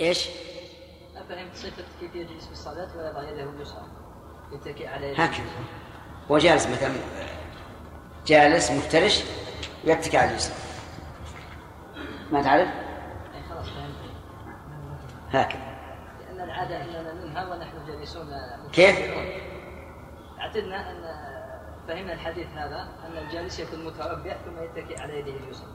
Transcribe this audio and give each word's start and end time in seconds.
إيش؟ 0.00 0.28
أفهمت 1.16 1.54
صفة 1.54 1.84
كيف 2.00 2.14
يجلس 2.14 2.46
في 2.46 2.52
الصلاة 2.52 2.96
ويضع 2.96 3.30
يده 3.30 3.50
اليسرى 3.50 3.86
يتكئ 4.52 4.86
على 4.86 5.12
هكذا. 5.12 5.46
هو 6.30 6.38
جالس 6.38 6.66
مثلا 6.66 6.94
جالس 8.26 8.70
مفترش 8.70 9.24
ويتكئ 9.86 10.18
على 10.18 10.30
اليسرى. 10.30 10.54
ما 12.32 12.42
تعرف؟ 12.42 12.68
أي 13.34 13.42
خلاص 13.50 13.66
فهمت 13.68 13.94
هكذا. 15.30 15.80
لأن 16.20 16.40
العادة 16.40 16.84
أننا 16.84 17.12
ننهى 17.12 17.50
ونحن 17.50 17.86
جالسون 17.86 18.26
كيف؟ 18.72 18.98
اعتدنا 20.40 20.90
أن 20.90 21.30
فهمنا 21.88 22.12
الحديث 22.12 22.46
هذا 22.46 22.88
أن 23.06 23.18
الجالس 23.18 23.60
يكون 23.60 23.84
متربع 23.84 24.36
ثم 24.44 24.62
يتكئ 24.62 25.00
على 25.00 25.18
يده 25.18 25.32
اليسرى. 25.32 25.68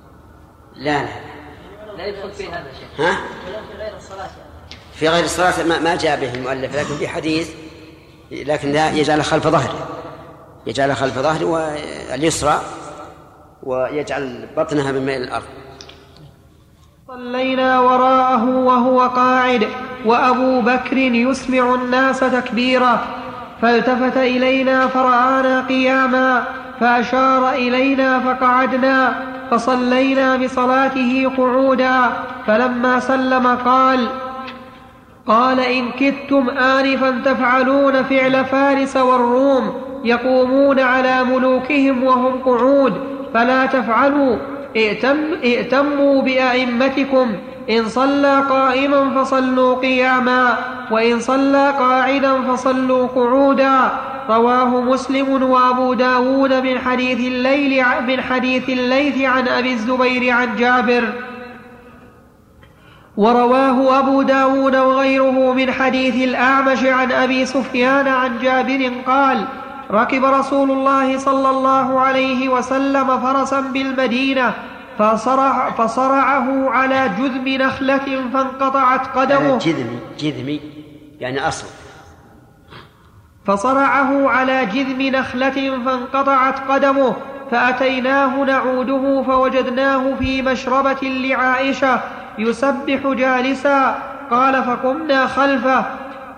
لا 0.75 1.03
لا 1.03 1.05
لا. 1.05 1.44
يدخل 2.03 2.31
في 2.31 2.47
هذا 2.47 2.67
شيء. 2.79 3.05
ها؟ 3.05 3.17
في 3.71 3.77
غير 3.77 3.95
الصلاة 3.97 4.29
في 4.95 5.09
غير 5.09 5.23
الصلاة 5.23 5.63
ما, 5.63 5.79
ما 5.79 5.95
جاء 5.95 6.19
به 6.19 6.33
المؤلف 6.33 6.75
لكن 6.75 6.97
في 6.97 7.07
حديث 7.07 7.49
لكن 8.31 8.71
لا 8.71 8.91
يجعل 8.91 9.23
خلف 9.23 9.47
ظهره. 9.47 9.87
يجعل 10.67 10.95
خلف 10.95 11.19
ظهره 11.19 11.45
واليسرى 11.45 12.61
ويجعل 13.63 14.47
بطنها 14.57 14.91
من 14.91 15.05
ميل 15.05 15.21
الأرض. 15.21 15.43
صلينا 17.07 17.79
وراءه 17.79 18.49
وهو 18.49 19.01
قاعد 19.01 19.67
وأبو 20.05 20.61
بكر 20.61 20.97
يسمع 20.97 21.75
الناس 21.75 22.19
تكبيرا. 22.19 23.07
فالتفت 23.61 24.17
إلينا 24.17 24.87
فرآنا 24.87 25.67
قياما 25.67 26.43
فأشار 26.79 27.49
إلينا 27.49 28.19
فقعدنا. 28.19 29.34
فصلينا 29.51 30.37
بصلاته 30.37 31.31
قعودا 31.37 32.09
فلما 32.47 32.99
سلم 32.99 33.47
قال 33.47 34.07
قال 35.27 35.59
إن 35.59 35.91
كدتم 35.91 36.49
آنفا 36.49 37.21
تفعلون 37.25 38.03
فعل 38.03 38.45
فارس 38.45 38.97
والروم 38.97 39.73
يقومون 40.03 40.79
على 40.79 41.23
ملوكهم 41.23 42.03
وهم 42.03 42.41
قعود 42.45 42.93
فلا 43.33 43.65
تفعلوا 43.65 44.37
ائتم 44.75 45.17
ائتموا 45.43 46.21
بأئمتكم 46.21 47.33
إن 47.69 47.87
صلى 47.87 48.43
قائما 48.49 49.09
فصلوا 49.09 49.75
قياما 49.75 50.57
وإن 50.91 51.19
صلى 51.19 51.73
قاعدا 51.79 52.41
فصلوا 52.41 53.07
قعودا. 53.07 53.91
رواه 54.29 54.81
مسلم 54.81 55.43
وأبو 55.43 55.93
داود 55.93 56.53
من 56.53 56.79
حديث 56.79 57.19
الليل 57.19 57.83
من 58.07 58.21
حديث 58.21 58.69
الليث 58.69 59.21
عن 59.21 59.47
أبي 59.47 59.73
الزبير 59.73 60.33
عن 60.33 60.55
جابر. 60.55 61.13
ورواه 63.17 63.99
أبو 63.99 64.21
داود 64.21 64.75
وغيره 64.75 65.53
من 65.53 65.71
حديث 65.71 66.15
الأعمش 66.15 66.83
عن 66.83 67.11
أبي 67.11 67.45
سفيان 67.45 68.07
عن 68.07 68.39
جابر 68.39 68.91
قال 69.07 69.45
ركب 69.91 70.25
رسول 70.25 70.71
الله 70.71 71.17
صلى 71.17 71.49
الله 71.49 71.99
عليه 71.99 72.49
وسلم 72.49 73.19
فرسا 73.19 73.61
بالمدينة 73.61 74.53
فصرع 74.99 75.71
فصرعه 75.71 76.69
على 76.69 77.09
جذم 77.19 77.47
نخلة 77.47 78.29
فانقطعت 78.33 79.07
قدمه. 79.17 79.57
جذمي 79.57 79.99
جذمي 80.19 80.59
يعني 81.19 81.47
أصل. 81.47 81.84
فصرعه 83.47 84.29
على 84.29 84.65
جذم 84.65 85.01
نخلة 85.01 85.79
فانقطعت 85.85 86.59
قدمه 86.69 87.13
فأتيناه 87.51 88.43
نعوده 88.43 89.23
فوجدناه 89.27 90.15
في 90.19 90.41
مشربة 90.41 91.01
لعائشة 91.01 91.99
يسبح 92.37 93.07
جالسا 93.07 93.95
قال 94.31 94.63
فقمنا 94.63 95.27
خلفه 95.27 95.85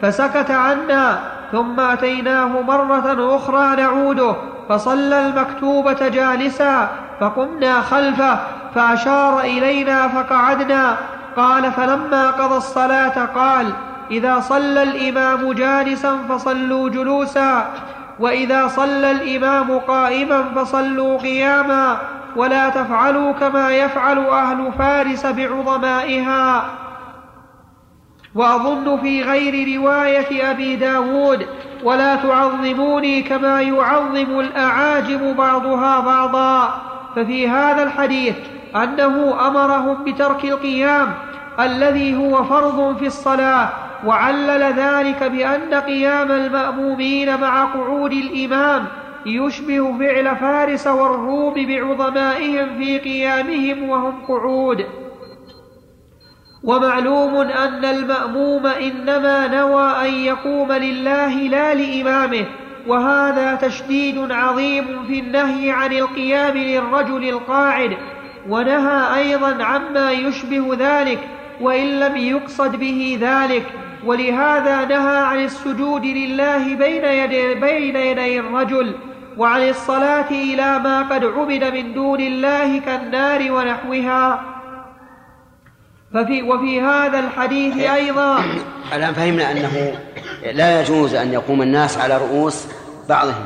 فسكت 0.02 0.52
عنا 0.52 1.20
ثم 1.52 1.80
أتيناه 1.80 2.62
مرة 2.62 3.36
أخرى 3.36 3.76
نعوده 3.76 4.36
فصلى 4.70 5.26
المكتوبة 5.26 6.08
جالسا 6.08 6.90
فقمنا 7.20 7.82
خلفه 7.82 8.40
فأشار 8.76 9.40
إلينا 9.40 10.08
فقعدنا 10.08 10.98
قال 11.38 11.72
فلما 11.72 12.32
قضى 12.32 12.58
الصلاة 12.58 13.26
قال 13.26 13.74
إذا 14.12 14.40
صلى 14.40 14.84
الإمام 14.84 15.54
جالسا 15.54 16.18
فصلوا 16.30 16.90
جلوسا 16.90 17.74
وإذا 18.20 18.68
صلى 18.68 19.12
الإمام 19.12 19.80
قائما 19.80 20.44
فصلوا 20.56 21.18
قياما. 21.18 21.98
ولا 22.36 22.70
تفعلوا 22.70 23.32
كما 23.32 23.70
يفعل 23.70 24.20
أهل 24.20 24.72
فارس 24.80 25.26
بعظمائها. 25.26 26.66
وأظن 28.36 28.98
في 28.98 29.24
غير 29.24 29.80
رواية 29.80 30.52
أبي 30.52 30.76
داود 30.76 31.48
ولا 31.84 32.16
تعظموني 32.16 33.22
كما 33.22 33.62
يعظم 33.62 34.40
الأعاجم 34.40 35.34
بعضها 35.34 36.00
بعضا. 36.00 36.82
ففي 37.16 37.50
هذا 37.50 37.84
الحديث 37.84 38.36
أنه 38.76 39.48
أمرهم 39.48 40.04
بترك 40.04 40.46
القيام 40.46 41.14
الذي 41.60 42.16
هو 42.18 42.44
فرض 42.44 42.98
في 43.00 43.08
الصلاة 43.08 43.70
وعلل 44.06 44.64
ذلك 44.64 45.24
بأن 45.24 45.74
قيام 45.74 46.32
المأمومين 46.32 47.40
مع 47.42 47.66
قعود 47.66 48.12
الإمام 48.12 48.86
يشبه 49.26 49.98
فعل 49.98 50.36
فارس 50.36 50.88
والروم 50.88 51.54
بعظمائهم 51.54 52.78
في 52.78 53.00
قيامهم 53.00 53.90
وهم 53.90 54.26
قعود. 54.28 54.86
ومعلوم 56.64 57.36
أن 57.36 57.86
المأموم 57.86 58.68
إنما 58.68 59.48
نوى 59.48 60.08
أن 60.08 60.14
يقوم 60.14 60.72
لله 60.72 61.34
لا 61.34 61.74
لإمامه 61.74 62.46
وهذا 62.88 63.56
تشديد 63.56 64.32
عظيم 64.32 65.06
في 65.08 65.20
النهي 65.20 65.72
عن 65.72 65.94
القيام 65.94 66.58
للرجل 66.58 67.30
القاعد 67.30 67.98
ونهى 68.50 69.16
أيضا 69.16 69.64
عما 69.64 70.12
يشبه 70.12 70.76
ذلك 70.80 71.20
وإن 71.62 72.00
لم 72.00 72.18
يقصد 72.18 72.76
به 72.76 73.18
ذلك. 73.22 73.87
ولهذا 74.08 74.86
نهى 74.86 75.18
عن 75.18 75.44
السجود 75.44 76.06
لله 76.06 76.76
بين 76.76 77.06
يدي, 77.06 77.54
بين 77.54 77.96
يدي 77.96 78.40
الرجل 78.40 78.96
وعن 79.38 79.70
الصلاة 79.70 80.30
إلى 80.32 80.80
ما 80.80 81.02
قد 81.02 81.26
عبد 81.26 81.64
من 81.64 81.94
دون 81.94 82.20
الله 82.20 82.80
كالنار 82.80 83.52
ونحوها. 83.52 84.42
ففي 86.14 86.42
وفي 86.44 86.82
هذا 86.82 87.20
الحديث 87.20 87.90
أيضا 87.90 88.44
الآن 88.94 89.14
فهمنا 89.14 89.52
أنه 89.52 90.00
لا 90.52 90.82
يجوز 90.82 91.16
أن 91.16 91.34
يقوم 91.34 91.62
الناس 91.62 91.98
على 91.98 92.18
رؤوس 92.18 92.68
بعضهم. 93.10 93.46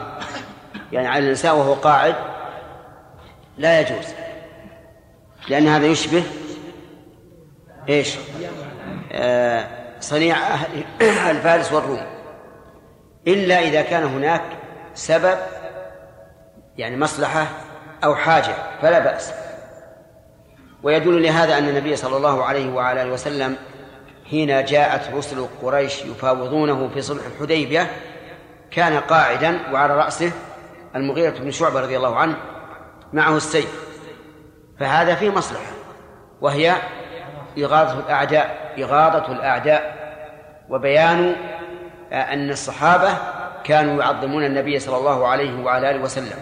يعني 0.91 1.07
على 1.07 1.23
الإنسان 1.23 1.51
وهو 1.51 1.73
قاعد 1.73 2.15
لا 3.57 3.81
يجوز. 3.81 4.05
لأن 5.49 5.67
هذا 5.67 5.85
يشبه 5.85 6.23
إيش؟ 7.89 8.15
آه 9.11 9.80
صنيع 10.01 10.35
أهل 10.37 11.31
الفارس 11.37 11.71
والروم. 11.71 12.01
إلا 13.27 13.59
إذا 13.59 13.81
كان 13.81 14.03
هناك 14.03 14.41
سبب 14.93 15.37
يعني 16.77 16.97
مصلحة 16.97 17.47
أو 18.03 18.15
حاجة 18.15 18.55
فلا 18.81 18.99
بأس. 18.99 19.33
ويدل 20.83 21.23
لهذا 21.23 21.57
أن 21.57 21.69
النبي 21.69 21.95
صلى 21.95 22.17
الله 22.17 22.43
عليه 22.43 22.73
وعلى 22.73 23.01
آله 23.01 23.13
وسلم 23.13 23.55
حين 24.29 24.65
جاءت 24.65 25.13
رسل 25.13 25.47
قريش 25.61 26.05
يفاوضونه 26.05 26.89
في 26.93 27.01
صلح 27.01 27.21
الحديبية 27.25 27.91
كان 28.71 28.99
قاعدا 28.99 29.71
وعلى 29.73 29.95
رأسه 29.95 30.31
المغيرة 30.95 31.39
بن 31.39 31.51
شعبة 31.51 31.81
رضي 31.81 31.97
الله 31.97 32.15
عنه 32.15 32.37
معه 33.13 33.37
السيف. 33.37 33.91
فهذا 34.79 35.15
فيه 35.15 35.29
مصلحة 35.29 35.71
وهي 36.41 36.75
إغاظة 37.57 37.99
الأعداء 37.99 38.73
إغاظة 38.79 39.31
الأعداء. 39.31 40.01
وبيان 40.69 41.35
أن 42.11 42.49
الصحابة 42.49 43.09
كانوا 43.63 44.03
يعظمون 44.03 44.45
النبي 44.45 44.79
صلى 44.79 44.97
الله 44.97 45.27
عليه 45.27 45.63
وعلى 45.63 45.91
آله 45.91 46.03
وسلم. 46.03 46.37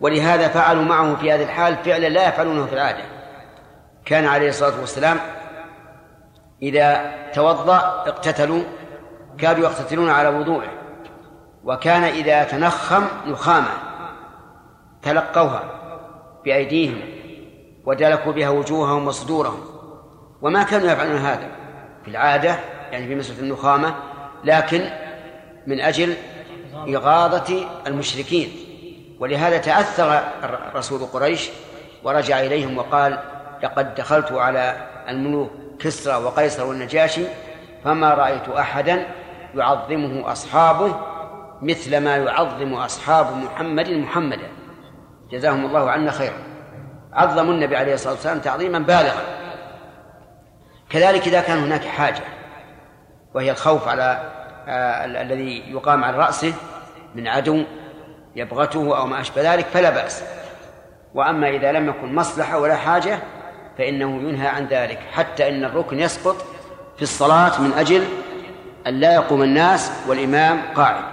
ولهذا 0.00 0.48
فعلوا 0.48 0.84
معه 0.84 1.16
في 1.16 1.32
هذه 1.32 1.42
الحال 1.42 1.76
فعلا 1.76 2.08
لا 2.08 2.28
يفعلونه 2.28 2.66
في 2.66 2.72
العادة. 2.72 3.04
كان 4.04 4.24
عليه 4.26 4.48
الصلاة 4.48 4.80
والسلام 4.80 5.18
إذا 6.62 7.12
توضأ 7.34 7.78
اقتتلوا 8.06 8.62
كانوا 9.38 9.62
يقتتلون 9.62 10.10
على 10.10 10.28
وضوءه 10.28 10.70
وكان 11.64 12.02
إذا 12.02 12.44
تنخم 12.44 13.04
نخامة 13.26 13.68
تلقوها 15.02 15.64
بأيديهم 16.44 17.00
ودلكوا 17.84 18.32
بها 18.32 18.48
وجوههم 18.48 19.06
وصدورهم. 19.06 19.75
وما 20.42 20.62
كانوا 20.62 20.90
يفعلون 20.90 21.16
هذا 21.16 21.48
في 22.04 22.10
العادة 22.10 22.56
يعني 22.92 23.06
في 23.06 23.14
مسألة 23.14 23.40
النخامة 23.40 23.94
لكن 24.44 24.84
من 25.66 25.80
أجل 25.80 26.14
إغاظة 26.88 27.66
المشركين. 27.86 28.50
ولهذا 29.20 29.58
تأثر 29.58 30.22
رسول 30.74 31.00
قريش 31.00 31.50
ورجع 32.04 32.40
إليهم 32.40 32.78
وقال 32.78 33.18
لقد 33.62 33.94
دخلت 33.94 34.32
على 34.32 34.76
الملوك 35.08 35.50
كسرى 35.78 36.16
وقيصر 36.24 36.66
والنجاشي 36.66 37.24
فما 37.84 38.14
رأيت 38.14 38.48
أحدا 38.48 39.06
يعظمه 39.54 40.32
أصحابه 40.32 41.00
مثل 41.62 41.98
ما 41.98 42.16
يعظم 42.16 42.74
أصحاب 42.74 43.26
محمد 43.36 43.90
محمدا. 43.90 44.48
جزاهم 45.30 45.66
الله 45.66 45.90
عنا 45.90 46.10
خيرا. 46.10 46.38
عظموا 47.12 47.54
النبي 47.54 47.76
عليه 47.76 47.94
الصلاة 47.94 48.12
والسلام 48.12 48.38
تعظيما 48.38 48.78
بالغا. 48.78 49.45
كذلك 50.90 51.26
إذا 51.26 51.40
كان 51.40 51.58
هناك 51.58 51.84
حاجة 51.84 52.22
وهي 53.34 53.50
الخوف 53.50 53.88
على 53.88 54.32
آه 54.68 55.04
الذي 55.04 55.72
يقام 55.72 56.04
على 56.04 56.16
رأسه 56.16 56.54
من 57.14 57.28
عدو 57.28 57.64
يبغته 58.36 58.98
أو 58.98 59.06
ما 59.06 59.20
أشبه 59.20 59.54
ذلك 59.54 59.66
فلا 59.66 59.90
بأس. 59.90 60.22
وأما 61.14 61.48
إذا 61.48 61.72
لم 61.72 61.88
يكن 61.88 62.14
مصلحة 62.14 62.58
ولا 62.58 62.76
حاجة 62.76 63.18
فإنه 63.78 64.28
ينهى 64.28 64.46
عن 64.46 64.66
ذلك 64.66 64.98
حتى 65.12 65.48
إن 65.48 65.64
الركن 65.64 66.00
يسقط 66.00 66.36
في 66.96 67.02
الصلاة 67.02 67.60
من 67.60 67.72
أجل 67.72 68.04
أن 68.86 69.00
لا 69.00 69.14
يقوم 69.14 69.42
الناس 69.42 69.92
والإمام 70.08 70.62
قاعد. 70.74 71.04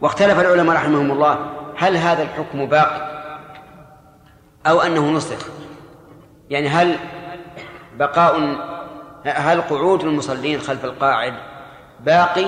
واختلف 0.00 0.40
العلماء 0.40 0.76
رحمهم 0.76 1.10
الله 1.10 1.46
هل 1.76 1.96
هذا 1.96 2.22
الحكم 2.22 2.66
باقي 2.66 3.14
أو 4.66 4.80
أنه 4.80 5.10
نسخ؟ 5.10 5.48
يعني 6.50 6.68
هل 6.68 6.96
بقاء 7.96 8.56
هل 9.24 9.60
قعود 9.60 10.00
المصلين 10.00 10.60
خلف 10.60 10.84
القاعد 10.84 11.34
باقي 12.00 12.46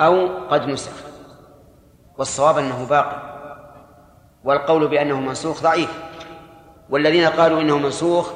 أو 0.00 0.28
قد 0.50 0.68
نسخ؟ 0.68 0.92
والصواب 2.18 2.58
أنه 2.58 2.86
باقي. 2.86 3.36
والقول 4.44 4.88
بأنه 4.88 5.20
منسوخ 5.20 5.62
ضعيف. 5.62 5.90
والذين 6.90 7.26
قالوا 7.26 7.60
إنه 7.60 7.78
منسوخ 7.78 8.30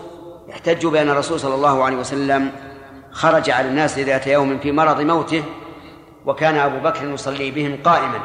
احتجوا 0.51 0.91
بأن 0.91 1.11
الرسول 1.11 1.41
صلى 1.41 1.55
الله 1.55 1.85
عليه 1.85 1.97
وسلم 1.97 2.53
خرج 3.11 3.51
على 3.51 3.69
الناس 3.69 3.99
ذات 3.99 4.27
يوم 4.27 4.59
في 4.59 4.73
مرض 4.73 5.01
موته 5.01 5.45
وكان 6.27 6.57
أبو 6.57 6.79
بكر 6.79 7.09
يصلي 7.09 7.51
بهم 7.51 7.79
قائما. 7.85 8.21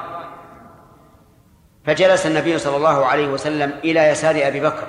فجلس 1.85 2.25
النبي 2.25 2.57
صلى 2.57 2.77
الله 2.77 3.05
عليه 3.05 3.27
وسلم 3.27 3.73
إلى 3.83 3.99
يسار 3.99 4.35
أبي 4.47 4.59
بكر 4.59 4.87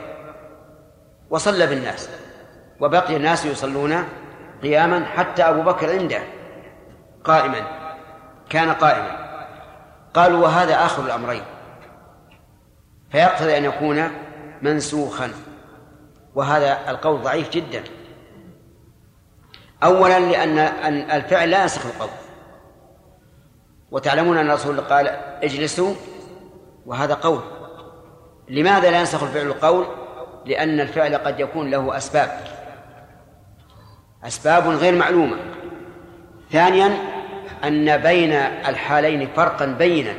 وصلى 1.31 1.67
بالناس. 1.67 2.09
وبقي 2.81 3.17
الناس 3.17 3.47
يصلون 3.47 4.05
قياما 4.63 5.05
حتى 5.05 5.43
أبو 5.43 5.63
بكر 5.63 5.91
عنده 5.91 6.21
قائما 7.25 7.63
كان 8.51 8.71
قائما. 8.71 9.27
قالوا 10.15 10.43
وهذا 10.43 10.85
آخر 10.85 11.05
الأمرين. 11.05 11.43
فيقتضي 13.11 13.59
أن 13.59 13.65
يكون 13.65 14.11
منسوخا. 14.63 15.31
وهذا 16.35 16.91
القول 16.91 17.23
ضعيف 17.23 17.51
جدا. 17.51 17.83
أولا 19.83 20.21
لأن 20.21 20.59
الفعل 21.11 21.51
لا 21.51 21.63
ينسخ 21.63 21.87
القول. 21.87 22.11
وتعلمون 23.91 24.39
أن 24.39 24.51
الرسول 24.51 24.81
قال 24.81 25.09
اجلسوا 25.43 25.95
وهذا 26.87 27.15
قول. 27.15 27.41
لماذا 28.49 28.91
لا 28.91 28.99
ينسخ 28.99 29.23
الفعل 29.23 29.47
القول؟ 29.47 29.87
لأن 30.45 30.81
الفعل 30.81 31.17
قد 31.17 31.41
يكون 31.41 31.71
له 31.71 31.97
أسباب. 31.97 32.56
أسباب 34.27 34.69
غير 34.69 34.95
معلومة. 34.95 35.37
ثانيا 36.53 36.97
أن 37.65 37.97
بين 37.97 38.33
الحالين 38.69 39.29
فرقا 39.37 39.67
بينا. 39.67 40.15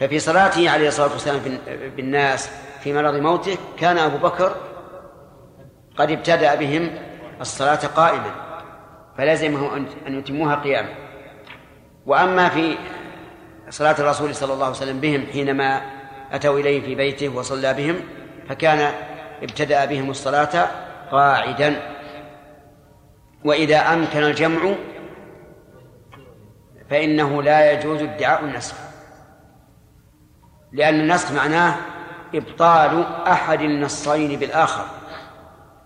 ففي 0.00 0.18
صلاته 0.18 0.70
عليه 0.70 0.88
الصلاة 0.88 1.12
والسلام 1.12 1.40
بالناس 1.96 2.50
في 2.80 2.92
مرض 2.92 3.14
موته 3.14 3.56
كان 3.78 3.98
أبو 3.98 4.16
بكر 4.16 4.56
قد 5.96 6.10
ابتدأ 6.10 6.54
بهم 6.54 6.90
الصلاة 7.40 7.86
قائما 7.96 8.34
فلزمه 9.18 9.76
أن 10.06 10.18
يتموها 10.18 10.54
قياما. 10.54 10.94
وأما 12.06 12.48
في 12.48 12.76
صلاة 13.70 13.96
الرسول 13.98 14.34
صلى 14.34 14.52
الله 14.52 14.64
عليه 14.64 14.76
وسلم 14.76 15.00
بهم 15.00 15.26
حينما 15.32 15.80
أتوا 16.32 16.58
إليه 16.58 16.80
في 16.82 16.94
بيته 16.94 17.28
وصلى 17.28 17.74
بهم 17.74 17.96
فكان 18.48 18.92
ابتدأ 19.42 19.84
بهم 19.84 20.10
الصلاة 20.10 20.68
قاعدا. 21.10 21.97
وإذا 23.44 23.92
أمكن 23.92 24.22
الجمع 24.22 24.74
فإنه 26.90 27.42
لا 27.42 27.72
يجوز 27.72 28.02
ادعاء 28.02 28.44
النسخ 28.44 28.74
لأن 30.72 31.00
النسخ 31.00 31.32
معناه 31.32 31.74
إبطال 32.34 33.04
أحد 33.26 33.60
النصين 33.60 34.38
بالآخر 34.38 34.84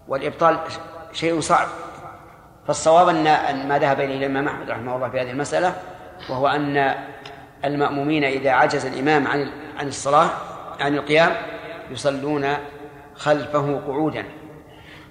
والإبطال 0.09 0.59
شيء 1.13 1.41
صعب. 1.41 1.69
فالصواب 2.67 3.09
أن 3.09 3.69
ما 3.69 3.79
ذهب 3.79 4.01
إليه 4.01 4.17
الإمام 4.17 4.49
أحمد 4.49 4.71
رحمه 4.71 4.97
الله 4.97 5.09
في 5.09 5.21
هذه 5.21 5.31
المسألة 5.31 5.75
وهو 6.31 6.49
أن 6.49 6.95
المأمومين 7.65 8.25
إذا 8.25 8.51
عجز 8.51 8.87
الإمام 8.87 9.27
عن 9.27 9.53
عن 9.79 9.89
الصلاة 9.89 10.31
عن 10.81 10.95
القيام 10.95 11.33
يصلون 11.91 12.47
خلفه 13.15 13.81
قعودا. 13.87 14.25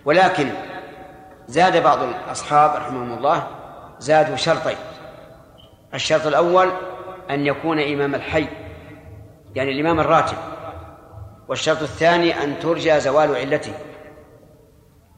ولكن 0.05 0.49
زاد 1.51 1.83
بعض 1.83 1.99
الأصحاب 2.03 2.75
رحمهم 2.75 3.17
الله 3.17 3.47
زادوا 3.99 4.35
شرطين. 4.35 4.77
الشرط 5.93 6.27
الأول 6.27 6.71
أن 7.29 7.45
يكون 7.45 7.79
إمام 7.79 8.15
الحي 8.15 8.47
يعني 9.55 9.71
الإمام 9.71 9.99
الراتب. 9.99 10.37
والشرط 11.47 11.81
الثاني 11.81 12.43
أن 12.43 12.59
ترجى 12.59 12.99
زوال 12.99 13.35
علته. 13.35 13.73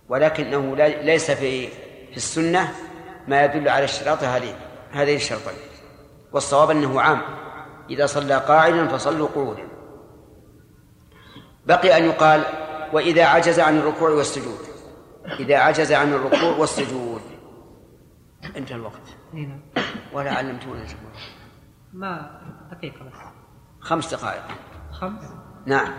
ولكنه 0.09 0.75
ليس 1.01 1.31
في 1.31 1.67
في 2.11 2.17
السنة 2.17 2.71
ما 3.27 3.45
يدل 3.45 3.69
على 3.69 3.85
اشتراط 3.85 4.23
هذه 4.23 4.55
هذين 4.91 5.15
الشرطين. 5.15 5.57
والصواب 6.31 6.71
أنه 6.71 7.01
عام. 7.01 7.21
إذا 7.89 8.05
صلى 8.05 8.37
قاعدا 8.37 8.87
فصلوا 8.87 9.27
قعودا. 9.35 9.67
بقي 11.65 11.97
أن 11.97 12.03
يقال 12.05 12.43
وإذا 12.93 13.25
عجز 13.25 13.59
عن 13.59 13.77
الركوع 13.77 14.09
والسجود. 14.09 14.72
إذا 15.25 15.57
عجز 15.57 15.91
عن 15.91 16.13
الركوع 16.13 16.57
والسجود. 16.57 17.21
انتهى 18.55 18.75
الوقت. 18.75 19.17
نعم. 19.33 19.61
ولا 20.13 20.33
علمتونا 20.33 20.85
ما 21.93 22.41
دقيقة 22.71 23.03
بس 23.03 23.13
خمس 23.79 24.13
دقائق. 24.13 24.43
خمس؟ 24.91 25.23
نعم. 25.65 25.93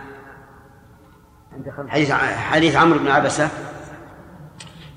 حديث 1.89 2.13
حديث 2.13 2.77
عمرو 2.77 2.99
بن 2.99 3.09
عبسة. 3.09 3.49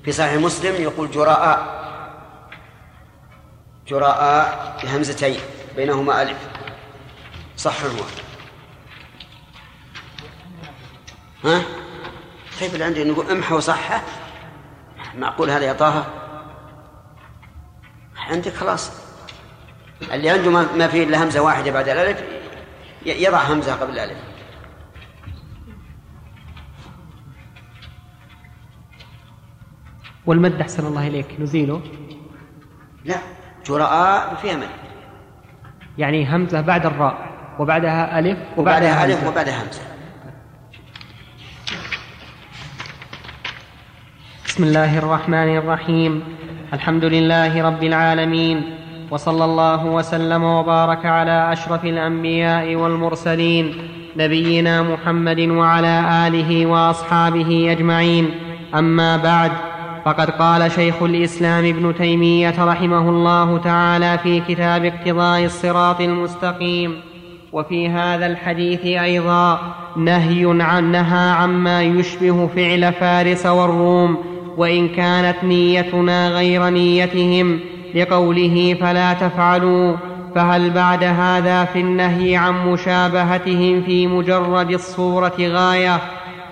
في 0.04 0.12
صحيح 0.12 0.34
مسلم 0.34 0.82
يقول 0.82 1.10
جراء 1.10 1.78
جراء 3.86 4.78
بهمزتين 4.82 5.40
بينهما 5.76 6.22
ألف. 6.22 6.48
صح 7.56 7.84
هو 7.84 8.04
ها؟ 11.44 11.62
كيف 12.58 12.74
اللي 12.74 12.84
عندي 12.84 13.04
نقول 13.04 13.30
امحى 13.30 13.54
وصحه 13.54 14.02
معقول 15.16 15.50
هذا 15.50 15.64
يا 15.64 15.72
طه. 15.72 16.04
عندك 18.30 18.54
خلاص. 18.54 19.08
اللي 20.12 20.30
عنده 20.30 20.50
ما 20.50 20.88
فيه 20.88 21.04
إلا 21.04 21.24
همزة 21.24 21.40
واحدة 21.40 21.70
بعد 21.70 21.88
الألف 21.88 22.22
يضع 23.06 23.38
همزة 23.38 23.74
قبل 23.74 23.92
الألف. 23.92 24.18
والمد 30.26 30.60
أحسن 30.60 30.86
الله 30.86 31.06
إليك. 31.06 31.40
نزيله. 31.40 31.82
لا 33.04 33.16
جراء 33.66 34.34
فيها 34.34 34.56
مد. 34.56 34.68
يعني 35.98 36.36
همزة 36.36 36.60
بعد 36.60 36.86
الراء 36.86 37.28
وبعدها 37.58 38.18
ألف 38.18 38.38
وبعدها, 38.56 39.04
ألف 39.04 39.26
وبعدها 39.26 39.62
همزة. 39.62 39.82
بسم 44.58 44.66
الله 44.66 44.98
الرحمن 44.98 45.56
الرحيم. 45.56 46.22
الحمد 46.72 47.04
لله 47.04 47.62
رب 47.62 47.82
العالمين. 47.82 48.62
وصلى 49.10 49.44
الله 49.44 49.86
وسلم 49.86 50.44
وبارك 50.44 51.06
على 51.06 51.52
أشرف 51.52 51.84
الأنبياء 51.84 52.74
والمرسلين 52.74 53.74
نبينا 54.16 54.82
محمد 54.82 55.40
وعلى 55.40 56.26
آله 56.26 56.66
وأصحابه 56.66 57.72
أجمعين. 57.72 58.30
أما 58.74 59.16
بعد 59.16 59.50
فقد 60.04 60.30
قال 60.30 60.70
شيخ 60.70 61.02
الإسلام 61.02 61.64
ابن 61.64 61.94
تيمية 61.94 62.64
رحمه 62.64 63.08
الله 63.08 63.58
تعالى 63.58 64.18
في 64.18 64.40
كتاب 64.40 64.84
اقتضاء 64.84 65.44
الصراط 65.44 66.00
المستقيم. 66.00 67.00
وفي 67.52 67.88
هذا 67.88 68.26
الحديث 68.26 68.86
أيضا 68.86 69.58
نهي 69.96 70.62
عن 70.62 70.92
نهى 70.92 71.30
عما 71.30 71.82
يشبه 71.82 72.46
فعل 72.46 72.92
فارس 72.92 73.46
والروم 73.46 74.37
وإن 74.58 74.88
كانت 74.88 75.44
نيتنا 75.44 76.28
غير 76.28 76.68
نيتهم 76.68 77.60
لقوله 77.94 78.76
فلا 78.80 79.12
تفعلوا 79.12 79.96
فهل 80.34 80.70
بعد 80.70 81.04
هذا 81.04 81.64
في 81.64 81.80
النهي 81.80 82.36
عن 82.36 82.68
مشابهتهم 82.68 83.82
في 83.82 84.06
مجرد 84.06 84.70
الصورة 84.70 85.36
غاية؟ 85.40 86.00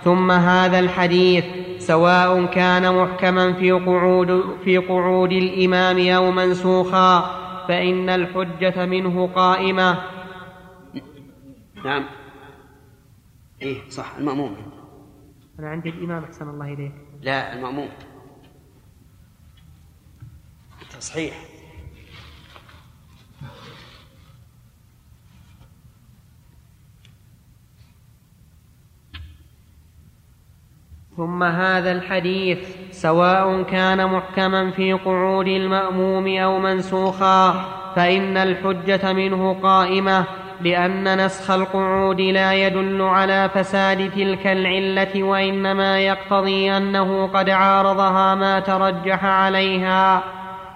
ثم 0.04 0.30
هذا 0.30 0.78
الحديث 0.78 1.44
سواء 1.78 2.46
كان 2.46 2.94
محكما 2.94 3.52
في 3.52 3.72
قعود 3.72 4.44
في 4.64 4.78
قعود 4.78 5.32
الإمام 5.32 6.08
أو 6.08 6.30
منسوخا 6.30 7.20
فإن 7.68 8.08
الحجة 8.08 8.86
منه 8.86 9.26
قائمة. 9.26 9.98
نعم. 11.84 12.04
إيه 13.62 13.76
صح 13.88 14.16
المأموم. 14.18 14.56
أنا 15.58 15.68
عندي 15.68 15.88
الإمام 15.88 16.24
أحسن 16.24 16.48
الله 16.48 16.72
إليك. 16.72 17.05
لا 17.26 17.52
المأموم. 17.52 17.88
تصحيح. 20.90 21.34
ثم 31.16 31.42
هذا 31.42 31.92
الحديث 31.92 32.58
سواء 32.90 33.62
كان 33.62 34.12
محكما 34.12 34.70
في 34.70 34.92
قعود 34.92 35.46
المأموم 35.46 36.28
أو 36.28 36.58
منسوخا 36.58 37.52
فإن 37.96 38.36
الحجة 38.36 39.12
منه 39.12 39.60
قائمة. 39.62 40.45
لأن 40.60 41.24
نسخ 41.24 41.50
القعود 41.50 42.20
لا 42.20 42.52
يدل 42.52 43.02
على 43.02 43.50
فساد 43.54 44.10
تلك 44.10 44.46
العلة 44.46 45.22
وإنما 45.22 45.98
يقتضي 46.00 46.76
أنه 46.76 47.26
قد 47.26 47.50
عارضها 47.50 48.34
ما 48.34 48.60
ترجح 48.60 49.24
عليها. 49.24 50.22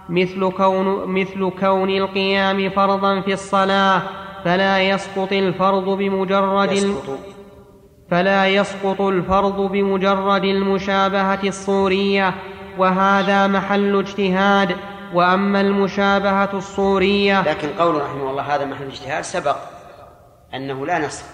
مثل 0.09 0.51
كون, 0.51 1.07
مثل 1.07 1.51
كون 1.61 1.91
القيام 1.91 2.71
فرضا 2.71 3.21
في 3.21 3.33
الصلاة 3.33 4.03
فلا 4.45 4.83
يسقط 4.83 5.33
الفرض 5.33 5.89
بمجرد 5.89 6.73
يسقط. 6.73 7.19
فلا 8.11 8.47
يسقط 8.47 9.01
الفرض 9.01 9.61
بمجرد 9.73 10.45
المشابهة 10.45 11.41
الصورية 11.45 12.35
وهذا 12.79 13.47
محل 13.47 13.99
اجتهاد. 13.99 14.77
وأما 15.15 15.61
المشابهة 15.61 16.57
الصورية 16.57 17.43
لكن 17.43 17.69
قول 17.69 17.95
رحمه 17.95 18.31
الله 18.31 18.55
هذا 18.55 18.65
محل 18.65 18.87
اجتهاد 18.87 19.25
سبق 19.25 19.57
أنه 20.55 20.87
لا 20.87 20.99
نسخ 20.99 21.25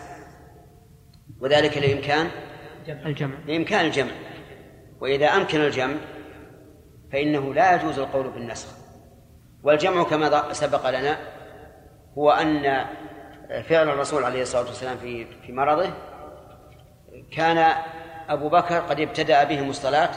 وذلك 1.41 1.79
لإمكان 1.79 2.31
الجمع. 2.89 3.35
لإمكان 3.47 3.87
الجمع. 3.87 4.13
وإذا 5.01 5.27
أمكن 5.27 5.61
الجمع 5.61 5.95
فإنه 7.13 7.55
لا 7.55 7.75
يجوز 7.75 7.99
القول 7.99 8.31
بالنسخ 8.31 8.69
والجمع 9.63 10.03
كما 10.03 10.53
سبق 10.53 10.91
لنا 10.91 11.19
هو 12.19 12.31
أن 12.31 12.87
فعل 13.63 13.89
الرسول 13.89 14.25
عليه 14.25 14.43
الصلاة 14.43 14.65
والسلام 14.67 14.97
في 14.97 15.27
في 15.47 15.53
مرضه 15.53 15.91
كان 17.33 17.73
أبو 18.29 18.49
بكر 18.49 18.79
قد 18.79 19.01
ابتدأ 19.01 19.45
بهم 19.45 19.71
الصلاة 19.71 20.11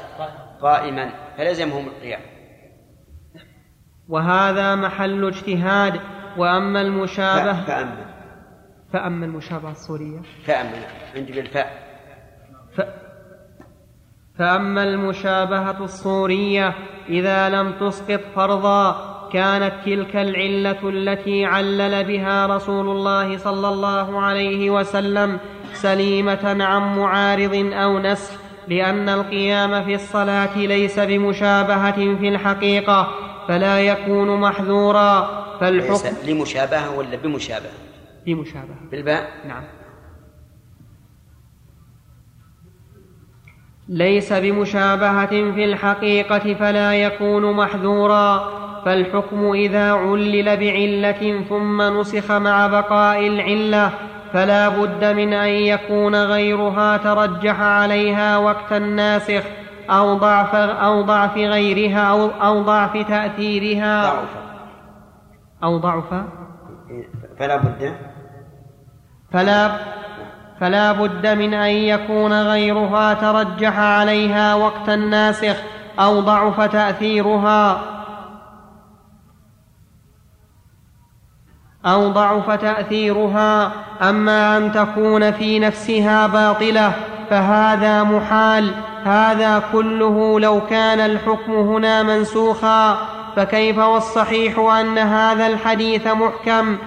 قائما 0.61 1.11
فلزمهم 1.37 1.87
القيام. 1.87 2.21
وهذا 4.09 4.75
محل 4.75 5.25
اجتهاد. 5.25 5.99
وأما 6.37 6.81
المشابه 6.81 7.53
فأما. 7.61 8.05
فأما 8.93 9.25
المشابهة 9.25 9.71
الصورية. 9.71 10.19
فأما. 10.45 10.85
عندي 11.15 11.31
بالفاء 11.31 11.89
ف... 12.77 12.81
فأما 14.39 14.83
المشابهة 14.83 15.83
الصورية 15.83 16.73
إذا 17.09 17.49
لم 17.49 17.73
تسقط 17.79 18.19
فرضا 18.35 19.09
كانت 19.33 19.73
تلك 19.85 20.15
العلة 20.15 20.89
التي 20.89 21.45
علل 21.45 22.03
بها 22.03 22.47
رسول 22.47 22.89
الله 22.89 23.37
صلى 23.37 23.69
الله 23.69 24.21
عليه 24.21 24.69
وسلم 24.69 25.39
سليمة 25.73 26.63
عن 26.63 26.99
معارض 26.99 27.71
أو 27.73 27.99
نسخ 27.99 28.33
لأن 28.67 29.09
القيام 29.09 29.83
في 29.83 29.95
الصلاة 29.95 30.57
ليس 30.57 30.99
بمشابهة 30.99 32.15
في 32.15 32.29
الحقيقة 32.29 33.07
فلا 33.49 33.79
يكون 33.79 34.39
محذورا. 34.39 35.29
فالحكم 35.59 36.29
لمشابهة 36.29 36.97
ولا 36.97 37.17
بمشابهة؟ 37.23 37.71
بمشابهة 38.25 38.79
بالباء؟ 38.91 39.29
نعم. 39.47 39.63
ليس 43.87 44.33
بمشابهة 44.33 45.25
في 45.27 45.65
الحقيقة 45.65 46.53
فلا 46.53 46.93
يكون 46.93 47.51
محذورا. 47.55 48.59
فالحكم 48.85 49.51
إذا 49.51 49.91
علل 49.91 50.57
بعلة 50.57 51.43
ثم 51.49 51.99
نسخ 51.99 52.31
مع 52.31 52.67
بقاء 52.67 53.27
العلة 53.27 53.93
فلا 54.33 54.69
بد 54.69 55.03
من 55.05 55.33
أن 55.33 55.49
يكون 55.49 56.15
غيرها 56.15 56.97
ترجح 56.97 57.59
عليها 57.59 58.37
وقت 58.37 58.73
الناسخ. 58.73 59.43
أو 59.89 60.17
ضعف 60.17 60.55
أو 60.55 61.01
ضعف 61.01 61.37
غيرها 61.37 62.01
أو 62.01 62.27
أو 62.27 62.61
ضعف 62.61 62.97
تأثيرها. 62.97 64.03
ضعف. 64.03 64.29
أو 65.63 65.77
ضعف. 65.77 66.13
فلا 67.39 67.57
بد. 67.57 67.95
فلا 69.31 69.71
فلا 70.59 70.91
بد 70.91 71.27
من 71.27 71.53
أن 71.53 71.69
يكون 71.69 72.33
غيرها 72.33 73.13
ترجح 73.13 73.79
عليها 73.79 74.55
وقت 74.55 74.89
الناسخ 74.89 75.55
أو 75.99 76.19
ضعف 76.19 76.61
تأثيرها. 76.61 77.81
أو 81.85 82.09
ضعف 82.09 82.51
تأثيرها. 82.51 83.71
أما 84.01 84.57
أن 84.57 84.71
تكون 84.71 85.31
في 85.31 85.59
نفسها 85.59 86.27
باطلة 86.27 86.93
فهذا 87.29 88.03
محال. 88.03 88.73
هذا 89.09 89.63
كله 89.73 90.39
لو 90.39 90.61
كان 90.69 90.99
الحكم 90.99 91.51
هنا 91.51 92.03
منسوخا 92.03 93.07
فكيف 93.35 93.77
والصحيح 93.77 94.59
أن 94.59 94.97
هذا 94.97 95.47
الحديث 95.47 96.07
محكم؟ 96.07 96.77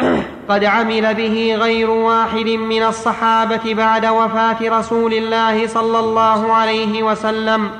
قد 0.50 0.64
عمل 0.64 1.14
به 1.14 1.56
غير 1.60 1.90
واحد 1.90 2.46
من 2.46 2.82
الصحابة 2.82 3.74
بعد 3.74 4.06
وفاة 4.06 4.56
رسول 4.62 5.14
الله 5.14 5.66
صلى 5.66 5.98
الله 5.98 6.52
عليه 6.52 7.02
وسلم. 7.02 7.70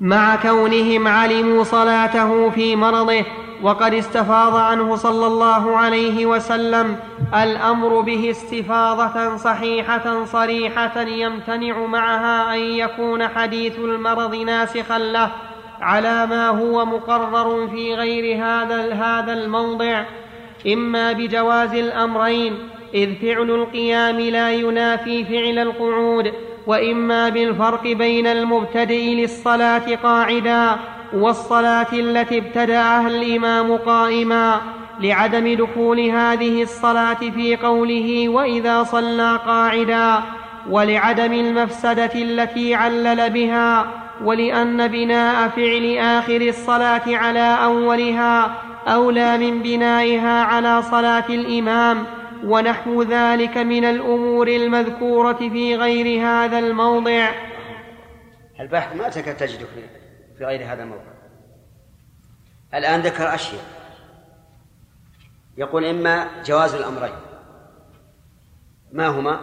مع 0.00 0.36
كونهم 0.36 1.08
علموا 1.08 1.64
صلاته 1.64 2.50
في 2.50 2.76
مرضه 2.76 3.24
وقد 3.62 3.94
استفاض 3.94 4.56
عنه 4.56 4.96
صلى 4.96 5.26
الله 5.26 5.76
عليه 5.76 6.26
وسلم 6.26 6.96
الأمر 7.34 8.00
به 8.00 8.30
استفاضة 8.30 9.36
صحيحة 9.36 10.24
صريحة 10.24 11.00
يمتنع 11.00 11.86
معها 11.86 12.54
أن 12.54 12.60
يكون 12.60 13.28
حديث 13.28 13.78
المرض 13.78 14.34
ناسخا 14.34 14.98
له 14.98 15.30
على 15.80 16.26
ما 16.26 16.48
هو 16.48 16.84
مقرر 16.84 17.68
في 17.68 17.94
غير 17.94 18.36
هذا 18.36 18.94
هذا 18.94 19.32
الموضع. 19.32 20.04
إما 20.66 21.12
بجواز 21.12 21.74
الأمرين 21.74 22.58
إذ 22.94 23.14
فعل 23.14 23.50
القيام 23.50 24.20
لا 24.20 24.52
ينافي 24.52 25.24
فعل 25.24 25.58
القعود 25.58 26.32
وإما 26.66 27.28
بالفرق 27.28 27.82
بين 27.82 28.26
المبتدئ 28.26 29.14
للصلاة 29.14 29.94
قاعدا. 30.02 30.76
والصلاة 31.12 31.92
التي 31.92 32.38
ابتداها 32.38 33.08
الإمام 33.08 33.76
قائما 33.76 34.60
لعدم 35.00 35.54
دخول 35.54 36.00
هذه 36.00 36.62
الصلاة 36.62 37.14
في 37.14 37.56
قوله 37.56 38.28
وإذا 38.28 38.82
صلى 38.82 39.40
قاعدا 39.46 40.22
ولعدم 40.70 41.32
المفسدة 41.32 42.10
التي 42.14 42.74
علل 42.74 43.30
بها 43.30 43.86
ولأن 44.24 44.88
بناء 44.88 45.48
فعل 45.48 45.96
آخر 45.98 46.40
الصلاة 46.40 47.02
على 47.06 47.58
أولها 47.64 48.56
أولى 48.88 49.38
من 49.38 49.62
بنائها 49.62 50.42
على 50.42 50.82
صلاة 50.82 51.24
الإمام 51.28 52.04
ونحو 52.44 53.02
ذلك 53.02 53.58
من 53.58 53.84
الأمور 53.84 54.48
المذكورة 54.48 55.32
في 55.32 55.76
غير 55.76 56.26
هذا 56.26 56.58
الموضع. 56.58 57.28
البحث 58.60 58.96
ما 58.96 59.08
تكاد 59.08 59.36
تجده 59.36 59.66
في 60.38 60.44
غير 60.44 60.72
هذا 60.72 60.82
الموضع 60.82 61.02
الآن 62.74 63.00
ذكر 63.00 63.34
أشياء. 63.34 63.64
يقول 65.56 65.84
إما 65.84 66.42
جواز 66.42 66.74
الأمرين. 66.74 67.14
ما 68.92 69.06
هما؟ 69.06 69.40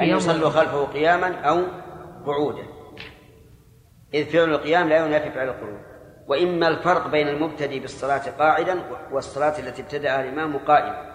أن 0.00 0.04
يصلوا 0.04 0.50
خلفه 0.50 0.84
قياما 0.84 1.40
أو 1.40 1.64
قعودا. 2.26 2.62
إذ 4.14 4.26
فعل 4.26 4.54
القيام 4.54 4.88
لا 4.88 5.06
ينافي 5.06 5.30
فعل 5.30 5.48
القعود. 5.48 5.80
وإما 6.26 6.68
الفرق 6.68 7.06
بين 7.06 7.28
المبتدئ 7.28 7.78
بالصلاة 7.78 8.30
قاعدا 8.30 8.82
والصلاة 9.10 9.58
التي 9.58 9.82
ابتدأها 9.82 10.22
الإمام 10.22 10.58
قائما. 10.58 11.10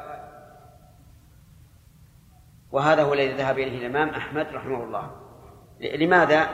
وهذا 2.72 3.04
هو 3.04 3.14
الذي 3.14 3.32
ذهب 3.32 3.60
إليه 3.60 3.88
الإمام 3.88 4.10
أحمد 4.10 4.48
رحمه 4.54 4.84
الله. 4.84 5.12
لماذا؟ 5.80 6.50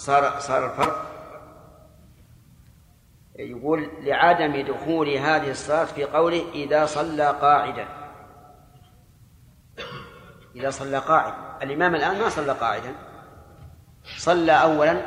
صار 0.00 0.40
صار 0.40 0.66
الفرق؟ 0.66 1.06
يقول 3.38 3.88
لعدم 4.00 4.60
دخول 4.60 5.08
هذه 5.08 5.50
الصلاة 5.50 5.84
في 5.84 6.04
قوله 6.04 6.44
إذا 6.54 6.86
صلى 6.86 7.26
قاعدا. 7.26 7.86
إذا 10.56 10.70
صلى 10.70 10.98
قاعدا 10.98 11.36
الإمام 11.62 11.94
الآن 11.94 12.18
ما 12.18 12.28
صلى 12.28 12.52
قاعدا. 12.52 12.94
صلى 14.16 14.52
أولا 14.52 15.00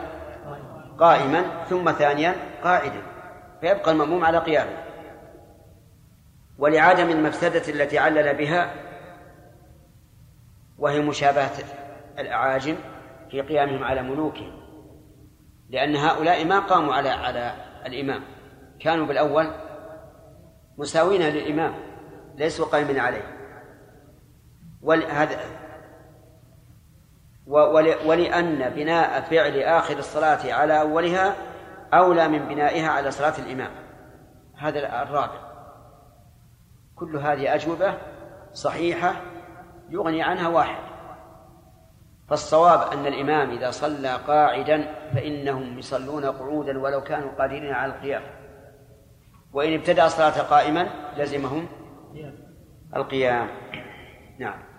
قائما 1.00 1.64
ثم 1.70 1.92
ثانيا 1.92 2.36
قاعدا. 2.64 3.02
فيبقى 3.62 3.92
المأموم 3.92 4.26
على 4.26 4.38
قيامه. 4.38 4.84
ولعدم 6.58 7.10
المفسدة 7.10 7.74
التي 7.74 8.00
علل 8.00 8.36
بها 8.36 8.74
وهي 10.78 11.00
مشابهة 11.00 11.58
الأعاجم 12.20 12.76
في 13.32 13.42
قيامهم 13.42 13.84
على 13.84 14.02
ملوكهم. 14.02 14.63
لأن 15.74 15.96
هؤلاء 15.96 16.46
ما 16.46 16.60
قاموا 16.60 16.94
على 16.94 17.10
على 17.10 17.54
الإمام. 17.86 18.24
كانوا 18.80 19.06
بالأول 19.06 19.52
مساوين 20.78 21.22
للإمام 21.22 21.76
ليسوا 22.36 22.66
قائمين 22.66 23.00
عليه. 23.00 23.38
ولهذا 24.82 25.40
ولأن 28.06 28.70
بناء 28.70 29.22
فعل 29.22 29.58
آخر 29.58 29.98
الصلاة 29.98 30.54
على 30.54 30.80
أولها 30.82 31.36
أولى 31.94 32.28
من 32.28 32.48
بنائها 32.48 32.90
على 32.90 33.12
صلاة 33.12 33.38
الإمام. 33.38 33.72
هذا 34.58 35.04
الرابع. 35.04 35.54
كل 36.96 37.18
هذه 37.18 37.56
أجوبة 37.56 37.98
صحيحة 38.54 39.22
يغني 39.90 40.24
عنها 40.24 40.48
واحد. 40.48 40.93
فالصواب 42.30 42.94
أن 42.94 43.08
الإمام 43.08 43.50
إذا 43.50 43.72
صلى 43.72 44.16
قاعدا 44.28 44.96
فإنهم 45.16 45.80
يصلون 45.80 46.26
قعودا 46.26 46.80
ولو 46.80 47.02
كانوا 47.02 47.32
قادرين 47.40 47.74
على 47.74 47.94
القيام. 47.94 48.22
وإن 49.54 49.74
ابتدأ 49.74 50.06
الصلاة 50.06 50.42
قائما 50.42 50.88
لزمهم 51.18 51.68
القيام. 52.96 53.48
نعم. 54.40 54.74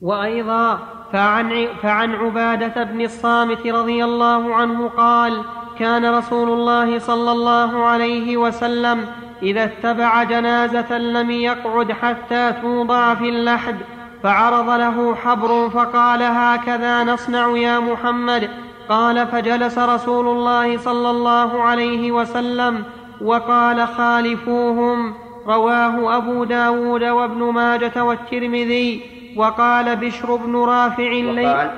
وأيضا 0.00 0.78
فعن, 1.12 1.68
فعن 1.82 2.14
عبادة 2.14 2.84
بن 2.84 3.00
الصامت 3.00 3.66
رضي 3.66 4.04
الله 4.04 4.54
عنه 4.54 4.88
قال 4.88 5.44
كان 5.78 6.14
رسول 6.14 6.50
الله 6.50 6.98
صلى 6.98 7.32
الله 7.32 7.84
عليه 7.84 8.36
وسلم 8.36 9.06
إذا 9.42 9.64
اتبع 9.64 10.22
جنازة 10.22 10.98
لم 10.98 11.30
يقعد 11.30 11.92
حتى 11.92 12.52
توضع 12.62 13.14
في 13.14 13.28
اللحد 13.28 13.76
فعرض 14.24 14.70
له 14.70 15.14
حبر 15.14 15.70
فقال 15.70 16.22
هكذا 16.22 17.04
نصنع 17.04 17.58
يا 17.58 17.78
محمد. 17.78 18.50
قال 18.88 19.26
فجلس 19.26 19.78
رسول 19.78 20.28
الله 20.28 20.78
صلى 20.78 21.10
الله 21.10 21.62
عليه 21.62 22.12
وسلم 22.12 22.84
وقال 23.20 23.88
خالفوهم. 23.88 25.14
رواه 25.46 26.16
أبو 26.16 26.44
داود 26.44 27.04
وابن 27.04 27.52
ماجة 27.52 28.04
والترمذي 28.04 29.00
وقال 29.36 29.96
بشر 29.96 30.36
بن 30.36 30.56
رافع 30.56 31.12
وقال, 31.12 31.70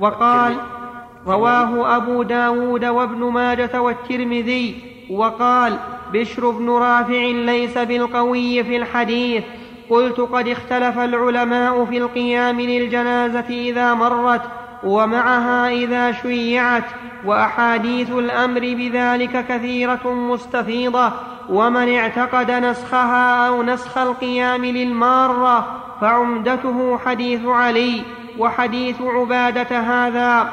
وقال 0.00 0.56
رواه 1.26 1.96
أبو 1.96 2.22
داود 2.22 2.84
وابن 2.84 3.24
ماجة 3.24 3.82
والترمذي 3.82 4.74
وقال 5.10 5.78
بشر 6.12 6.50
بن 6.50 6.70
رافع 6.70 7.24
ليس 7.24 7.78
بالقوي 7.78 8.64
في 8.64 8.76
الحديث. 8.76 9.44
قلت 9.92 10.20
قد 10.20 10.48
اختلف 10.48 10.98
العلماء 10.98 11.84
في 11.84 11.98
القيام 11.98 12.60
للجنازة 12.60 13.44
إذا 13.50 13.94
مرت 13.94 14.42
ومعها 14.84 15.68
إذا 15.68 16.12
شيعت 16.12 16.84
وأحاديث 17.24 18.10
الأمر 18.10 18.60
بذلك 18.60 19.46
كثيرة 19.48 20.14
مستفيضة 20.14 21.12
ومن 21.48 21.96
اعتقد 21.96 22.50
نسخها 22.50 23.48
أو 23.48 23.62
نسخ 23.62 23.98
القيام 23.98 24.64
للمارة 24.64 25.82
فعمدته 26.00 26.98
حديث 27.06 27.46
علي 27.46 28.02
وحديث 28.38 28.96
عبادة 29.00 29.78
هذا. 29.78 30.52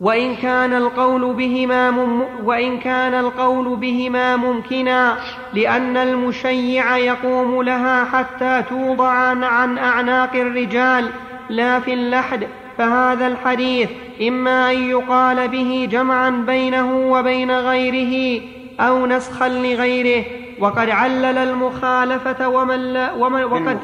وإن 0.00 0.36
كان 0.36 0.72
القول 0.72 1.34
بهما 1.34 1.90
مم 1.90 2.22
وإن 2.46 2.78
كان 2.78 3.14
القول 3.14 3.76
بهما 3.76 4.36
ممكنا 4.36 5.18
لأن 5.54 5.96
المشيع 5.96 6.96
يقوم 6.96 7.62
لها 7.62 8.04
حتى 8.04 8.62
توضع 8.68 9.08
عن 9.44 9.78
أعناق 9.78 10.36
الرجال 10.36 11.10
لا 11.50 11.80
في 11.80 11.94
اللحد. 11.94 12.48
فهذا 12.78 13.26
الحديث 13.26 13.90
إما 14.28 14.70
أن 14.70 14.82
يقال 14.90 15.48
به 15.48 15.88
جمعا 15.90 16.30
بينه 16.30 17.12
وبين 17.12 17.50
غيره 17.50 18.42
أو 18.80 19.06
نسخا 19.06 19.48
لغيره. 19.48 20.24
وقد 20.60 20.90
علل 20.90 21.38
المخالفة 21.38 22.48
ومن 22.48 22.92
لا 22.92 23.12
ومن 23.12 23.44
وقد 23.44 23.78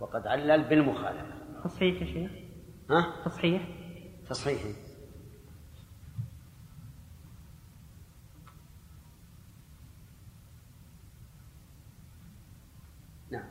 وقد 0.00 0.26
علل 0.26 0.62
بالمخالفة. 0.62 1.36
تصحيح 1.64 2.02
يا 2.02 2.06
شيخ. 2.06 2.30
ها؟ 2.90 3.06
تصحيح 3.24 3.75
تصحيح. 4.30 4.60
نعم. 13.30 13.42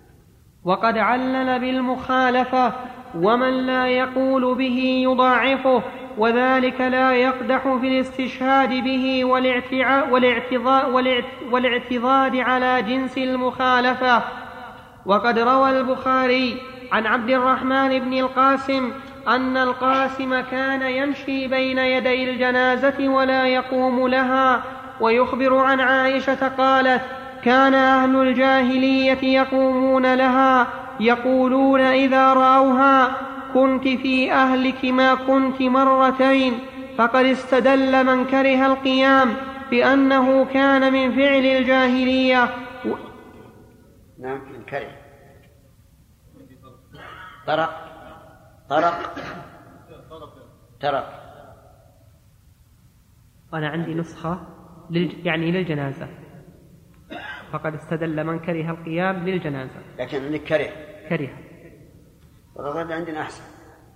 وقد 0.64 0.98
علل 0.98 1.60
بالمخالفة 1.60 2.74
ومن 3.16 3.68
لا 3.68 3.88
يقول 3.88 4.56
به 4.56 5.04
يضاعفه 5.04 5.84
وذلك 6.18 6.82
لا 6.82 7.14
يقدح 7.14 7.62
في 7.62 7.88
الاستشهاد 7.88 8.70
به 8.70 9.26
والاعتضاد 11.52 12.36
على 12.36 12.84
جنس 12.84 13.18
المخالفة. 13.18 14.24
وقد 15.06 15.40
روى 15.40 15.80
البخاري 15.80 16.62
عن 16.92 17.06
عبد 17.06 17.30
الرحمن 17.30 18.00
بن 18.00 18.14
القاسم 18.14 18.92
أن 19.28 19.58
القاسم 19.58 20.42
كان 20.42 20.82
يمشي 20.82 21.48
بين 21.48 21.78
يدي 21.78 22.30
الجنازة 22.30 23.10
ولا 23.10 23.48
يقوم 23.48 24.08
لها 24.08 24.64
ويخبر 25.00 25.58
عن 25.58 25.80
عائشة 25.80 26.48
قالت 26.48 27.02
كان 27.44 27.74
أهل 27.74 28.16
الجاهلية 28.16 29.24
يقومون 29.24 30.14
لها 30.14 30.68
يقولون 31.00 31.82
إذا 31.82 32.34
رأوها 32.34 33.12
كنت 33.54 33.84
في 33.84 34.32
أهلك 34.32 34.86
ما 34.86 35.16
كنت 35.16 35.62
مرتين 35.62 36.60
فقد 36.98 37.26
استدل 37.26 38.04
من 38.06 38.26
كره 38.26 38.66
القيام 38.66 39.36
بأنه 39.72 40.46
كان 40.46 40.94
من 40.94 41.16
فعل 41.16 41.46
الجاهلية 41.46 42.44
و... 42.86 42.96
نعم 44.20 44.42
من 44.54 44.66
كره. 44.66 44.92
طرق. 47.48 47.85
طرق. 48.70 49.16
ترك 50.80 51.22
أنا 53.54 53.70
عندي 53.70 53.94
نسخة 53.94 54.40
للج... 54.90 55.26
يعني 55.26 55.52
للجنازة. 55.52 56.08
فقد 57.52 57.74
استدل 57.74 58.24
من 58.24 58.40
كره 58.40 58.72
القيام 58.72 59.26
للجنازة. 59.26 59.80
لكن 60.00 60.26
عندك 60.26 60.44
كره. 60.44 60.70
كره. 61.10 61.30
والله 62.56 62.94
عندنا 62.94 63.22
أحسن. 63.22 63.44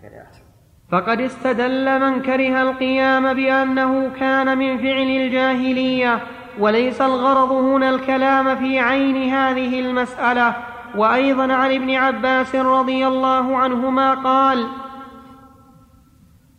كره 0.02 0.22
أحسن. 0.22 0.44
فقد 0.92 1.22
استدل 1.22 2.00
من 2.00 2.22
كره 2.22 2.62
القيام 2.62 3.34
بأنه 3.34 4.10
كان 4.10 4.58
من 4.58 4.78
فعل 4.78 5.10
الجاهلية 5.10 6.24
وليس 6.60 7.02
الغرض 7.02 7.52
هنا 7.52 7.90
الكلام 7.90 8.56
في 8.56 8.80
عين 8.80 9.30
هذه 9.30 9.80
المسألة. 9.80 10.69
وأيضا 10.96 11.54
عن 11.54 11.72
ابن 11.72 11.96
عباس 11.96 12.56
رضي 12.56 13.08
الله 13.08 13.58
عنهما 13.58 14.14
قال 14.14 14.68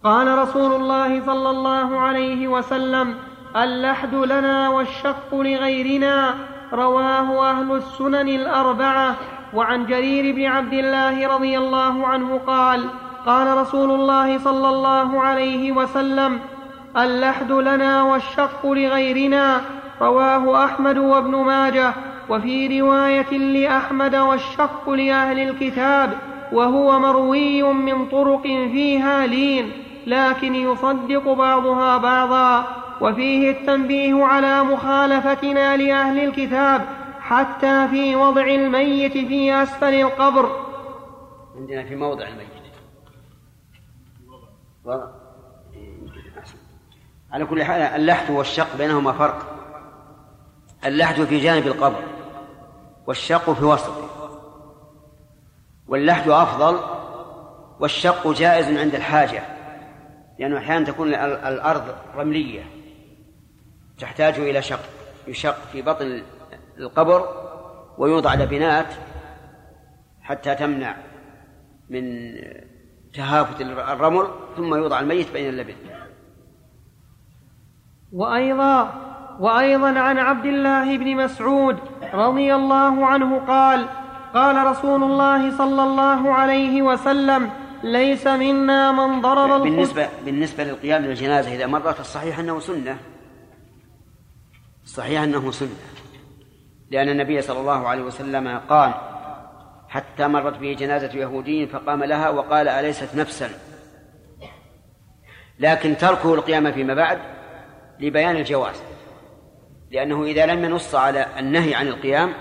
قال 0.04 0.38
رسول 0.38 0.72
الله 0.72 1.26
صلى 1.26 1.50
الله 1.50 1.98
عليه 1.98 2.48
وسلم 2.48 3.14
اللحد 3.56 4.14
لنا 4.14 4.68
والشق 4.68 5.34
لغيرنا 5.34 6.34
رواه 6.72 7.50
أهل 7.50 7.72
السنن 7.72 8.28
الأربعة. 8.28 9.16
وعن 9.54 9.86
جرير 9.86 10.34
بن 10.34 10.46
عبد 10.46 10.72
الله 10.72 11.34
رضي 11.34 11.58
الله 11.58 12.06
عنه 12.06 12.40
قال 12.46 12.84
قال 13.26 13.56
رسول 13.56 13.90
الله 13.90 14.38
صلى 14.38 14.68
الله 14.68 15.20
عليه 15.20 15.72
وسلم 15.72 16.40
اللحد 16.96 17.52
لنا 17.52 18.02
والشق 18.02 18.66
لغيرنا 18.66 19.60
رواه 20.00 20.64
أحمد 20.64 20.98
وابن 20.98 21.36
ماجه. 21.36 21.94
وفي 22.30 22.80
رواية 22.80 23.38
لأحمد 23.38 24.14
والشق 24.14 24.90
لأهل 24.90 25.38
الكتاب 25.38 26.18
وهو 26.52 26.98
مروي 26.98 27.62
من 27.62 28.08
طرق 28.08 28.42
فيها 28.42 29.26
لين 29.26 29.72
لكن 30.06 30.54
يصدق 30.54 31.32
بعضها 31.32 31.96
بعضا. 31.98 32.66
وفيه 33.00 33.50
التنبيه 33.50 34.24
على 34.24 34.62
مخالفتنا 34.62 35.76
لأهل 35.76 36.18
الكتاب 36.18 36.86
حتى 37.20 37.88
في 37.88 38.16
وضع 38.16 38.46
الميت 38.46 39.12
في 39.12 39.62
أسفل 39.62 39.94
القبر. 39.94 40.66
عندنا 41.56 41.84
في 41.84 41.96
موضع 41.96 42.28
الميت. 42.28 42.48
على 47.32 47.44
كل 47.46 47.64
حال 47.64 47.82
اللحد 47.82 48.30
والشق 48.30 48.76
بينهما 48.76 49.12
فرق. 49.12 49.56
اللحد 50.86 51.24
في 51.24 51.38
جانب 51.38 51.66
القبر. 51.66 52.02
والشق 53.10 53.52
في 53.52 53.64
وسطه. 53.64 54.08
واللحد 55.88 56.28
أفضل 56.28 56.80
والشق 57.80 58.28
جائز 58.28 58.78
عند 58.78 58.94
الحاجة 58.94 59.42
لأنه 60.38 60.58
أحيانا 60.58 60.84
تكون 60.84 61.08
الأرض 61.14 61.94
رملية 62.14 62.62
تحتاج 63.98 64.38
إلى 64.38 64.62
شق 64.62 64.80
يشق 65.26 65.56
في 65.72 65.82
بطن 65.82 66.22
القبر 66.78 67.28
ويوضع 67.98 68.34
لبنات 68.34 68.94
حتى 70.22 70.54
تمنع 70.54 70.96
من 71.88 72.34
تهافت 73.14 73.60
الرمل 73.60 74.28
ثم 74.56 74.74
يوضع 74.74 75.00
الميت 75.00 75.32
بين 75.32 75.48
اللبن. 75.48 75.74
وأيضا 78.12 79.09
وأيضا 79.40 79.98
عن 79.98 80.18
عبد 80.18 80.46
الله 80.46 80.96
بن 80.96 81.16
مسعود 81.16 81.78
رضي 82.14 82.54
الله 82.54 83.06
عنه 83.06 83.38
قال 83.38 83.86
قال 84.34 84.66
رسول 84.66 85.02
الله 85.02 85.56
صلى 85.58 85.82
الله 85.82 86.34
عليه 86.34 86.82
وسلم 86.82 87.50
ليس 87.82 88.26
منا 88.26 88.92
من 88.92 89.20
ضرب 89.20 89.62
بالنسبة 89.62 90.08
بالنسبة 90.24 90.64
للقيام 90.64 91.02
بالجنازة 91.02 91.54
إذا 91.54 91.66
مرت 91.66 92.00
الصحيح 92.00 92.38
أنه 92.38 92.60
سنة. 92.60 92.98
الصحيح 94.84 95.22
أنه 95.22 95.50
سنة. 95.50 95.76
لأن 96.90 97.08
النبي 97.08 97.42
صلى 97.42 97.60
الله 97.60 97.88
عليه 97.88 98.02
وسلم 98.02 98.60
قال 98.68 98.94
حتى 99.88 100.28
مرت 100.28 100.58
به 100.58 100.72
جنازة 100.72 101.18
يهودي 101.18 101.66
فقام 101.66 102.04
لها 102.04 102.28
وقال 102.28 102.68
أليست 102.68 103.14
نفسا؟ 103.14 103.50
لكن 105.58 105.96
تركه 105.96 106.34
القيام 106.34 106.72
فيما 106.72 106.94
بعد 106.94 107.18
لبيان 108.00 108.36
الجواز. 108.36 108.89
لأنه 109.90 110.24
إذا 110.24 110.46
لم 110.46 110.64
ينص 110.64 110.94
على 110.94 111.26
النهي 111.38 111.74
عن 111.74 111.88
القيام 111.88 112.32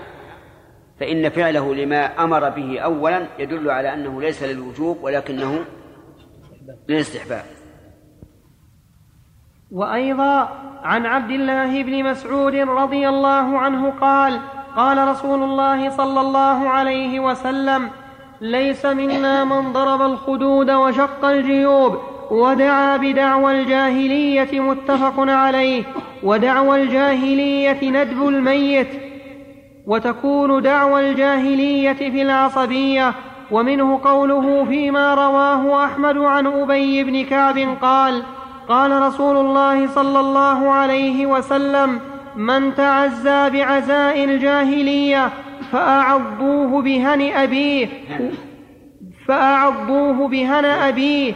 فإن 1.00 1.28
فعله 1.28 1.74
لما 1.74 2.24
أمر 2.24 2.48
به 2.48 2.80
أولا 2.80 3.26
يدل 3.38 3.70
على 3.70 3.94
أنه 3.94 4.20
ليس 4.20 4.42
للوجوب 4.42 4.98
ولكنه 5.02 5.64
للاستحباب. 6.88 7.44
وأيضا 9.70 10.48
عن 10.82 11.06
عبد 11.06 11.30
الله 11.30 11.82
بن 11.82 12.04
مسعود 12.04 12.54
رضي 12.54 13.08
الله 13.08 13.58
عنه 13.58 13.90
قال 13.90 14.40
قال 14.76 15.08
رسول 15.08 15.42
الله 15.42 15.90
صلى 15.90 16.20
الله 16.20 16.68
عليه 16.68 17.20
وسلم 17.20 17.90
ليس 18.40 18.86
منا 18.86 19.44
من 19.44 19.72
ضرب 19.72 20.02
الخدود 20.02 20.70
وشق 20.70 21.24
الجيوب. 21.24 21.98
ودعا 22.30 22.96
بدعوى 22.96 23.60
الجاهلية 23.60 24.60
متفق 24.60 25.14
عليه 25.18 25.84
ودعوى 26.22 26.82
الجاهلية 26.82 27.90
ندب 27.90 28.28
الميت. 28.28 28.88
وتكون 29.86 30.62
دعوى 30.62 31.10
الجاهلية 31.10 31.92
في 31.92 32.22
العصبية 32.22 33.14
ومنه 33.50 34.00
قوله 34.04 34.64
فيما 34.64 35.14
رواه 35.14 35.84
أحمد 35.84 36.18
عن 36.18 36.46
أبي 36.46 37.04
بن 37.04 37.24
كعب 37.24 37.58
قال 37.82 38.22
قال 38.68 39.02
رسول 39.02 39.36
الله 39.36 39.86
صلى 39.86 40.20
الله 40.20 40.70
عليه 40.70 41.26
وسلم 41.26 42.00
من 42.36 42.74
تعزى 42.74 43.50
بعزاء 43.50 44.24
الجاهلية 44.24 45.30
فأعضوه 45.72 46.82
بهن 46.82 47.32
أبيه 47.32 47.88
فأعضوه 49.26 50.28
بهن 50.28 50.64
أبيه 50.64 51.32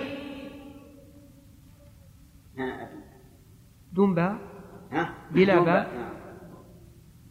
دون 3.94 4.14
باء 4.14 4.36
بلا 5.30 5.60
باء. 5.60 5.88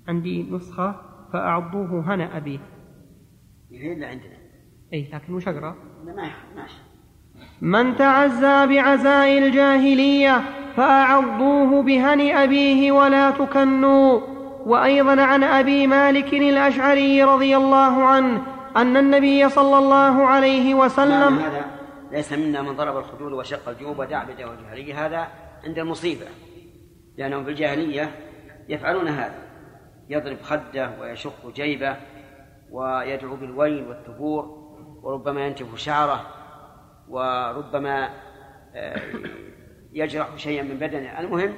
عندي 0.07 0.43
نسخة 0.51 0.95
فأعضوه 1.33 2.13
هنا 2.13 2.37
أبيه 2.37 2.59
اللي 3.71 4.05
عندنا. 4.05 4.37
أي 4.93 5.09
لكن 5.13 5.33
وش 5.33 5.47
أقرأ؟ 5.47 5.75
ماشي 6.55 6.81
من 7.61 7.95
تعزى 7.95 8.67
بعزاء 8.67 9.37
الجاهلية 9.37 10.41
فأعضوه 10.75 11.83
بهن 11.83 12.21
أبيه 12.21 12.91
ولا 12.91 13.31
تكنوا. 13.31 14.21
وأيضا 14.65 15.21
عن 15.21 15.43
أبي 15.43 15.87
مالك 15.87 16.33
الأشعري 16.33 17.23
رضي 17.23 17.57
الله 17.57 18.03
عنه 18.03 18.41
أن 18.77 18.97
النبي 18.97 19.49
صلى 19.49 19.77
الله 19.77 20.27
عليه 20.27 20.75
وسلم 20.75 21.39
هذا 21.39 21.65
ليس 22.11 22.33
منا 22.33 22.61
من 22.61 22.75
ضرب 22.75 22.97
الخدود 22.97 23.31
وشق 23.31 23.69
الجيوب 23.69 23.97
بدعوى 23.97 24.53
الجاهلية 24.53 25.05
هذا 25.05 25.27
عند 25.63 25.79
المصيبة. 25.79 26.25
لأنهم 27.17 27.43
في 27.43 27.49
الجاهلية 27.49 28.11
يفعلون 28.69 29.07
هذا. 29.07 29.43
يضرب 30.09 30.41
خده 30.41 30.91
ويشق 30.99 31.53
جيبه 31.55 31.97
ويدعو 32.71 33.35
بالويل 33.35 33.87
والثبور 33.87 34.63
وربما 35.03 35.45
ينتف 35.45 35.75
شعره 35.75 36.27
وربما 37.09 38.09
آه، 38.75 39.01
يجرح 39.93 40.35
شيئا 40.35 40.63
من 40.63 40.77
بدنه. 40.77 41.19
المهم 41.19 41.53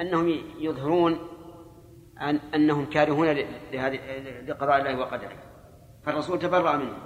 أنهم 0.00 0.28
يظهرون 0.58 1.18
أن 2.20 2.40
أنهم 2.54 2.86
كارهون 2.86 3.26
لهذه 3.72 3.98
لقضاء 4.46 4.78
الله 4.78 4.98
وقدره. 4.98 5.36
فالرسول 6.04 6.38
تبرأ 6.38 6.76
منه 6.76 6.96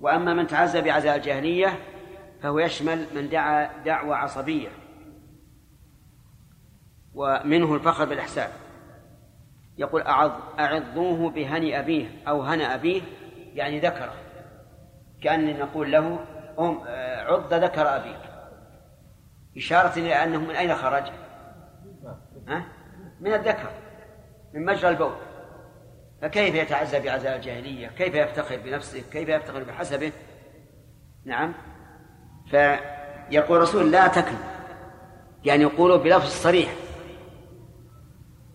وأما 0.00 0.34
من 0.34 0.46
تعزى 0.46 0.80
بعزاء 0.80 1.16
الجاهلية 1.16 1.78
فهو 2.42 2.58
يشمل 2.58 3.06
من 3.14 3.28
دعا 3.28 3.82
دعوة 3.84 4.16
عصبية. 4.16 4.68
ومنه 7.18 7.74
الفخر 7.74 8.04
بالإحسان. 8.04 8.48
يقول 9.78 10.02
أعض 10.02 10.32
أعضوه 10.58 11.30
بهن 11.30 11.74
أبيه 11.74 12.08
أو 12.28 12.42
هن 12.42 12.60
أبيه 12.60 13.02
يعني 13.54 13.80
ذكره. 13.80 14.12
كأني 15.22 15.52
نقول 15.52 15.92
له 15.92 16.18
أم 16.58 16.80
عض 17.26 17.54
ذكر 17.54 17.96
أبيك. 17.96 18.20
إشارة 19.56 19.98
إلى 19.98 20.14
أنه 20.14 20.38
من 20.38 20.50
أين 20.50 20.74
خرج؟ 20.74 21.04
ها؟ 22.48 22.64
من 23.20 23.32
الذكر 23.32 23.70
من 24.54 24.64
مجرى 24.64 24.90
البول. 24.90 25.12
فكيف 26.22 26.54
يتعزى 26.54 27.00
بعزاء 27.00 27.36
الجاهلية؟ 27.36 27.88
كيف 27.88 28.14
يفتخر 28.14 28.56
بنفسه؟ 28.56 29.02
كيف 29.12 29.28
يفتخر 29.28 29.62
بحسبه؟ 29.62 30.12
نعم. 31.24 31.54
فيقول 32.50 33.56
الرسول 33.56 33.92
لا 33.92 34.08
تكن 34.08 34.36
يعني 35.44 35.62
يقولوا 35.62 35.96
بلفظ 35.96 36.28
صريح. 36.28 36.74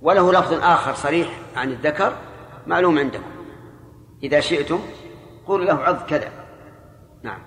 وله 0.04 0.32
لفظ 0.32 0.54
آخر 0.64 0.94
صريح 0.94 1.28
عن 1.56 1.70
الذكر 1.70 2.14
معلوم 2.68 3.00
عندكم. 3.00 3.32
إذا 4.24 4.40
شئتم 4.40 4.80
قولوا 5.48 5.66
له 5.66 5.80
عض 5.84 6.06
كذا. 6.06 6.30
نعم. 7.24 7.40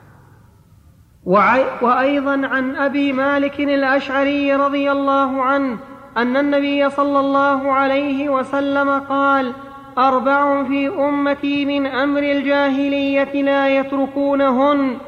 وأيضا 1.83 2.47
عن 2.47 2.77
أبي 2.77 3.12
مالك 3.12 3.61
الأشعري 3.61 4.55
رضي 4.55 4.92
الله 4.92 5.42
عنه 5.42 5.79
أن 6.16 6.37
النبي 6.37 6.90
صلى 6.90 7.21
الله 7.21 7.73
عليه 7.73 8.29
وسلم 8.29 9.01
قال 9.01 9.53
أربع 9.99 10.64
في 10.64 10.88
أمتي 10.88 11.64
من 11.64 11.87
أمر 11.87 12.23
الجاهلية 12.23 13.42
لا 13.42 13.79
يتركونهن 13.79 14.99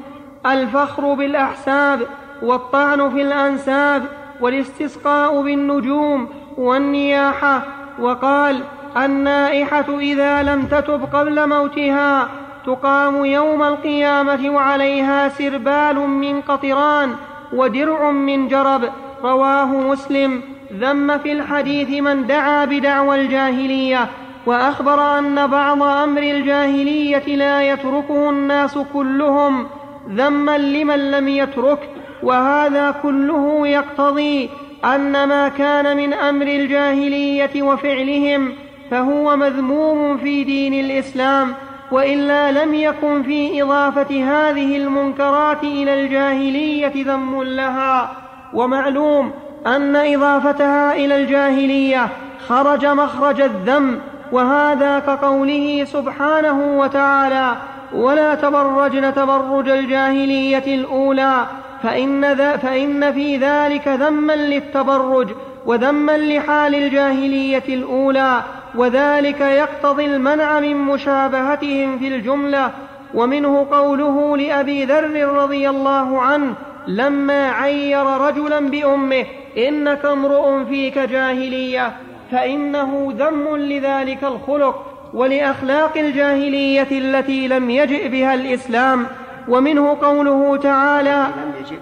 الفخر 0.47 1.15
بالأحساب 1.15 2.01
والطعن 2.43 3.11
في 3.11 3.23
الأنساب 3.23 4.03
والاستسقاء 4.41 5.43
بالنجوم 5.43 6.29
والنياحة. 6.59 7.63
وقال 8.01 8.61
النائحة 8.97 9.99
إذا 9.99 10.43
لم 10.43 10.63
تتب 10.63 11.09
قبل 11.13 11.49
موتها 11.49 12.29
تقام 12.67 13.25
يوم 13.25 13.63
القيامة 13.63 14.51
وعليها 14.51 15.29
سربال 15.29 15.97
من 15.97 16.41
قطران 16.41 17.15
ودرع 17.53 18.11
من 18.11 18.49
جرب. 18.49 18.83
رواه 19.25 19.67
مسلم. 19.67 20.43
ذم 20.73 21.19
في 21.19 21.33
الحديث 21.33 22.03
من 22.03 22.27
دعا 22.27 22.65
بدعوى 22.65 23.21
الجاهلية. 23.21 24.09
وأخبر 24.47 25.19
أن 25.19 25.47
بعض 25.47 25.83
أمر 25.83 26.23
الجاهلية 26.23 27.37
لا 27.37 27.63
يتركه 27.63 28.31
الناس 28.31 28.79
كلهم. 28.95 29.67
ذما 30.09 30.59
لمن 30.59 31.11
لم 31.11 31.29
يترك. 31.29 31.91
وهذا 32.23 32.91
كله 33.03 33.69
يقتضي 33.69 34.51
أن 34.85 35.25
ما 35.25 35.49
كان 35.49 35.97
من 35.97 36.15
أمر 36.15 36.47
الجاهلية 36.47 37.63
وفعلهم 37.63 38.53
فهو 38.91 39.37
مذموم 39.37 40.17
في 40.17 40.45
دين 40.45 40.75
الإسلام 40.75 41.55
وإلا 41.91 42.65
لم 42.65 42.75
يكن 42.75 43.23
في 43.23 43.63
إضافة 43.63 44.25
هذه 44.25 44.77
المنكرات 44.77 45.63
إلى 45.65 46.05
الجاهلية 46.05 46.93
ذم 46.97 47.43
لها. 47.43 48.13
ومعلوم 48.55 49.33
أن 49.67 49.97
إضافتها 49.97 50.93
إلى 50.95 51.17
الجاهلية 51.17 52.09
خرج 52.49 52.87
مخرج 52.87 53.41
الذم 53.41 54.01
وهذا 54.33 54.99
كقوله 54.99 55.85
سبحانه 55.85 56.79
وتعالى 56.79 57.57
ولا 57.93 58.35
تبرجن 58.35 59.15
تبرج 59.15 59.69
الجاهلية 59.69 60.75
الأولى 60.75 61.47
فإن, 61.83 62.33
ذا 62.33 62.57
فإن 62.57 63.13
في 63.13 63.37
ذلك 63.37 63.89
ذما 63.89 64.33
للتبرج 64.33 65.29
وذما 65.67 66.17
لحال 66.17 66.75
الجاهلية 66.75 67.65
الأولى 67.69 68.43
وذلك 68.75 69.41
يقتضي 69.41 70.05
المنع 70.05 70.61
من 70.61 70.77
مشابهتهم 70.77 71.99
في 71.99 72.09
الجملة. 72.09 72.71
ومنه 73.15 73.67
قوله 73.71 74.37
لأبي 74.37 74.85
ذر 74.85 75.25
رضي 75.25 75.69
الله 75.69 76.23
عنه 76.23 76.55
لما 76.87 77.51
عير 77.51 78.07
رجلا 78.07 78.61
بأمه 78.61 79.25
إنك 79.59 80.05
امرؤ 80.05 80.65
فيك 80.65 80.99
جاهلية 80.99 81.93
فإنه 82.33 83.15
ذم 83.19 83.57
لذلك 83.57 84.25
الخلق 84.25 84.87
ولأخلاق 85.15 85.99
الجاهلية 85.99 86.89
التي 86.91 87.49
لم 87.49 87.71
يجئ 87.71 88.09
بها 88.09 88.35
الإسلام. 88.35 89.07
ومنه 89.49 89.95
قوله 89.95 90.57
تعالى 90.57 91.27
لم 91.37 91.53
يجب 91.61 91.81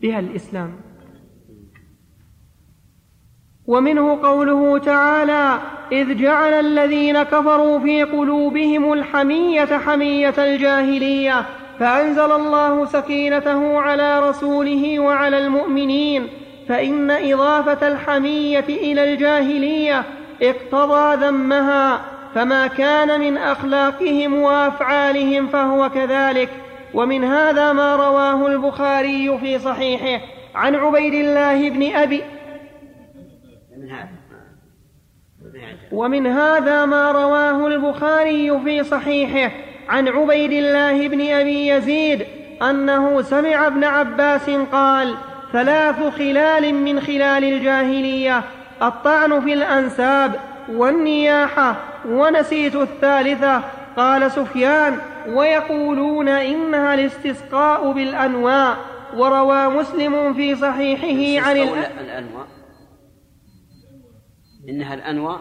بها 0.00 0.18
الإسلام. 0.18 0.72
ومنه 3.66 4.22
قوله 4.22 4.78
تعالى 4.78 5.58
إذ 5.92 6.16
جعل 6.16 6.52
الذين 6.52 7.22
كفروا 7.22 7.78
في 7.78 8.02
قلوبهم 8.02 8.92
الحمية 8.92 9.78
حمية 9.78 10.34
الجاهلية 10.38 11.46
فأنزل 11.78 12.32
الله 12.32 12.84
سكينته 12.84 13.78
على 13.78 14.28
رسوله 14.28 15.00
وعلى 15.00 15.38
المؤمنين 15.38 16.28
فإن 16.68 17.10
إضافة 17.10 17.88
الحمية 17.88 18.64
إلى 18.68 19.12
الجاهلية 19.12 20.04
اقتضى 20.42 21.26
ذمها 21.26 22.11
فما 22.34 22.66
كان 22.66 23.20
من 23.20 23.36
أخلاقهم 23.36 24.34
وأفعالهم 24.34 25.48
فهو 25.48 25.90
كذلك. 25.90 26.48
ومن 26.94 27.24
هذا 27.24 27.72
ما 27.72 27.96
رواه 27.96 28.46
البخاري 28.46 29.38
في 29.38 29.58
صحيحه 29.58 30.24
عن 30.54 30.74
عبيد 30.74 31.14
الله 31.14 31.70
بن 31.70 31.82
هذا. 31.82 32.22
ومن 35.92 36.26
هذا 36.26 36.84
ما 36.84 37.12
رواه 37.12 37.66
البخاري 37.66 38.60
في 38.64 38.84
صحيحه 38.84 39.54
عن 39.88 40.08
عبيد 40.08 40.52
الله 40.52 41.08
بن 41.08 41.20
أبي 41.30 41.68
يزيد 41.68 42.26
أنه 42.62 43.22
سمع 43.22 43.66
ابن 43.66 43.84
عباس 43.84 44.50
قال 44.50 45.14
ثلاث 45.52 46.16
خلال 46.16 46.74
من 46.74 47.00
خلال 47.00 47.44
الجاهلية 47.44 48.42
الطعن 48.82 49.40
في 49.40 49.52
الأنساب 49.52 50.51
والنياحة 50.72 51.76
ونسيت 52.08 52.74
الثالثة. 52.74 53.62
قال 53.96 54.30
سفيان 54.30 54.98
ويقولون 55.28 56.28
إنها 56.28 56.94
الاستسقاء 56.94 57.92
بالأنواء. 57.92 58.92
وروى 59.16 59.68
مسلم 59.68 60.34
في 60.34 60.56
صحيحه 60.56 61.48
عن 61.48 61.56
الأنواع 61.56 61.86
الأ... 61.86 62.00
الأنواع 62.00 62.46
إنها 64.68 64.94
الأنواع 64.94 65.40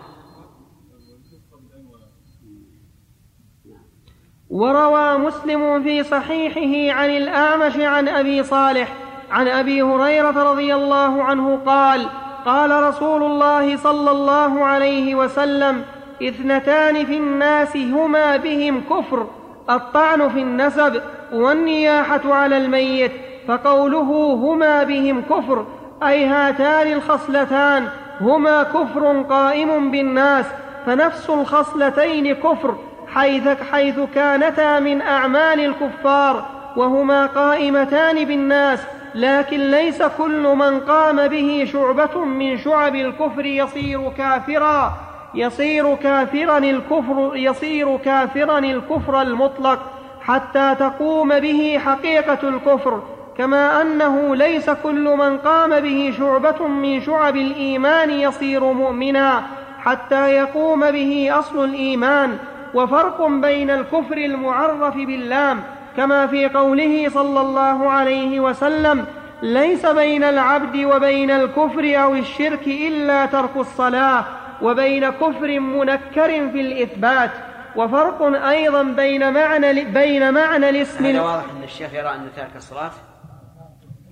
وروى 4.50 5.18
مسلم 5.18 5.84
في 5.84 6.04
صحيحه 6.04 7.00
عن 7.00 7.10
الأعمش 7.10 7.78
عن 7.78 8.08
أبي 8.08 8.44
صالح 8.44 8.94
عن 9.30 9.48
أبي 9.48 9.82
هريرة 9.82 10.52
رضي 10.52 10.76
الله 10.76 11.24
عنه 11.24 11.58
قال 11.58 12.08
قال 12.46 12.84
رسول 12.84 13.24
الله 13.24 13.78
صلى 13.78 14.12
الله 14.12 14.66
عليه 14.66 15.16
وسلم 15.16 15.84
إثنتان 16.24 17.06
في 17.06 17.18
الناس 17.18 17.78
هما 17.78 18.38
بهم 18.38 18.82
كفر 18.90 19.28
الطعن 19.70 20.30
في 20.30 20.40
النسب 20.42 21.02
والنياحة 21.34 22.34
على 22.34 22.58
الميت 22.58 23.12
فقوله 23.48 24.34
هما 24.34 24.84
بهم 24.84 25.22
كفر 25.22 25.66
أي 26.04 26.26
هاتان 26.26 26.92
الخصلتان 26.92 27.88
هما 28.22 28.64
كفر 28.64 29.22
قائم 29.30 29.92
بالناس 29.92 30.46
فنفس 30.86 31.30
الخصلتين 31.30 32.36
كفر 32.36 32.76
حيث, 33.08 33.48
حيث 33.72 34.00
كانتا 34.16 34.80
من 34.80 35.02
أعمال 35.02 35.60
الكفار 35.60 36.46
وهما 36.76 37.26
قائمتان 37.26 38.26
بالناس 38.26 38.80
لكن 39.16 39.72
ليس 39.72 40.04
كل 40.04 40.56
من 40.56 40.80
قام 40.80 41.28
به 41.28 41.70
شعبة 41.74 42.26
من 42.26 42.58
شعب 42.58 42.96
الكفر 42.96 43.46
يصير 43.46 44.10
كافرا. 44.18 44.94
يصير 45.36 45.96
كافرا 45.96 46.58
الكفر 46.58 47.32
يصير 47.36 47.98
كافرا 47.98 48.60
الكفر 48.60 49.22
المطلق 49.22 49.80
حتى 50.22 50.76
تقوم 50.80 51.40
به 51.40 51.80
حقيقة 51.86 52.50
الكفر. 52.50 53.02
كما 53.38 53.82
أنه 53.82 54.36
ليس 54.36 54.70
كل 54.70 55.16
من 55.18 55.38
قام 55.38 55.80
به 55.80 56.14
شعبة 56.18 56.68
من 56.68 57.02
شعب 57.02 57.36
الإيمان 57.36 58.10
يصير 58.10 58.64
مؤمنا 58.64 59.44
حتى 59.80 60.36
يقوم 60.36 60.92
به 60.92 61.40
أصل 61.40 61.64
الإيمان. 61.64 62.38
وفرق 62.74 63.28
بين 63.28 63.70
الكفر 63.70 64.18
المعرف 64.18 64.96
باللام 64.96 65.64
كما 65.98 66.28
في 66.28 66.50
قوله 66.50 67.10
صلى 67.10 67.42
الله 67.42 67.90
عليه 67.90 68.40
وسلم 68.40 69.06
ليس 69.42 69.86
بين 69.86 70.24
العبد 70.24 70.76
وبين 70.76 71.32
الكفر 71.32 72.04
أو 72.04 72.16
الشرك 72.16 72.68
إلا 72.68 73.26
ترك 73.26 73.58
الصلاة 73.58 74.26
وبين 74.62 75.10
كفر 75.10 75.60
منكر 75.60 76.50
في 76.52 76.62
الإثبات 76.62 77.32
وفرق 77.76 78.22
أيضا 78.48 78.84
بين 78.84 79.34
معنى 79.34 79.86
بين 79.86 80.34
معنى 80.34 80.70
الاسم 80.70 81.06
هذا 81.06 81.22
واضح 81.22 81.52
أن 81.58 81.64
الشيخ 81.64 81.94
يرى 81.94 82.10
أن 82.16 82.30
تارك 82.36 82.56
الصلاة 82.56 82.92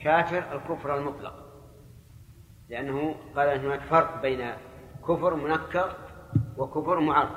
كافر 0.03 0.43
الكفر 0.51 0.97
المطلق 0.97 1.33
لأنه 2.69 3.15
قال 3.35 3.47
أن 3.49 3.65
هناك 3.65 3.81
فرق 3.81 4.21
بين 4.21 4.51
كفر 5.07 5.35
منكر 5.35 5.95
وكفر 6.57 6.99
معرف 6.99 7.29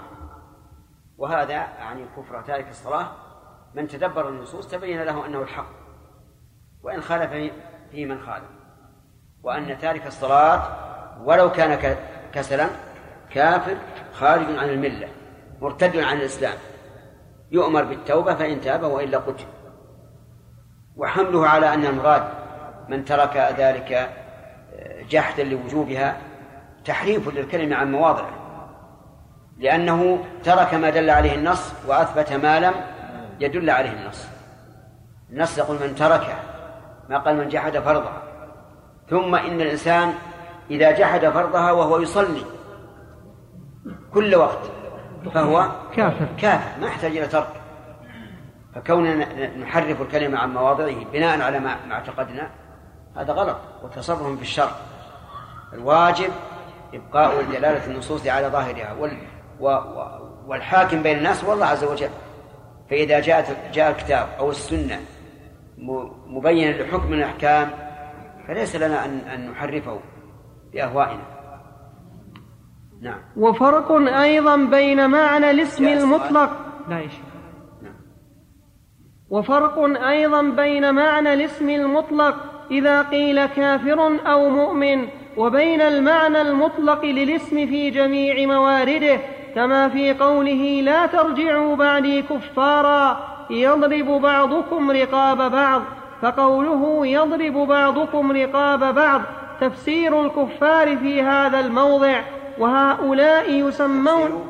وهذا 1.18 1.52
يعني 1.52 2.04
كفر 2.16 2.42
تارك 2.42 2.68
الصلاة 2.70 3.08
من 3.74 3.88
تدبر 3.88 4.28
النصوص 4.28 4.68
تبين 4.68 5.02
له 5.02 5.26
أنه 5.26 5.42
الحق 5.42 5.70
وإن 6.82 7.00
خالف 7.00 7.52
فيه 7.90 8.06
من 8.06 8.20
خالف. 8.20 8.48
وأن 9.42 9.78
تارك 9.78 10.06
الصلاة 10.06 10.62
ولو 11.24 11.52
كان 11.52 11.96
كسلا 12.32 12.66
كافر 13.30 13.76
خارج 14.12 14.58
عن 14.58 14.68
الملة 14.68 15.08
مرتد 15.60 15.96
عن 15.96 16.16
الإسلام. 16.16 16.58
يؤمر 17.50 17.84
بالتوبة 17.84 18.34
فإن 18.34 18.60
تاب 18.60 18.82
وإلا 18.82 19.18
قتل. 19.18 19.44
وحمله 20.96 21.48
على 21.48 21.74
أن 21.74 21.84
المراد 21.84 22.28
من 22.88 23.04
ترك 23.04 23.36
ذلك 23.36 23.92
آه، 23.92 25.02
جحدا 25.10 25.44
لوجوبها 25.44 26.16
تحريف 26.84 27.28
للكلمة 27.28 27.76
عن 27.76 27.92
مواضعه 27.92 28.30
لأنه 29.58 30.24
ترك 30.44 30.74
ما 30.74 30.90
دل 30.90 31.10
عليه 31.10 31.34
النص 31.34 31.72
وأثبت 31.86 32.32
ما 32.32 32.60
لم 32.60 32.74
يدل 33.42 33.70
عليه 33.70 33.92
النص. 33.92 34.26
النص 35.30 35.58
يقول 35.58 35.76
من 35.76 35.94
تركه 35.94 36.34
ما 37.08 37.18
قال 37.18 37.36
من 37.36 37.48
جحد 37.48 37.78
فرضها. 37.78 38.22
ثم 39.10 39.34
إن 39.34 39.60
الإنسان 39.60 40.14
إذا 40.70 40.90
جحد 40.90 41.26
فرضها 41.26 41.72
وهو 41.72 41.98
يصلي 41.98 42.44
كل 44.14 44.34
وقت 44.34 44.70
فهو 45.34 45.68
كافر. 45.96 46.26
كافر 46.38 46.80
ما 46.80 46.86
يحتاج 46.86 47.16
إلى 47.16 47.26
ترك. 47.26 47.48
فكوننا 48.74 49.46
نحرف 49.56 50.00
الكلمة 50.02 50.38
عن 50.38 50.54
مواضعه 50.54 51.04
بناء 51.12 51.40
على 51.40 51.58
ما 51.58 51.76
اعتقدنا 51.92 52.50
هذا 53.16 53.32
غلط. 53.32 53.56
وتصرف 53.82 54.36
في 54.36 54.42
الشر 54.42 54.70
الواجب 55.72 56.30
إبقاء 56.94 57.42
دلالة 57.42 57.86
النصوص 57.86 58.26
على 58.26 58.46
ظاهرها 58.46 58.96
والحاكم 60.46 61.02
بين 61.02 61.18
الناس 61.18 61.44
هو 61.44 61.52
الله 61.52 61.66
عز 61.66 61.84
وجل 61.84 62.10
فإذا 62.92 63.20
جاءت 63.20 63.56
جاء 63.74 63.90
الكتاب 63.90 64.28
أو 64.38 64.50
السنة 64.50 65.00
مبينا 66.26 66.82
لحكم 66.82 67.06
من 67.06 67.18
الأحكام 67.18 67.70
فليس 68.48 68.76
لنا 68.76 69.04
أن 69.04 69.18
أن 69.18 69.50
نحرفه 69.50 70.00
بأهوائنا. 70.72 71.22
نعم. 73.02 73.18
وفرق 73.36 73.92
أيضا 73.92 74.56
بين 74.56 75.10
معنى 75.10 75.50
الاسم. 75.50 75.88
المطلق. 75.88 76.50
لا 76.88 76.98
يا 76.98 77.08
نعم. 77.82 77.94
وفرق 79.30 79.78
أيضا 80.08 80.42
بين 80.42 80.94
معنى 80.94 81.32
الاسم 81.34 81.70
المطلق 81.70 82.36
إذا 82.70 83.02
قيل 83.02 83.46
كافر 83.46 84.18
أو 84.26 84.48
مؤمن 84.48 85.08
وبين 85.36 85.80
المعنى 85.80 86.40
المطلق 86.40 87.04
للاسم 87.04 87.66
في 87.66 87.90
جميع 87.90 88.46
موارده. 88.46 89.18
كما 89.54 89.88
في 89.88 90.12
قوله 90.14 90.80
لا 90.80 91.06
ترجعوا 91.06 91.76
بعدي 91.76 92.22
كفارا 92.22 93.32
يضرب 93.50 94.22
بعضكم 94.22 94.90
رقاب 94.90 95.52
بعض 95.52 95.82
فقوله 96.22 97.06
يضرب 97.06 97.68
بعضكم 97.68 98.32
رقاب 98.32 98.94
بعض 98.94 99.22
تفسير 99.60 100.26
الكفار 100.26 100.96
في 100.96 101.22
هذا 101.22 101.60
الموضع 101.60 102.22
وهؤلاء 102.58 103.50
يسمون 103.50 104.48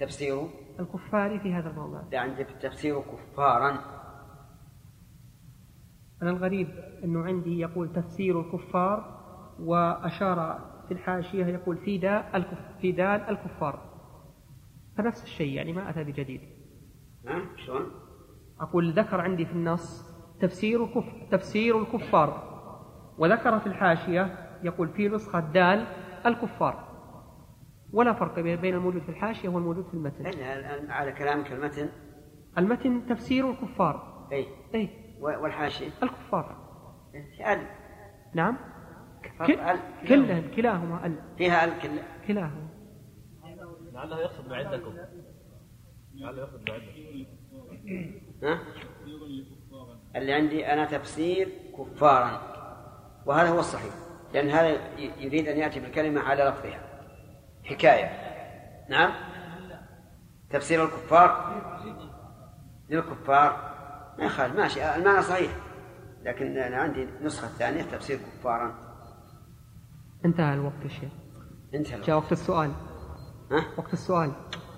تفسير 0.00 0.48
الكفار 0.80 1.38
في 1.38 1.54
هذا 1.54 1.70
الموضع. 1.70 2.00
يعني 2.12 2.44
تفسير 2.44 3.00
كفارا. 3.00 3.78
أنا 6.22 6.30
الغريب 6.30 6.68
أنه 7.04 7.24
عندي 7.24 7.60
يقول 7.60 7.92
تفسير 7.92 8.40
الكفار 8.40 9.18
وأشار 9.60 10.67
في 10.88 10.94
الحاشية 10.94 11.46
يقول 11.46 11.76
في 11.76 11.98
داء 11.98 12.36
الكف 12.36 12.58
في 12.80 12.92
دال 12.92 13.20
الكفار. 13.28 13.82
فنفس 14.98 15.24
الشيء 15.24 15.52
يعني 15.52 15.72
ما 15.72 15.90
أتى 15.90 16.04
بجديد. 16.04 16.40
ها 17.26 17.42
شلون؟ 17.56 17.90
أقول 18.60 18.92
ذكر 18.92 19.20
عندي 19.20 19.46
في 19.46 19.52
النص 19.52 20.08
تفسير 20.40 20.84
الكفر 20.84 21.26
تفسير 21.30 21.78
الكفار. 21.78 22.48
وذكر 23.18 23.58
في 23.58 23.66
الحاشية 23.66 24.48
يقول 24.62 24.88
في 24.88 25.08
نسخة 25.08 25.40
دال 25.40 25.86
الكفار. 26.26 26.88
ولا 27.92 28.12
فرق 28.12 28.40
بين 28.40 28.74
الموجود 28.74 29.02
في 29.02 29.08
الحاشية 29.08 29.48
والموجود 29.48 29.86
في 29.86 29.94
المتن. 29.94 30.26
الآن 30.26 30.90
على 30.90 31.12
كلامك 31.12 31.52
المتن؟ 31.52 31.88
المتن 32.58 33.06
تفسير 33.06 33.50
الكفار. 33.50 34.28
أي 34.32 34.46
أي 34.74 34.90
والحاشية؟ 35.20 35.90
الكفار. 36.02 36.56
ال 37.52 37.66
نعم. 38.34 38.56
كلهم 40.08 40.50
كلاهما 40.56 41.06
ال 41.06 41.18
فيها 41.38 41.64
ال 41.64 41.72
كلاهما. 42.26 42.68
لعله 43.92 44.20
يقصد 44.20 44.48
بعدكم 44.48 44.94
لعله 46.14 46.38
يقصد 46.38 46.64
بعدكم 46.64 47.26
ها؟ 48.42 48.60
اللي 50.16 50.32
عندي 50.32 50.66
أنا 50.72 50.84
تفسير 50.84 51.48
كفارا. 51.78 52.40
وهذا 53.26 53.48
هو 53.48 53.58
الصحيح. 53.58 53.94
لأن 54.34 54.48
هذا 54.48 54.98
يريد 54.98 55.48
أن 55.48 55.58
يأتي 55.58 55.80
بالكلمة 55.80 56.20
على 56.20 56.44
لفظها. 56.44 56.80
حكاية. 57.64 58.10
نعم؟ 58.88 59.12
تفسير 60.50 60.84
الكفار؟ 60.84 61.62
للكفار؟ 62.88 63.74
ما 64.18 64.24
يخالف 64.24 64.56
ماشي. 64.56 64.94
المعنى 64.96 65.22
صحيح. 65.22 65.52
لكن 66.22 66.58
أنا 66.58 66.76
عندي 66.76 67.08
نسخة 67.22 67.48
ثانية 67.48 67.82
تفسير 67.82 68.18
كفارا. 68.18 68.87
انتهى 70.24 70.54
الوقت 70.54 70.84
يا 70.84 70.88
شيخ. 70.88 71.10
انتهى 71.74 72.00
جاء 72.06 72.16
وقت 72.16 72.32
السؤال. 72.32 72.70
ها؟ 73.52 73.64
وقت 73.78 73.92
السؤال. 73.92 74.30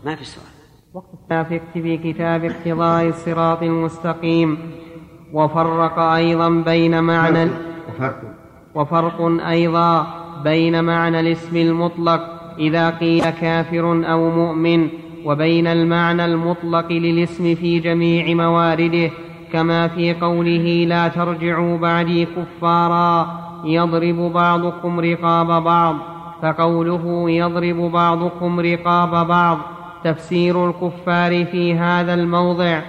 ما 0.04 0.16
في 0.16 0.24
سؤال. 0.24 0.46
وقت 0.94 1.14
التافك 1.14 1.62
في 1.72 1.96
كتاب 1.96 2.44
اقتضاء 2.44 3.08
الصراط 3.08 3.62
المستقيم. 3.62 4.58
وفرق 5.32 5.98
أيضا 5.98 6.48
بين 6.50 7.04
معنى 7.04 7.50
وفرق. 7.88 8.22
وفرق 8.74 9.20
أيضا 9.46 10.06
بين 10.44 10.84
معنى 10.84 11.20
الاسم 11.20 11.56
المطلق 11.56 12.20
إذا 12.58 12.90
قيل 12.90 13.30
كافر 13.30 14.12
أو 14.12 14.30
مؤمن 14.30 14.88
وبين 15.24 15.66
المعنى 15.66 16.24
المطلق 16.24 16.92
للاسم 16.92 17.54
في 17.54 17.78
جميع 17.78 18.34
موارده 18.34 19.10
كما 19.52 19.88
في 19.88 20.14
قوله 20.14 20.84
لا 20.88 21.08
ترجعوا 21.08 21.78
بعدي 21.78 22.24
كفارا. 22.24 23.49
يضرب 23.64 24.32
بعضكم 24.32 25.00
رقاب 25.00 25.64
بعض 25.64 25.96
فقوله 26.42 27.30
يضرب 27.30 27.76
بعضكم 27.76 28.60
رقاب 28.60 29.26
بعض 29.26 29.58
تفسير 30.04 30.70
الكفار 30.70 31.44
في 31.44 31.74
هذا 31.74 32.14
الموضع 32.14 32.80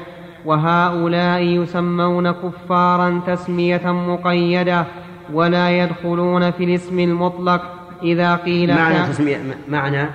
وهؤلاء 0.45 1.41
يسمون 1.41 2.31
كفارا 2.31 3.21
تسمية 3.27 3.91
مقيدة 3.91 4.85
ولا 5.33 5.69
يدخلون 5.69 6.51
في 6.51 6.63
الاسم 6.63 6.99
المطلق. 6.99 7.61
إذا 8.03 8.35
قيل 8.35 8.75
معنى 8.75 9.07
تسمية 9.07 9.37
معنى 9.69 10.09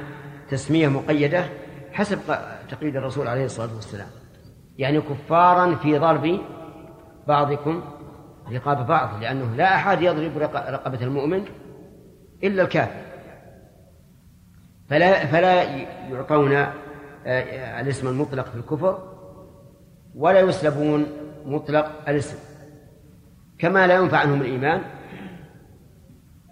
تسمية 0.51 0.89
مقيدة 0.89 1.45
حسب 1.93 2.19
تقليد 2.71 2.97
الرسول 2.97 3.29
عليه 3.29 3.45
الصلاة 3.45 3.75
والسلام. 3.75 4.09
يعني 4.79 5.01
كفارا 5.01 5.75
في 5.75 5.99
ضرب 5.99 6.39
بعضكم 7.29 7.81
رقاب 8.53 8.87
بعض 8.87 9.23
لأنه 9.23 9.55
لا 9.57 9.75
أحد 9.75 10.03
يضرب 10.03 10.39
رقبة 10.55 11.03
المؤمن 11.03 11.45
إلا 12.45 12.63
الكافر. 12.63 13.07
فلا 14.89 15.27
فلا 15.27 15.63
يعطون 16.11 16.53
آه، 17.27 17.81
الاسم 17.81 18.09
المطلق 18.09 18.49
في 18.49 18.57
الكفر 18.57 19.17
ولا 20.15 20.41
يسلبون 20.41 21.07
مطلق 21.47 22.09
الاسم. 22.09 22.37
كما 23.59 23.87
لا 23.87 23.95
ينفع 23.95 24.19
عنهم 24.19 24.41
الإيمان 24.41 24.83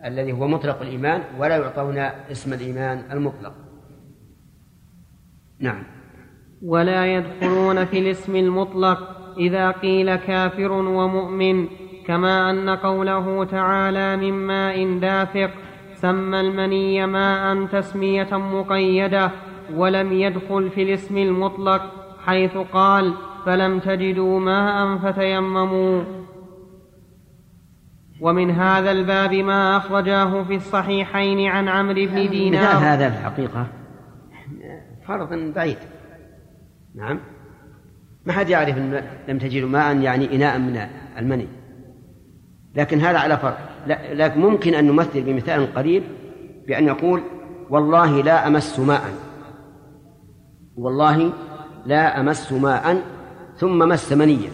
الذي 0.05 0.33
هو 0.33 0.49
مطلق 0.49 0.83
الإيمان 0.83 1.23
ولا 1.39 1.57
يعطون 1.57 1.99
اسم 1.99 2.53
الإيمان 2.53 3.05
المطلق. 3.13 3.55
نعم. 5.59 5.83
ولا 6.63 7.07
يدخلون 7.15 7.85
في 7.85 7.99
الاسم 7.99 8.37
المطلق 8.37 8.99
إذا 9.39 9.71
قيل 9.71 10.17
كافر 10.17 10.73
ومؤمن. 10.73 11.69
كما 12.07 12.51
أن 12.51 12.71
قوله 12.71 13.45
تعالى 13.45 14.17
من 14.17 14.33
ماء 14.33 14.99
دافق 14.99 15.51
سمى 15.95 16.41
المني 16.41 17.07
ماء 17.07 17.67
تسمية 17.67 18.37
مقيدة 18.37 19.31
ولم 19.75 20.13
يدخل 20.13 20.71
في 20.71 20.83
الاسم 20.83 21.19
المطلق 21.19 21.83
حيث 22.27 22.57
قال 22.57 23.15
فلم 23.47 23.79
تجدوا 23.79 24.41
ماء 24.41 24.99
فتيمموا. 24.99 26.03
ومن 28.21 28.51
هذا 28.51 28.91
الباب 28.91 29.35
ما 29.35 29.77
أخرجاه 29.77 30.43
في 30.43 30.55
الصحيحين 30.55 31.49
عن 31.49 31.69
عمرو 31.69 31.95
بن 31.95 32.31
دينار. 32.31 32.63
مثال 32.63 32.83
هذا 32.83 33.11
في 33.11 33.19
الحقيقة؟ 33.19 33.67
فرض 35.07 35.53
بعيد. 35.55 35.79
نعم. 36.95 37.21
ما 38.27 38.33
حد 38.33 38.49
يعرف 38.49 38.79
أن 38.79 39.03
لم 39.29 39.39
تجدوا 39.39 39.69
ماء 39.69 39.97
يعني 39.97 40.37
إناء 40.37 40.59
من 40.59 40.81
المني. 41.19 41.47
لكن 42.77 43.01
هذا 43.01 43.19
على 43.19 43.37
فرق 43.37 43.59
لكن 44.13 44.41
ممكن 44.41 44.75
أن 44.75 44.85
نمثل 44.85 45.23
بمثال 45.23 45.75
قريب 45.75 46.03
بأن 46.67 46.87
يقول 46.87 47.23
والله 47.71 48.23
لا 48.23 48.47
أمس 48.47 48.81
ماء. 48.81 49.03
والله 50.77 51.33
لا 51.87 52.21
أمس 52.21 52.53
ماء 52.53 53.03
ثم 53.57 53.79
مس 53.79 54.13
منيا. 54.13 54.51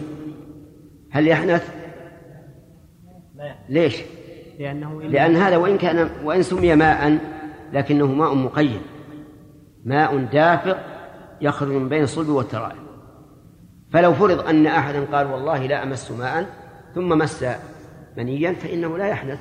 هل 1.11 1.27
يحنث؟ 1.27 1.73
ليش؟ 3.69 4.01
لأنه 4.59 5.01
لأن 5.01 5.35
هذا 5.35 5.57
وإن 5.57 5.77
كان 5.77 6.09
وإن 6.23 6.43
سمي 6.43 6.75
ماء 6.75 7.17
لكنه 7.73 8.07
ماء 8.07 8.33
مقيد. 8.33 8.81
ماء 9.85 10.17
دافق 10.17 10.77
يخرج 11.41 11.69
من 11.69 11.89
بين 11.89 12.03
الصلب 12.03 12.29
والترائب. 12.29 12.81
فلو 13.93 14.13
فرض 14.13 14.47
أن 14.47 14.67
أحدا 14.67 15.05
قال 15.05 15.27
والله 15.27 15.65
لا 15.65 15.83
أمس 15.83 16.11
ماء 16.11 16.45
ثم 16.95 17.17
مس 17.17 17.45
منيا 18.17 18.53
فإنه 18.53 18.97
لا 18.97 19.07
يحدث 19.07 19.39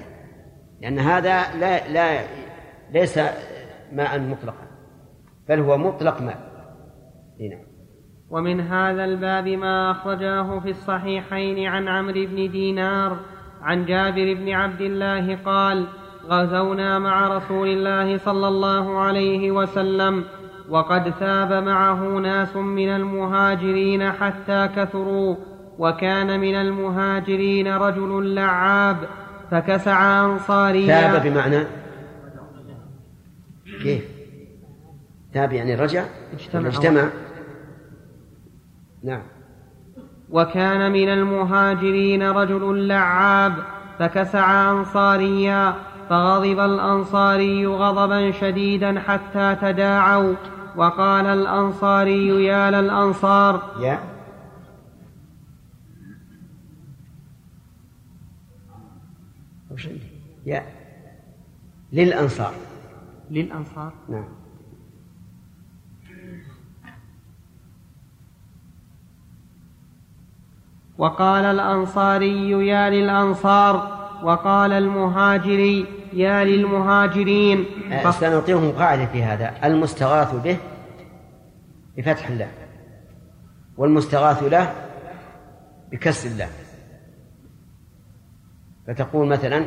لأن 0.80 0.98
هذا 0.98 1.58
لا 1.58 1.88
لا 1.88 2.20
ليس 2.92 3.20
ماء 3.92 4.20
مطلقا 4.20 4.66
بل 5.48 5.60
هو 5.60 5.78
مطلق 5.78 6.22
ماء 6.22 6.50
هنا. 7.40 7.70
ومن 8.30 8.60
هذا 8.60 9.04
الباب 9.04 9.48
ما 9.48 9.90
أخرجاه 9.90 10.60
في 10.60 10.70
الصحيحين 10.70 11.66
عن 11.66 11.88
عمرو 11.88 12.26
بن 12.26 12.50
دينار 12.50 13.16
عن 13.62 13.84
جابر 13.84 14.34
بن 14.34 14.48
عبد 14.48 14.80
الله 14.80 15.36
قال 15.36 15.86
غزونا 16.26 16.98
مع 16.98 17.36
رسول 17.36 17.68
الله 17.68 18.18
صلى 18.18 18.48
الله 18.48 18.98
عليه 18.98 19.50
وسلم 19.50 20.24
وقد 20.68 21.10
ثاب 21.10 21.52
معه 21.52 22.18
ناس 22.18 22.56
من 22.56 22.88
المهاجرين 22.88 24.12
حتى 24.12 24.68
كثروا 24.76 25.36
وكان 25.80 26.40
من 26.40 26.54
المهاجرين 26.54 27.76
رجل 27.76 28.34
لعاب 28.34 28.96
فكسع 29.50 30.24
أنصاريا. 30.24 30.86
ثاب 30.86 31.22
بمعنى؟ 31.22 31.64
كيف؟ 33.82 34.04
ثاب 35.34 35.52
يعني 35.52 35.74
رجع؟ 35.74 36.04
اجتمع, 36.32 36.68
اجتمع. 36.68 37.08
نعم. 39.04 39.22
وكان 40.30 40.92
من 40.92 41.08
المهاجرين 41.08 42.22
رجل 42.22 42.88
لعاب 42.88 43.54
فكسع 43.98 44.70
أنصاريا 44.70 45.74
فغضب 46.10 46.60
الأنصاري 46.60 47.66
غضبا 47.66 48.30
شديدا 48.30 49.00
حتى 49.00 49.56
تداعوا 49.62 50.34
وقال 50.76 51.26
الأنصاري 51.26 52.44
يا 52.44 52.70
للأنصار. 52.70 53.62
يا 53.80 53.98
وش 59.70 59.88
يا. 60.46 60.62
للأنصار. 61.92 62.54
للأنصار. 63.30 63.92
نعم. 64.08 64.24
وقال 70.98 71.44
الأنصاري 71.44 72.50
يا 72.50 72.90
للأنصار 72.90 74.00
وقال 74.22 74.72
المهاجري 74.72 75.86
يا 76.12 76.44
للمهاجرين. 76.44 77.64
سنعطيهم 78.10 78.70
قاعدة 78.72 79.06
في 79.06 79.22
هذا. 79.22 79.66
المستغاث 79.66 80.34
به 80.34 80.56
بفتح 81.96 82.28
الله 82.28 82.48
والمستغاث 83.76 84.42
له 84.42 84.74
بكسر 85.92 86.28
الله. 86.28 86.48
فتقول 88.86 89.28
مثلا 89.28 89.66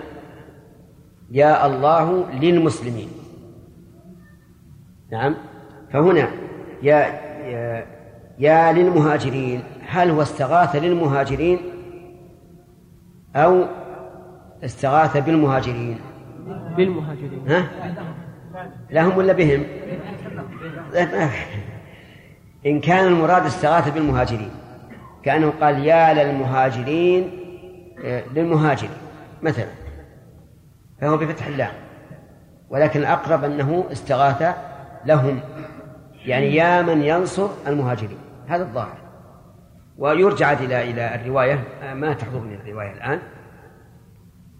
يا 1.32 1.66
الله 1.66 2.32
للمسلمين. 2.32 3.10
نعم. 5.12 5.36
فهنا 5.92 6.28
يا 6.84 6.98
يا, 7.44 7.86
يا 8.40 8.72
للمهاجرين 8.72 9.64
هل 9.88 10.10
هو 10.10 10.22
استغاث 10.22 10.76
للمهاجرين 10.76 11.60
أو 13.36 13.66
استغاث 14.64 15.18
بالمهاجرين؟ 15.18 16.00
بالمهاجرين. 16.78 17.48
ها؟ 17.48 17.70
لهم 18.92 19.18
ولا 19.18 19.34
بهم؟ 19.34 19.64
إن 22.66 22.80
كان 22.80 23.08
المراد 23.08 23.46
استغاث 23.46 23.94
بالمهاجرين. 23.94 24.52
كأنه 25.24 25.54
قال 25.62 25.86
يا 25.86 26.14
للمهاجرين 26.14 27.32
آه، 28.06 28.24
للمهاجر 28.36 28.88
مثلا 29.42 29.83
فهو 31.04 31.18
بفتح 31.18 31.48
اللام 31.48 31.72
ولكن 32.70 33.00
الأقرب 33.00 33.44
أنه 33.44 33.86
استغاث 33.92 34.56
لهم. 35.06 35.40
يعني 36.26 36.56
يا 36.56 36.82
من 36.82 37.02
ينصر 37.02 37.48
المهاجرين. 37.68 38.18
هذا 38.48 38.64
الظاهر. 38.64 38.98
ويرجع 39.98 40.52
إلى 40.52 40.92
إلى 40.92 41.16
الرواية. 41.16 41.64
ما 41.94 42.14
تحضرني 42.14 42.56
الرواية 42.56 42.94
الآن. 42.94 43.20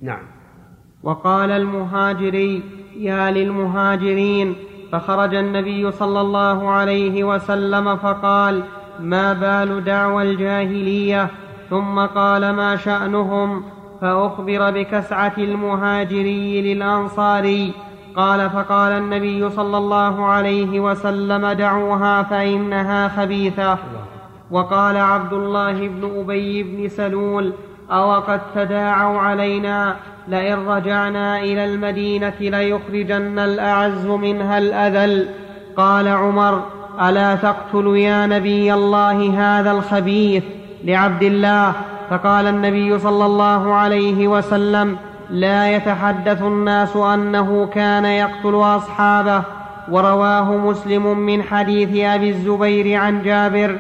نعم. 0.02 0.24
وقال 1.04 1.52
المهاجري 1.52 2.64
يا 2.98 3.32
للمهاجرين. 3.32 4.56
فخرج 4.92 5.36
النبي 5.36 5.92
صلى 5.92 6.22
الله 6.22 6.70
عليه 6.70 7.24
وسلم 7.24 7.98
فقال 7.98 8.64
ما 9.00 9.34
بال 9.34 9.84
دعوى 9.84 10.24
الجاهلية؟ 10.24 11.30
ثم 11.70 12.06
قال 12.06 12.52
ما 12.52 12.76
شأنهم؟ 12.76 13.64
فأخبر 14.04 14.72
بكسعة 14.72 15.34
المهاجري 15.38 16.74
للأنصاري. 16.74 17.72
قال 18.16 18.50
فقال 18.50 18.92
النبي 18.92 19.50
صلى 19.50 19.78
الله 19.78 20.26
عليه 20.26 20.80
وسلم 20.80 21.48
دعوها 21.48 22.24
فإنها 22.24 23.08
خبيثة. 23.08 23.78
وقال 24.52 24.98
عبد 24.98 25.34
الله 25.34 25.88
بن 25.88 26.20
أبي 26.20 26.64
بن 26.64 26.90
سلول 26.90 27.54
أو 27.92 28.12
قد 28.12 28.42
تداعوا 28.56 29.20
علينا 29.20 29.96
لئن 30.28 30.68
رجعنا 30.68 31.40
إلى 31.40 31.66
المدينة 31.66 32.34
ليخرجن 32.40 33.40
الأعز 33.40 34.06
منها 34.06 34.58
الأذل. 34.58 35.30
قال 35.78 36.08
عمر 36.08 36.64
ألا 37.02 37.36
تقتل 37.36 37.98
يا 37.98 38.26
نبي 38.26 38.74
الله 38.74 39.34
هذا 39.40 39.72
الخبيث 39.72 40.44
لعبد 40.84 41.24
الله؟ 41.24 41.74
فقال 42.14 42.48
النبي 42.48 43.00
صلى 43.00 43.26
الله 43.26 43.74
عليه 43.74 44.28
وسلم 44.28 44.98
لا 45.30 45.76
يتحدث 45.76 46.42
الناس 46.42 46.96
أنه 46.96 47.70
كان 47.74 48.06
يقتل 48.06 48.56
أصحابه. 48.56 49.42
ورواه 49.92 50.58
مسلم 50.58 51.18
من 51.18 51.44
حديث 51.44 52.06
أبي 52.06 52.30
الزبير 52.30 53.00
عن 53.00 53.24
جابر. 53.24 53.76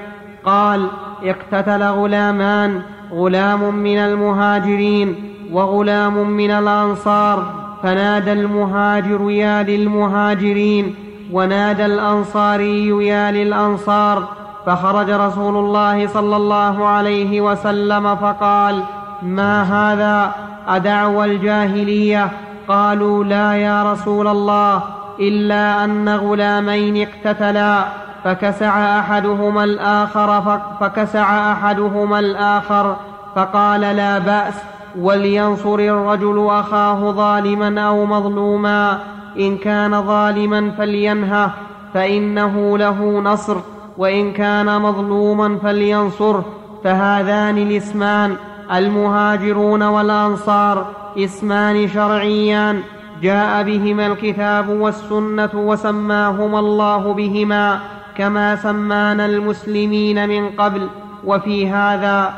قال 0.46 0.88
اقتتل 1.24 1.84
غلامان 1.84 2.82
غلام 3.12 3.76
من 3.76 3.98
المهاجرين 3.98 5.16
وغلام 5.52 6.30
من 6.30 6.52
الأنصار. 6.52 7.54
فنادى 7.84 8.34
المهاجر 8.34 9.32
يا 9.32 9.64
للمهاجرين. 9.64 10.96
ونادى 11.32 11.86
الأنصاري 11.86 13.08
يا 13.08 13.32
للأنصار. 13.32 14.28
فخرج 14.66 15.09
رسول 15.09 15.55
الله 15.55 16.07
صلى 16.07 16.36
الله 16.36 16.88
عليه 16.88 17.41
وسلم 17.41 18.16
فقال 18.16 18.84
ما 19.22 19.64
هذا؟ 19.64 20.32
ادعوى 20.68 21.26
الجاهلية. 21.26 22.30
قالوا 22.68 23.24
لا 23.24 23.53
يا 23.53 23.91
رسول 23.91 24.28
الله 24.28 24.82
إلا 25.20 25.84
أن 25.84 26.09
غلامين 26.09 27.07
اقتتلا. 27.07 27.84
فكسع 28.24 28.99
أحدهما 28.99 29.64
الآخر 29.64 30.59
فكسع 30.80 31.51
أحدهما 31.51 32.20
الآخر 32.20 32.95
فقال 33.36 33.82
لا 33.82 34.20
بأس 34.20 34.53
ولينصر 34.99 35.80
الرجل 35.80 36.47
أخاه 36.49 37.11
ظالما 37.11 37.82
أو 37.82 38.05
مظلوما 38.05 38.99
إن 39.39 39.57
كان 39.57 40.01
ظالما 40.01 40.72
فلينهه 40.78 41.51
فإنه 41.93 42.78
له 42.78 43.22
نصر. 43.24 43.57
وإن 43.98 44.32
كان 44.32 44.82
مظلوما 44.82 45.58
فلينصره 45.58 46.46
فهذان 46.84 47.58
الاسمان 47.58 48.36
المهاجرون 48.74 49.84
والأنصار 49.84 50.86
اسمان 51.18 51.88
شرعيان 51.88 52.82
جاء 53.22 53.64
بهما 53.64 54.08
الكتاب 54.08 54.70
والسنة 54.70 55.50
وسماهما 55.56 56.60
الله 56.60 57.14
بهما 57.14 57.80
كما 58.18 58.56
سمانا 58.56 59.26
المسلمين 59.26 60.30
من 60.30 60.50
قبل. 60.50 60.88
وفي 61.24 61.70
هذا 61.70 62.34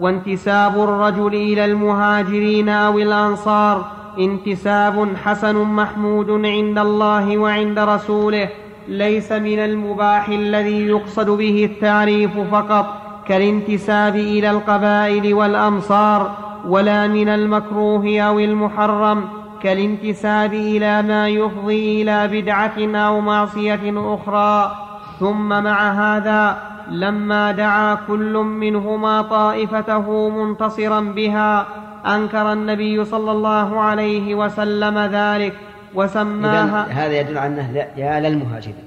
وانتساب 0.00 0.84
الرجل 0.84 1.34
إلى 1.34 1.64
المهاجرين 1.64 2.68
أو 2.68 2.98
الأنصار 2.98 3.84
انتساب 4.18 5.16
حسن 5.24 5.56
محمود 5.56 6.30
عند 6.30 6.78
الله 6.78 7.38
وعند 7.38 7.78
رسوله. 7.78 8.48
ليس 8.88 9.32
من 9.32 9.58
المباح 9.58 10.28
الذي 10.28 10.86
يقصد 10.86 11.30
به 11.30 11.64
التعريف 11.64 12.38
فقط 12.38 12.86
كالانتساب 13.28 14.16
إلى 14.16 14.50
القبائل 14.50 15.34
والأمصار 15.34 16.30
ولا 16.68 17.06
من 17.06 17.28
المكروه 17.28 18.20
أو 18.20 18.38
المحرم 18.38 19.24
كالانتساب 19.62 20.54
إلى 20.54 21.02
ما 21.02 21.28
يفضي 21.28 22.02
إلى 22.02 22.28
بدعة 22.28 22.96
أو 22.96 23.20
معصية 23.20 24.14
أخرى. 24.14 24.76
ثم 25.20 25.48
مع 25.48 25.90
هذا 25.92 26.58
لما 26.90 27.52
دعا 27.52 27.94
كل 27.94 28.32
منهما 28.36 29.22
طائفته 29.22 30.28
منتصرا 30.28 31.00
بها 31.00 31.66
أنكر 32.06 32.52
النبي 32.52 33.04
صلى 33.04 33.32
الله 33.32 33.80
عليه 33.80 34.34
وسلم 34.34 34.98
ذلك. 34.98 35.54
وسماها 35.94 36.84
هذا 36.84 37.20
يدل 37.20 37.38
على 37.38 37.54
أنه 37.54 37.78
يا 37.96 38.20
للمهاجرين. 38.20 38.84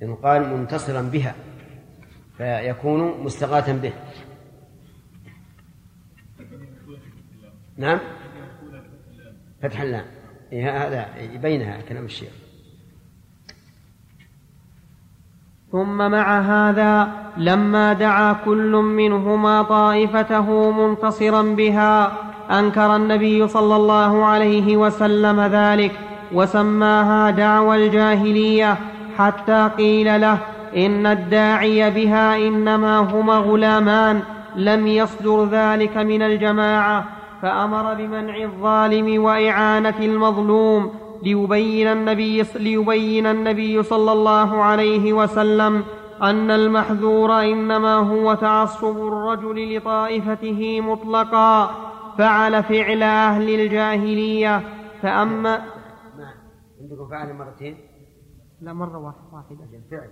لأنه 0.00 0.14
قال 0.14 0.56
منتصرا 0.56 1.02
بها 1.02 1.34
فيكون 2.38 3.24
مستغاثا 3.24 3.72
به. 3.72 3.92
نعم؟ 7.76 7.98
فتح 9.62 9.80
اللام. 9.80 10.04
إيه، 10.52 10.86
هذا 10.86 11.06
يبينها 11.34 11.80
كلام 11.80 12.04
الشيخ. 12.04 12.32
ثم 15.72 16.10
مع 16.10 16.40
هذا 16.40 17.12
لما 17.36 17.92
دعا 17.92 18.32
كل 18.32 18.72
منهما 18.72 19.62
طائفته 19.62 20.70
منتصرا 20.70 21.42
بها 21.42 22.31
أنكر 22.50 22.96
النبي 22.96 23.48
صلى 23.48 23.76
الله 23.76 24.24
عليه 24.24 24.76
وسلم 24.76 25.40
ذلك 25.40 25.92
وسماها 26.32 27.30
دعوى 27.30 27.86
الجاهلية 27.86 28.78
حتى 29.18 29.70
قيل 29.78 30.20
له 30.20 30.38
إن 30.76 31.06
الداعي 31.06 31.90
بها 31.90 32.36
إنما 32.36 32.98
هما 32.98 33.36
غلامان 33.36 34.22
لم 34.56 34.86
يصدر 34.86 35.44
ذلك 35.44 35.96
من 35.96 36.22
الجماعة 36.22 37.04
فأمر 37.42 37.94
بمنع 37.94 38.36
الظالم 38.36 39.24
وإعانة 39.24 39.94
المظلوم 40.00 40.90
ليبين 41.22 41.86
النبي, 41.86 42.42
ليبين 42.56 43.26
النبي 43.26 43.82
صلى 43.82 44.12
الله 44.12 44.62
عليه 44.62 45.12
وسلم 45.12 45.82
أن 46.22 46.50
المحذور 46.50 47.40
إنما 47.40 47.94
هو 47.94 48.34
تعصب 48.34 48.96
الرجل 48.96 49.76
لطائفته 49.76 50.80
مطلقا 50.80 51.70
فعل 52.18 52.62
فعل 52.62 53.02
أهل 53.02 53.60
الجاهلية. 53.60 54.62
فأما 55.02 55.62
عندكم 56.80 57.08
فعل 57.10 57.34
مرتين؟ 57.34 57.76
لا 58.60 58.72
مرة 58.72 58.98
واحدة. 59.32 59.80
فعل. 59.90 60.10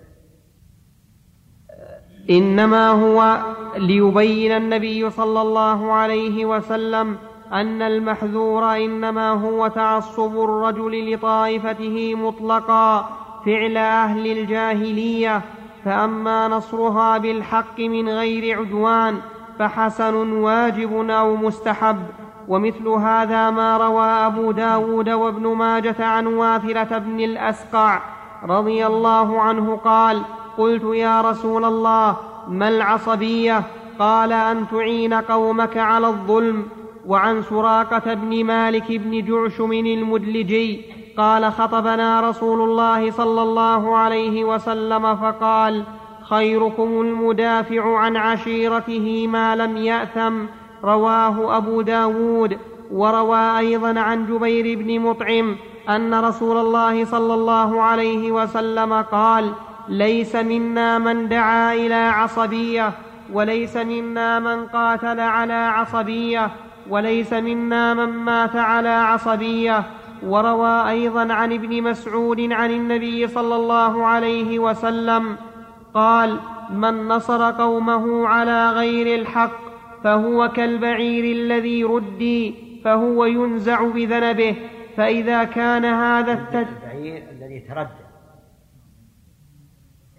إنما 2.31 2.91
هو 2.91 3.45
ليبين 3.77 4.53
النبي 4.53 5.11
صلى 5.11 5.43
الله 5.43 5.93
عليه 5.93 6.45
وسلم 6.45 7.19
أن 7.53 7.83
المحذور 7.83 8.77
إنما 8.77 9.31
هو 9.31 9.69
تعصب 9.69 10.41
الرجل 10.45 11.15
لطائفته 11.15 12.15
مطلقا 12.15 13.09
فعل 13.45 13.77
أهل 13.77 14.39
الجاهلية. 14.39 15.43
فأما 15.85 16.49
نصرها 16.49 17.19
بالحق 17.19 17.81
من 17.81 18.09
غير 18.09 18.59
عدوان 18.59 19.21
فحسن 19.61 20.33
واجب 20.33 21.11
أو 21.11 21.37
مستحب. 21.37 22.03
ومثل 22.49 22.89
هذا 22.89 23.51
ما 23.51 23.77
روى 23.77 24.05
أبو 24.05 24.53
داود 24.53 25.09
وابن 25.09 25.47
ماجة 25.47 26.05
عن 26.05 26.27
واثلة 26.27 26.99
بن 26.99 27.21
الأسقع 27.21 28.01
رضي 28.49 28.87
الله 28.87 29.41
عنه 29.41 29.77
قال 29.77 30.23
قلت 30.59 30.85
يا 30.85 31.21
رسول 31.21 31.65
الله 31.65 32.17
ما 32.49 32.69
العصبية؟ 32.69 33.63
قال 33.99 34.33
أن 34.33 34.69
تعين 34.69 35.15
قومك 35.15 35.77
على 35.77 36.07
الظلم. 36.07 36.67
وعن 37.07 37.43
سراقة 37.43 38.15
بن 38.15 38.45
مالك 38.45 38.93
بن 38.93 39.25
جعشم 39.25 39.73
المدلجي 39.73 40.85
قال 41.17 41.53
خطبنا 41.53 42.21
رسول 42.21 42.61
الله 42.61 43.11
صلى 43.11 43.43
الله 43.43 43.97
عليه 43.97 44.45
وسلم 44.45 45.17
فقال 45.17 45.85
خيركم 46.31 47.01
المدافع 47.01 47.99
عن 47.99 48.17
عشيرته 48.17 49.27
ما 49.29 49.57
لم 49.57 49.77
يأثم 49.77 50.35
رواه 50.85 51.57
أبو 51.57 51.81
داود 51.83 52.59
وروى 52.93 53.59
أيضا 53.59 54.01
عن 54.01 54.27
جبير 54.27 54.79
بن 54.79 55.01
مطعم 55.01 55.57
أن 55.89 56.15
رسول 56.15 56.57
الله 56.57 57.05
صلى 57.05 57.35
الله 57.35 57.83
عليه 57.83 58.33
وسلم 58.33 58.93
قال 58.93 59.53
ليس 59.89 60.37
منا 60.37 60.99
من 60.99 61.29
دعا 61.29 61.75
إلى 61.75 61.95
عصبية 61.95 62.93
وليس 63.33 63.77
منا 63.77 64.39
من 64.39 64.67
قاتل 64.67 65.21
على 65.21 65.53
عصبية 65.53 66.51
وليس 66.91 67.33
منا 67.33 67.95
من 67.95 68.09
مات 68.09 68.57
على 68.57 68.89
عصبية 68.89 69.83
وروى 70.27 70.91
أيضا 70.91 71.33
عن 71.33 71.53
ابن 71.53 71.83
مسعود 71.83 72.53
عن 72.53 72.71
النبي 72.71 73.29
صلى 73.29 73.57
الله 73.57 74.07
عليه 74.07 74.59
وسلم 74.59 75.37
قال 75.95 76.41
من 76.71 77.09
نصر 77.09 77.51
قومه 77.51 78.27
على 78.29 78.71
غير 78.71 79.21
الحق 79.21 79.71
فهو 80.05 80.49
كالبعير 80.49 81.37
الذي 81.37 81.85
ردي 81.85 82.55
فهو 82.85 83.25
ينزع 83.25 83.91
بذنبه 83.91 84.57
فإذا 84.97 85.45
كان 85.45 85.85
هذا 85.85 86.33
التد... 86.33 86.69
البعير 86.69 87.31
الذي 87.31 87.61
تردى. 87.61 88.05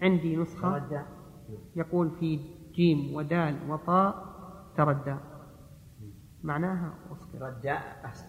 عندي 0.02 0.36
نسخة. 0.36 0.78
تردى. 0.78 1.00
يقول 1.76 2.10
في 2.20 2.40
جيم 2.74 3.14
ودال 3.14 3.56
وطاء 3.68 4.24
تردى. 4.76 5.16
معناها 6.42 6.94
تردى 7.40 7.72
أحسن. 8.04 8.26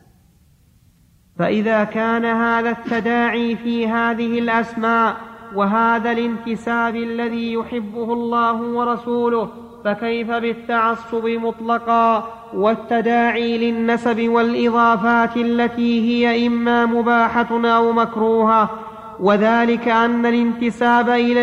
فإذا 1.35 1.83
كان 1.83 2.25
هذا 2.25 2.69
التداعي 2.69 3.55
في 3.55 3.87
هذه 3.87 4.39
الأسماء 4.39 5.32
وهذا 5.55 6.11
الانتساب 6.11 6.95
الذي 6.95 7.53
يحبه 7.53 8.13
الله 8.13 8.61
ورسوله 8.61 9.49
فكيف 9.85 10.31
بالتعصب 10.31 11.25
مطلقا 11.25 12.29
والتداعي 12.53 13.57
للنسب 13.57 14.29
والإضافات 14.29 15.37
التي 15.37 16.01
هي 16.01 16.47
إما 16.47 16.85
مباحة 16.85 17.65
أو 17.65 17.91
مكروهة؟ 17.91 18.69
وذلك 19.19 19.87
أن 19.87 20.25
الانتساب 20.25 21.09
إلى, 21.09 21.41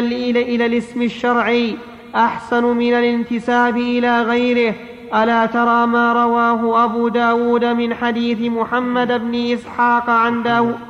إلى, 0.54 0.66
الاسم 0.66 1.02
الشرعي 1.02 1.76
أحسن 2.14 2.64
من 2.64 2.94
الانتساب 2.94 3.76
إلى 3.76 4.22
غيره. 4.22 4.74
ألا 5.14 5.46
ترى 5.46 5.86
ما 5.86 6.12
رواه 6.12 6.84
أبو 6.84 7.08
داود 7.08 7.64
من 7.64 7.94
حديث 7.94 8.52
محمد 8.52 9.12
بن 9.12 9.52
إسحاق 9.52 10.10
عن 10.10 10.42
داود 10.42 10.89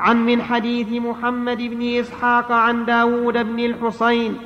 عن 0.00 0.26
من 0.26 0.42
حديث 0.42 1.02
محمد 1.02 1.58
بن 1.58 1.82
إسحاق 1.82 2.52
عن 2.52 2.84
داود 2.84 3.34
بن 3.34 3.60
الحصين 3.60 4.36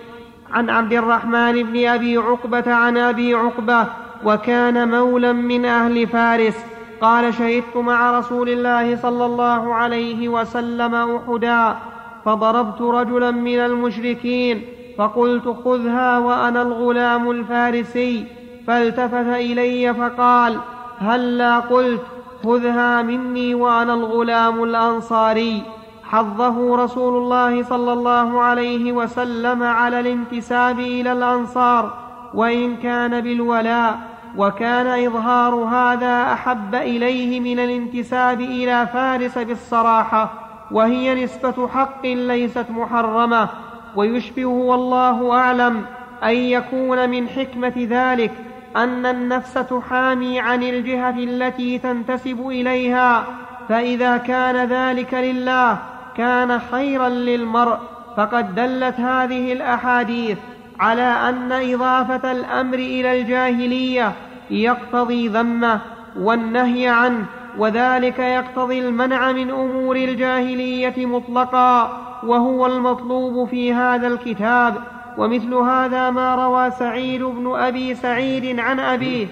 عن 0.52 0.70
عبد 0.70 0.92
الرحمن 0.92 1.62
بن 1.62 1.86
أبي 1.86 2.16
عقبة 2.16 2.74
عن 2.74 2.96
أبي 2.96 3.34
عقبة 3.34 3.86
وكان 4.24 4.88
مولا 4.88 5.32
من 5.32 5.64
أهل 5.64 6.06
فارس. 6.06 6.56
قال 7.00 7.34
شهدت 7.34 7.76
مع 7.76 8.18
رسول 8.18 8.48
الله 8.48 8.96
صلى 8.96 9.26
الله 9.26 9.74
عليه 9.74 10.28
وسلم 10.28 10.94
أحدا 10.94 11.76
فضربت 12.24 12.80
رجلا 12.80 13.30
من 13.30 13.58
المشركين 13.58 14.62
فقلت 14.98 15.56
خذها 15.64 16.18
وأنا 16.18 16.62
الغلام 16.62 17.30
الفارسي. 17.30 18.26
فالتفت 18.66 19.26
إلي 19.26 19.94
فقال 19.94 20.58
هلا 20.98 21.58
قلت 21.58 22.02
خذها 22.44 23.02
مني 23.02 23.54
وأنا 23.54 23.94
الغلام 23.94 24.64
الأنصاري. 24.64 25.62
حظه 26.04 26.84
رسول 26.84 27.22
الله 27.22 27.62
صلى 27.62 27.92
الله 27.92 28.40
عليه 28.40 28.92
وسلم 28.92 29.62
على 29.62 30.00
الانتساب 30.00 30.78
إلى 30.78 31.12
الأنصار 31.12 31.94
وإن 32.34 32.76
كان 32.76 33.20
بالولاء 33.20 33.98
وكان 34.36 34.86
إظهار 35.06 35.54
هذا 35.54 36.32
أحب 36.32 36.74
إليه 36.74 37.40
من 37.40 37.58
الانتساب 37.58 38.40
إلى 38.40 38.86
فارس 38.86 39.38
بالصراحة 39.38 40.32
وهي 40.70 41.24
نسبة 41.24 41.68
حق 41.68 42.06
ليست 42.06 42.66
محرمة 42.70 43.48
ويشبه 43.96 44.46
والله 44.46 45.32
أعلم 45.32 45.84
أن 46.24 46.34
يكون 46.34 47.10
من 47.10 47.28
حكمة 47.28 47.72
ذلك. 47.76 48.32
أن 48.76 49.06
النفس 49.06 49.54
تحامي 49.54 50.40
عن 50.40 50.62
الجهة 50.62 51.18
التي 51.18 51.78
تنتسب 51.78 52.48
إليها 52.48 53.24
فإذا 53.68 54.16
كان 54.16 54.68
ذلك 54.68 55.14
لله 55.14 55.78
كان 56.16 56.60
خيرا 56.60 57.08
للمرء. 57.08 57.78
فقد 58.16 58.54
دلت 58.54 59.00
هذه 59.00 59.52
الأحاديث 59.52 60.38
على 60.80 61.02
أن 61.02 61.52
إضافة 61.52 62.32
الأمر 62.32 62.74
إلى 62.74 63.20
الجاهلية 63.20 64.12
يقتضي 64.50 65.28
ذمه 65.28 65.80
والنهي 66.18 66.88
عنه 66.88 67.24
وذلك 67.58 68.18
يقتضي 68.18 68.78
المنع 68.78 69.32
من 69.32 69.50
أمور 69.50 69.96
الجاهلية 69.96 71.06
مطلقا 71.06 72.00
وهو 72.26 72.66
المطلوب 72.66 73.48
في 73.48 73.74
هذا 73.74 74.06
الكتاب. 74.06 74.74
ومثل 75.18 75.54
هذا 75.54 76.10
ما 76.10 76.34
روى 76.34 76.70
سعيد 76.70 77.22
بن 77.22 77.46
أبي 77.46 77.94
سعيد 77.94 78.58
عن 78.58 78.80
أبيه؟ 78.80 79.26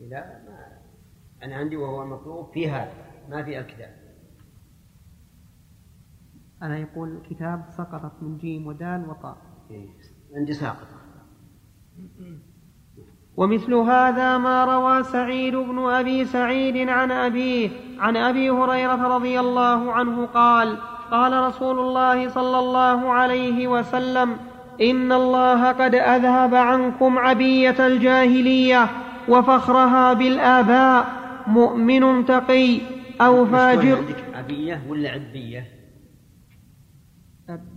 لا 0.00 0.42
ما 0.44 0.82
أنا 1.42 1.56
عندي 1.56 1.76
وهو 1.76 2.02
المطلوب 2.02 2.52
في 2.52 2.70
هذا 2.70 2.92
ما 3.28 3.44
في 3.44 3.58
الكتاب. 3.58 4.04
أنا 6.62 6.78
يقول 6.78 7.16
الكتاب 7.16 7.64
سقطت 7.70 8.22
من 8.22 8.38
جيم 8.38 8.66
ودال 8.66 9.10
وطاء 9.10 9.36
إيه، 9.70 9.88
عندي 10.34 10.52
ساقط. 10.52 10.88
ومثل 13.36 13.74
هذا 13.74 14.38
ما 14.38 14.64
روى 14.64 15.02
سعيد 15.02 15.56
بن 15.56 15.78
أبي 15.78 16.24
سعيد 16.24 16.88
عن 16.88 17.10
أبيه 17.10 17.70
عن 17.98 18.16
أبي 18.16 18.50
هريرة 18.50 19.16
رضي 19.16 19.40
الله 19.40 19.92
عنه 19.92 20.26
قال 20.26 20.76
قال 21.10 21.32
رسول 21.46 21.78
الله 21.78 22.28
صلى 22.28 22.58
الله 22.58 23.12
عليه 23.12 23.68
وسلم 23.68 24.36
إن 24.80 25.12
الله 25.12 25.72
قد 25.72 25.94
أذهب 25.94 26.54
عنكم 26.54 27.18
عبية 27.18 27.86
الجاهلية 27.86 28.88
وفخرها 29.28 30.12
بالآباء 30.12 31.06
مؤمن 31.46 32.24
تقي 32.24 32.80
أو 33.20 33.46
فاجر. 33.46 33.96
عندك 33.96 34.24
عبية 34.34 34.82
ولا 34.88 35.10
عبية؟ 35.10 35.66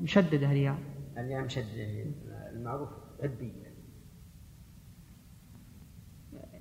مشدده 0.01 0.51
الياء 0.51 0.77
الياء 1.17 1.41
مشدده 1.41 2.05
المعروف 2.53 2.89
عبية. 3.23 3.56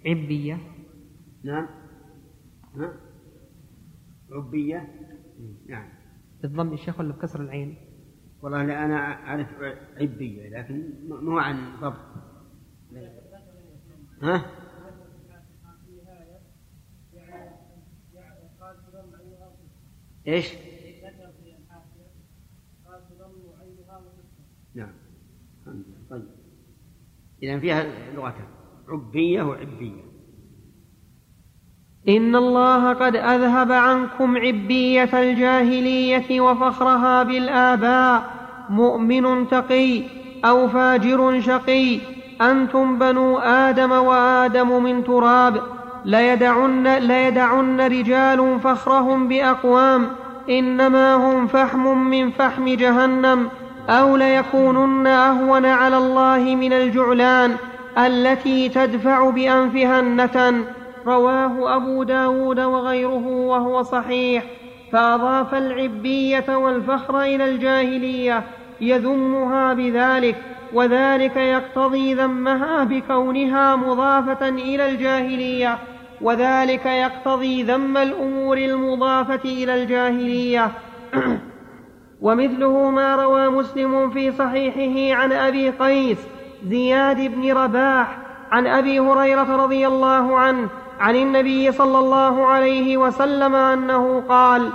عبية. 0.06 0.58
نعم. 1.42 1.68
ها؟ 2.74 3.00
عبية؟ 4.30 4.88
نعم. 5.68 5.88
بالضم 6.42 6.72
الشيخ 6.72 7.00
ولا 7.00 7.12
بكسر 7.12 7.40
العين؟ 7.40 7.76
والله 8.42 8.64
لا 8.64 8.84
أنا 8.84 8.96
أعرف 8.96 9.48
عبية 9.96 10.48
لكن 10.48 10.90
مو 11.08 11.38
عن 11.38 11.76
ضبط. 11.80 11.96
ها؟ 14.22 14.50
إيش؟ 20.26 20.54
نعم. 24.74 24.92
طيب. 26.10 26.26
إذا 27.42 27.58
فيها 27.58 28.12
لغتان. 28.12 28.55
عبية 28.88 29.42
وعبية. 29.42 30.06
إن 32.08 32.36
الله 32.36 32.92
قد 32.92 33.16
أذهب 33.16 33.72
عنكم 33.72 34.36
عبية 34.36 35.10
الجاهلية 35.14 36.40
وفخرها 36.40 37.22
بالآباء. 37.22 38.22
مؤمن 38.70 39.48
تقي 39.48 40.02
أو 40.44 40.68
فاجر 40.68 41.40
شقي. 41.40 41.98
أنتم 42.40 42.98
بنو 42.98 43.38
آدم 43.38 43.92
وآدم 43.92 44.82
من 44.82 45.04
تراب. 45.04 45.62
ليدعن, 46.04 46.86
ليدعن 46.86 47.80
رجال 47.80 48.60
فخرهم 48.60 49.28
بأقوام. 49.28 50.06
إنما 50.50 51.14
هم 51.14 51.46
فحم 51.46 51.98
من 51.98 52.30
فحم 52.30 52.68
جهنم. 52.68 53.48
أو 53.88 54.16
ليكونن 54.16 55.06
أهون 55.06 55.66
على 55.66 55.98
الله 55.98 56.54
من 56.54 56.72
الجعلان. 56.72 57.56
التي 57.98 58.68
تدفع 58.68 59.30
بأنفها 59.30 60.00
النتن. 60.00 60.64
رواه 61.06 61.76
أبو 61.76 62.02
داود 62.02 62.60
وغيره 62.60 63.26
وهو 63.26 63.82
صحيح. 63.82 64.44
فأضاف 64.92 65.54
العبية 65.54 66.56
والفخر 66.56 67.22
إلى 67.22 67.44
الجاهلية. 67.44 68.42
يذمها 68.80 69.74
بذلك 69.74 70.36
وذلك 70.72 71.36
يقتضي 71.36 72.14
ذمها 72.14 72.84
بكونها 72.84 73.76
مضافة 73.76 74.48
إلى 74.48 74.90
الجاهلية. 74.90 75.78
وذلك 76.20 76.86
يقتضي 76.86 77.62
ذم 77.62 77.96
الأمور 77.96 78.58
المضافة 78.58 79.40
إلى 79.44 79.82
الجاهلية. 79.82 80.70
ومثله 82.20 82.90
ما 82.90 83.16
روى 83.16 83.48
مسلم 83.48 84.10
في 84.10 84.32
صحيحه 84.32 85.22
عن 85.22 85.32
أبي 85.32 85.70
قيس. 85.70 86.18
زياد 86.68 87.20
بن 87.20 87.52
رباح 87.52 88.18
عن 88.52 88.66
أبي 88.66 89.00
هريرة 89.00 89.56
رضي 89.56 89.86
الله 89.86 90.38
عنه 90.38 90.68
عن 91.00 91.16
النبي 91.16 91.72
صلى 91.72 91.98
الله 91.98 92.46
عليه 92.46 92.96
وسلم 92.96 93.54
أنه 93.54 94.22
قال 94.28 94.70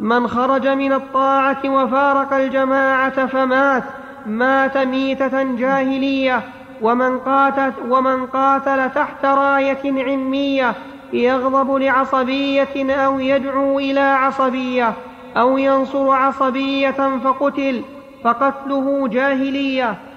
من 0.00 0.28
خرج 0.28 0.68
من 0.68 0.92
الطاعة 0.92 1.60
وفارق 1.66 2.32
الجماعة 2.32 3.26
فمات 3.26 3.84
مات 4.26 4.76
ميتة 4.78 5.42
جاهلية 5.42 6.42
ومن 6.82 7.18
قاتل, 7.18 7.72
ومن 7.88 8.26
قاتل 8.26 8.90
تحت 8.90 9.24
راية 9.24 9.78
علمية 9.84 10.74
يغضب 11.12 11.74
لعصبية 11.74 12.94
أو 12.94 13.20
يدعو 13.20 13.78
إلى 13.78 14.00
عصبية 14.00 14.92
أو 15.36 15.58
ينصر 15.58 16.10
عصبية 16.10 17.18
فقتل 17.24 17.82
فقتله 18.24 19.08
جاهلية. 19.08 20.09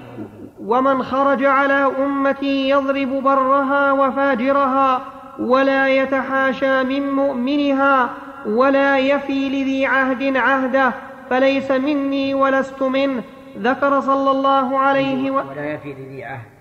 ومن 0.65 1.03
خرج 1.03 1.43
على 1.43 2.05
أمتي 2.05 2.69
يضرب 2.69 3.23
برها 3.23 3.91
وفاجرها 3.91 5.01
ولا 5.39 5.87
يتحاشى 5.87 6.83
من 6.83 7.11
مؤمنها 7.11 8.09
ولا 8.45 8.99
يفي 8.99 9.49
لذي 9.49 9.85
عهد 9.85 10.37
عهده 10.37 10.93
فليس 11.29 11.71
مني 11.71 12.33
ولست 12.33 12.83
منه. 12.83 13.23
ذكر 13.57 13.99
صلى 13.99 14.31
الله 14.31 14.79
عليه 14.79 15.31
و... 15.31 15.35
ولا 15.35 15.73
يفي 15.73 15.93
لذي 15.93 16.23
عهد. 16.23 16.51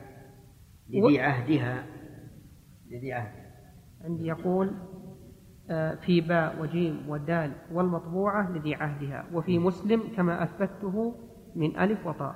لذي 0.90 1.20
عهدها. 1.20 1.84
لذي 2.90 3.12
عهد 3.12 3.32
عندي 4.04 4.26
يقول 4.26 4.74
آه، 5.70 5.94
في 5.94 6.20
باء 6.20 6.56
وجيم 6.60 7.04
ودال 7.08 7.52
والمطبوعة 7.72 8.50
لذي 8.50 8.74
عهدها. 8.74 9.24
وفي 9.32 9.58
مسلم 9.58 10.02
كما 10.16 10.42
أثبته 10.42 11.14
من 11.56 11.78
ألف 11.78 12.06
وطاء. 12.06 12.34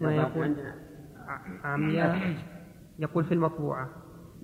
يقول. 0.00 0.56
عمياء 1.64 2.34
يقول 2.98 3.24
في 3.24 3.34
المطبوعة. 3.34 3.88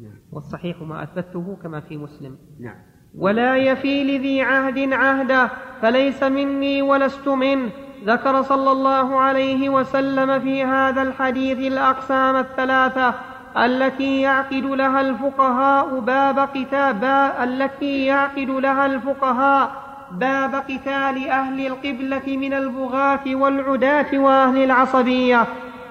نعم. 0.02 0.12
والصحيح 0.32 0.82
ما 0.82 1.02
أثبته 1.02 1.58
كما 1.62 1.80
في 1.80 1.96
مسلم. 1.96 2.38
نعم. 2.60 2.76
ولا 3.14 3.56
يفي 3.56 4.04
لذي 4.04 4.42
عهد 4.42 4.92
عهده 4.92 5.50
فليس 5.82 6.22
مني 6.22 6.82
ولست 6.82 7.28
منه 7.28 7.70
ذكر 8.04 8.42
صلى 8.42 8.72
الله 8.72 9.20
عليه 9.20 9.68
وسلم 9.68 10.40
في 10.40 10.64
هذا 10.64 11.02
الحديث 11.02 11.72
الأقسام 11.72 12.36
الثلاثة 12.36 13.14
التي 13.56 14.20
يعقد 14.20 14.64
لها 14.64 15.00
الفقهاء 15.00 16.00
باب 16.00 16.38
قتال 16.38 17.04
التي 17.04 18.06
يعقد 18.06 18.50
لها 18.50 18.86
الفقهاء 18.86 19.81
باب 20.12 20.54
قتال 20.54 21.28
أهل 21.28 21.66
القبلة 21.66 22.36
من 22.36 22.54
البغاة 22.54 23.20
والعداة 23.26 24.18
وأهل 24.18 24.64
العصبية. 24.64 25.46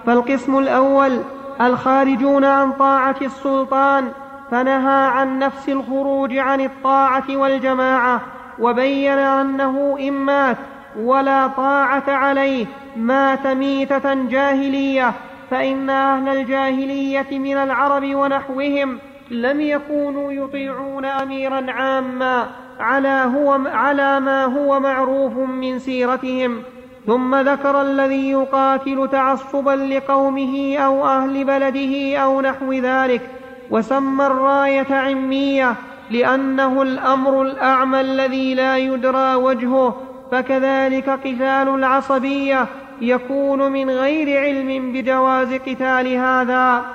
فالقسم 0.05 0.57
الأول 0.57 1.21
الخارجون 1.61 2.45
عن 2.45 2.71
طاعة 2.71 3.15
السلطان 3.21 4.11
فنهى 4.51 5.07
عن 5.07 5.39
نفس 5.39 5.69
الخروج 5.69 6.37
عن 6.37 6.61
الطاعة 6.61 7.23
والجماعة 7.29 8.21
وبين 8.59 9.17
أنه 9.17 9.97
إن 9.99 10.13
مات 10.13 10.57
ولا 10.99 11.47
طاعة 11.47 12.03
عليه 12.07 12.65
مات 12.97 13.47
ميتة 13.47 14.13
جاهلية 14.13 15.13
فإن 15.51 15.89
أهل 15.89 16.27
الجاهلية 16.37 17.37
من 17.39 17.57
العرب 17.57 18.15
ونحوهم 18.15 18.97
لم 19.31 19.61
يكونوا 19.61 20.31
يطيعون 20.31 21.05
أميرا 21.05 21.71
عاما. 21.71 22.47
على, 22.81 23.31
هو 23.35 23.51
على 23.65 24.19
ما 24.19 24.45
هو 24.45 24.79
معروف 24.79 25.37
من 25.37 25.79
سيرتهم 25.79 26.63
ثم 27.07 27.35
ذكر 27.35 27.81
الذي 27.81 28.29
يقاتل 28.31 29.09
تعصبا 29.11 29.71
لقومه 29.71 30.77
أو 30.77 31.07
أهل 31.07 31.43
بلده 31.45 32.17
أو 32.17 32.41
نحو 32.41 32.73
ذلك 32.73 33.21
وسمى 33.69 34.25
الراية 34.25 34.93
عمية 34.95 35.75
لأنه 36.09 36.81
الأمر 36.81 37.41
الأعمى 37.41 38.01
الذي 38.01 38.55
لا 38.55 38.77
يدرى 38.77 39.35
وجهه 39.35 40.01
فكذلك 40.31 41.09
قتال 41.09 41.75
العصبية 41.75 42.67
يكون 43.01 43.71
من 43.71 43.89
غير 43.89 44.39
علم 44.39 44.91
بجواز 44.91 45.53
قتال 45.53 46.07
هذا. 46.15 46.85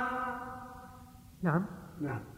نعم. 1.42 1.64
نعم. 2.00 2.35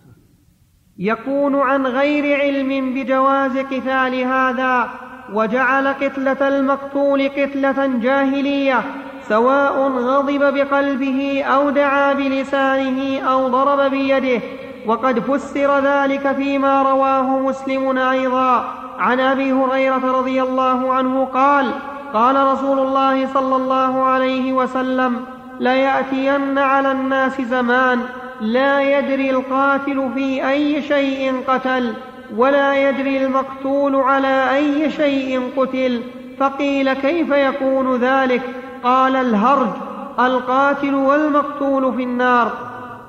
يكون 0.99 1.61
عن 1.61 1.87
غير 1.87 2.41
علم 2.41 2.95
بجواز 2.95 3.59
قتال 3.59 4.15
هذا 4.25 4.89
وجعل 5.33 5.89
قتلة 5.89 6.49
المقتول 6.49 7.29
قتلة 7.29 7.87
جاهلية 7.87 8.81
سواء 9.29 9.89
غضب 9.89 10.55
بقلبه 10.55 11.45
أو 11.45 11.71
دعا 11.71 12.13
بلسانه 12.13 13.21
أو 13.21 13.49
ضرب 13.49 13.91
بيده. 13.91 14.41
وقد 14.87 15.19
فسر 15.19 15.79
ذلك 15.79 16.33
فيما 16.33 16.83
رواه 16.83 17.39
مسلم 17.39 17.99
أيضا. 17.99 18.75
عن 18.99 19.21
أبي 19.21 19.53
هريرة 19.53 20.19
رضي 20.19 20.43
الله 20.43 20.95
عنه 20.95 21.25
قال 21.25 21.71
قال 22.15 22.47
رسول 22.47 22.79
الله 22.79 23.29
صلى 23.35 23.57
الله 23.57 24.05
عليه 24.05 24.53
وسلم 24.53 25.21
ليأتين 25.61 26.59
على 26.59 26.93
الناس 26.93 27.41
زمان 27.41 28.01
لا 28.41 28.99
يدري 28.99 29.31
القاتل 29.31 30.11
في 30.15 30.49
أي 30.49 30.83
شيء 30.83 31.43
قتل 31.47 31.95
ولا 32.37 32.89
يدري 32.89 33.27
المقتول 33.27 33.97
على 33.97 34.57
أي 34.57 34.91
شيء 34.91 35.53
قتل. 35.57 36.03
فقيل 36.39 36.93
كيف 36.93 37.31
يكون 37.31 37.97
ذلك؟ 37.97 38.43
قال 38.83 39.17
الهرج 39.17 39.75
القاتل 40.21 40.95
والمقتول 40.95 41.95
في 41.97 42.03
النار. 42.03 42.53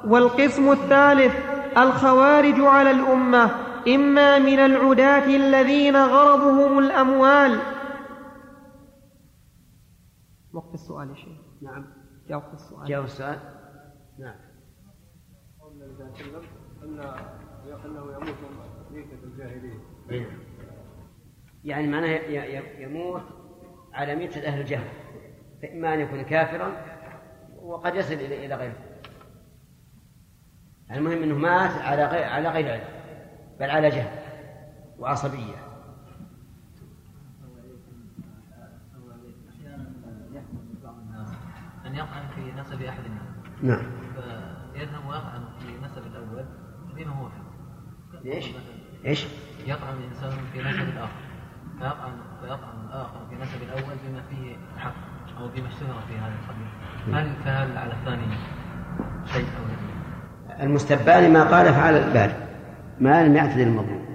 والقسم 0.07 0.71
الثالث 0.71 1.35
الخوارج 1.77 2.59
على 2.59 2.91
الأمة 2.91 3.51
إما 3.87 4.39
من 4.39 4.59
العداة 4.59 5.25
الذين 5.25 5.95
غرضهم 5.95 6.79
الأموال. 6.79 7.59
وقت 10.53 10.73
السؤال 10.73 11.09
يا 11.09 11.15
شيخ. 11.15 11.37
نعم. 11.61 11.85
جاوب 12.29 12.43
السؤال. 12.53 12.87
جاوب 12.87 13.05
السؤال. 13.05 13.39
نعم 14.19 14.35
قول 15.61 15.71
النبي 15.71 15.93
صلى 15.93 15.98
الله 15.98 15.98
عليه 15.98 15.98
وسلم 16.11 16.41
ان 16.83 16.99
أنه 17.85 18.11
يموت 18.11 18.35
ميتة 18.91 19.23
الجاهلية. 19.23 19.79
يعني 21.63 21.87
معناه 21.87 22.19
يموت 22.79 23.23
على 23.93 24.15
ميتة 24.15 24.47
أهل 24.47 24.61
الجهل. 24.61 24.87
فإما 25.61 25.93
أن 25.93 25.99
يكون 25.99 26.21
كافرا 26.21 26.71
وقد 27.61 27.95
يصل 27.95 28.13
إلى 28.13 28.55
غيره. 28.55 28.77
المهم 30.91 31.23
أنه 31.23 31.37
مات 31.37 31.71
على 31.71 32.05
غير 32.05 32.23
على 32.23 32.49
غير 32.49 32.71
علم 32.71 32.83
بل 33.59 33.69
على 33.69 33.89
جهل 33.89 34.19
وعصبية. 34.99 35.69
أن 41.85 41.95
يطعن 41.95 42.27
في 42.35 42.61
نسب 42.61 42.81
أحد 42.81 43.03
الناس 43.05 43.29
نعم. 43.61 43.91
فيذهب 44.73 45.05
ويطعن 45.05 45.48
بما 46.99 47.13
هو 47.13 47.27
ليش؟ 48.23 48.45
إيش؟ 49.05 49.25
يطعن 49.65 49.97
الإنسان 49.97 50.31
في 50.53 50.59
نسب 50.59 50.79
الآخر. 50.79 51.11
فيطعن 51.79 52.11
فيطعن 52.41 52.85
الآخر 52.87 53.27
في 53.29 53.35
نسب 53.35 53.63
الأول 53.63 53.95
بما 54.07 54.21
فيه 54.21 54.55
حق 54.77 54.93
أو 55.37 55.47
بما 55.47 55.67
اشتهر 55.67 56.01
في 56.07 56.17
هذا 56.17 56.33
القبيل. 56.41 56.67
هل 57.15 57.43
فهل 57.43 57.77
على 57.77 57.93
الثاني 57.93 58.35
شيء 59.25 59.45
أو 59.45 59.65
لا؟ 60.47 60.63
المستبان 60.63 61.33
ما 61.33 61.43
قال 61.43 61.73
فعل 61.73 61.93
البال. 61.93 62.49
ما 62.99 63.27
لم 63.27 63.35
يعتدل 63.35 63.61
المظلوم. 63.61 64.05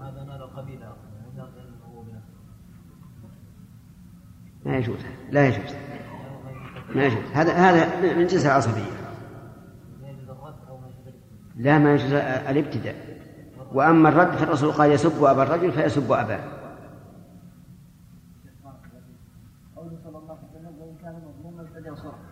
هذا 0.00 0.24
نال 0.24 0.56
قبيل 0.56 0.82
اخر 0.82 0.94
لا 1.36 1.42
هو 1.86 2.02
بنفسه 2.02 2.34
ما 4.64 4.76
يجوز. 4.76 5.00
لا 5.30 5.46
يجوز. 5.46 5.74
ما 6.94 7.04
يجوز. 7.04 7.24
هذا 7.34 7.52
هذا 7.52 8.14
من 8.16 8.26
جنس 8.26 8.46
العصبية 8.46 8.82
يجوز 10.02 10.30
الرد 10.30 10.54
أو 10.68 10.78
ما 10.78 10.88
يجوز 10.88 11.06
الاستثناء. 11.06 11.43
لا 11.56 11.78
ما 11.78 11.94
يجوز 11.94 12.12
الابتداء. 12.12 13.14
وأما 13.72 14.08
الرد 14.08 14.30
فالرسول 14.36 14.72
قال 14.72 14.90
يسب 14.90 15.24
أبا 15.24 15.42
الرجل 15.42 15.72
فيسب 15.72 16.12
أباه. 16.12 16.40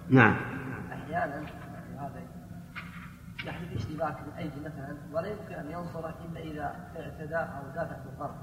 نعم. 0.09 0.37
أحيانا 0.93 1.47
هذا 1.99 2.23
يحدث 3.47 3.73
اشتباك 3.77 4.17
بالايدي 4.27 4.61
مثلا 4.61 4.97
ولا 5.13 5.29
يمكن 5.29 5.55
أن 5.55 5.71
ينصر 5.71 6.09
إلا 6.09 6.41
إذا 6.41 6.63
اعتدى 6.97 7.37
أو 7.37 7.63
دافع 7.75 7.97
بالضرب 8.05 8.35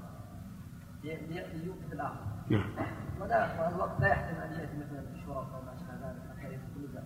لي- 1.04 1.16
لي- 1.16 1.58
ليوقف 1.58 1.92
الآخر. 1.92 2.20
نعم. 2.50 2.70
ولا 3.20 3.66
والوقت 3.66 4.00
لا 4.00 4.06
يحتمل 4.08 4.40
أن 4.42 4.52
يأتي 4.52 4.76
مثلا 4.76 5.00
بالشرط 5.12 5.54
أو 5.54 5.62
ما 5.62 5.72
اشبه 5.74 6.08
ذلك 6.08 6.22
حتى 6.38 6.54
يكون 6.54 6.82
ذلك 6.94 7.04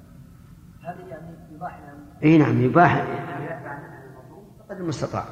هذه 0.85 1.09
يعني 1.09 1.26
يباح 1.55 1.80
إي 2.24 2.39
نعم 2.39 2.62
يباح 2.62 3.05
قدر 4.70 4.80
المستطاع. 4.80 5.24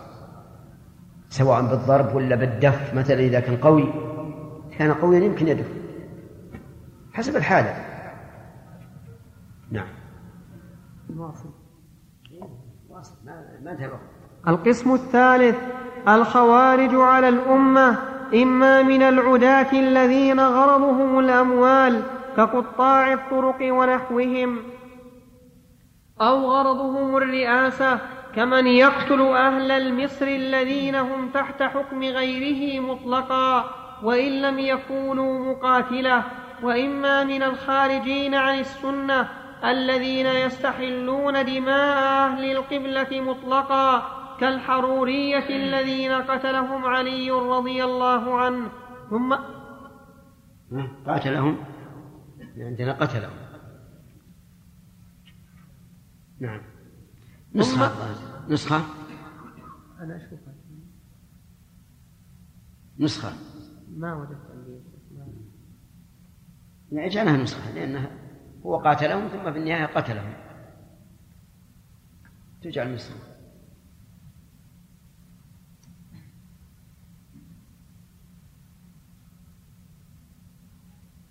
سواء 1.28 1.62
بالضرب 1.62 2.14
ولا 2.14 2.36
بالدف 2.36 2.94
مثلا 2.94 3.20
إذا 3.20 3.40
كان 3.40 3.56
قوي. 3.56 3.92
كان 4.78 4.92
قويا 4.92 5.20
يمكن 5.20 5.48
يدف. 5.48 5.68
حسب 7.12 7.36
الحالة. 7.36 7.84
نعم. 9.70 9.88
واصل. 11.16 11.50
واصل. 12.88 13.14
ما 13.64 13.72
انتهى 13.72 13.90
القسم 14.48 14.94
الثالث 14.94 15.56
الخوارج 16.08 16.94
على 16.94 17.28
الأمة 17.28 17.98
إما 18.34 18.82
من 18.82 19.02
العداة 19.02 19.72
الذين 19.72 20.40
غرضهم 20.40 21.18
الأموال 21.18 22.02
كقطاع 22.36 23.12
الطرق 23.12 23.74
ونحوهم. 23.74 24.58
أو 26.22 26.50
غرضهم 26.50 27.16
الرئاسة 27.16 27.98
كمن 28.34 28.66
يقتل 28.66 29.20
أهل 29.20 29.70
المصر 29.70 30.26
الذين 30.26 30.94
هم 30.94 31.30
تحت 31.30 31.62
حكم 31.62 32.02
غيره 32.02 32.80
مطلقا 32.80 33.64
وإن 34.02 34.42
لم 34.42 34.58
يكونوا 34.58 35.52
مقاتلة. 35.52 36.24
وإما 36.62 37.24
من 37.24 37.42
الخارجين 37.42 38.34
عن 38.34 38.58
السنة 38.58 39.28
الذين 39.64 40.26
يستحلون 40.26 41.44
دماء 41.44 41.98
أهل 42.28 42.56
القبلة 42.56 43.20
مطلقا 43.20 44.02
كالحرورية 44.40 45.48
الذين 45.50 46.12
قتلهم 46.12 46.84
علي 46.84 47.30
رضي 47.30 47.84
الله 47.84 48.38
عنه. 48.38 48.68
ثم؟ 49.10 49.36
قاتلهم؟ 51.06 51.56
عندنا 52.58 52.92
قتلهم. 52.92 53.41
نعم. 56.42 56.60
نسخة. 57.54 57.92
نسخة. 58.48 58.84
أنا 60.00 60.16
أشوفها 60.16 60.54
نسخة. 62.98 63.32
ما 63.88 64.14
وجدت 64.14 64.50
عندي 64.50 64.80
يعني 66.92 67.06
اجعلها 67.06 67.36
نسخة 67.36 67.72
لأنها 67.72 68.10
هو 68.66 68.76
قاتلهم 68.76 69.28
ثم 69.28 69.52
في 69.52 69.58
النهاية 69.58 69.86
قتلهم. 69.86 70.32
تجعل 72.62 72.94
نسخة. 72.94 73.16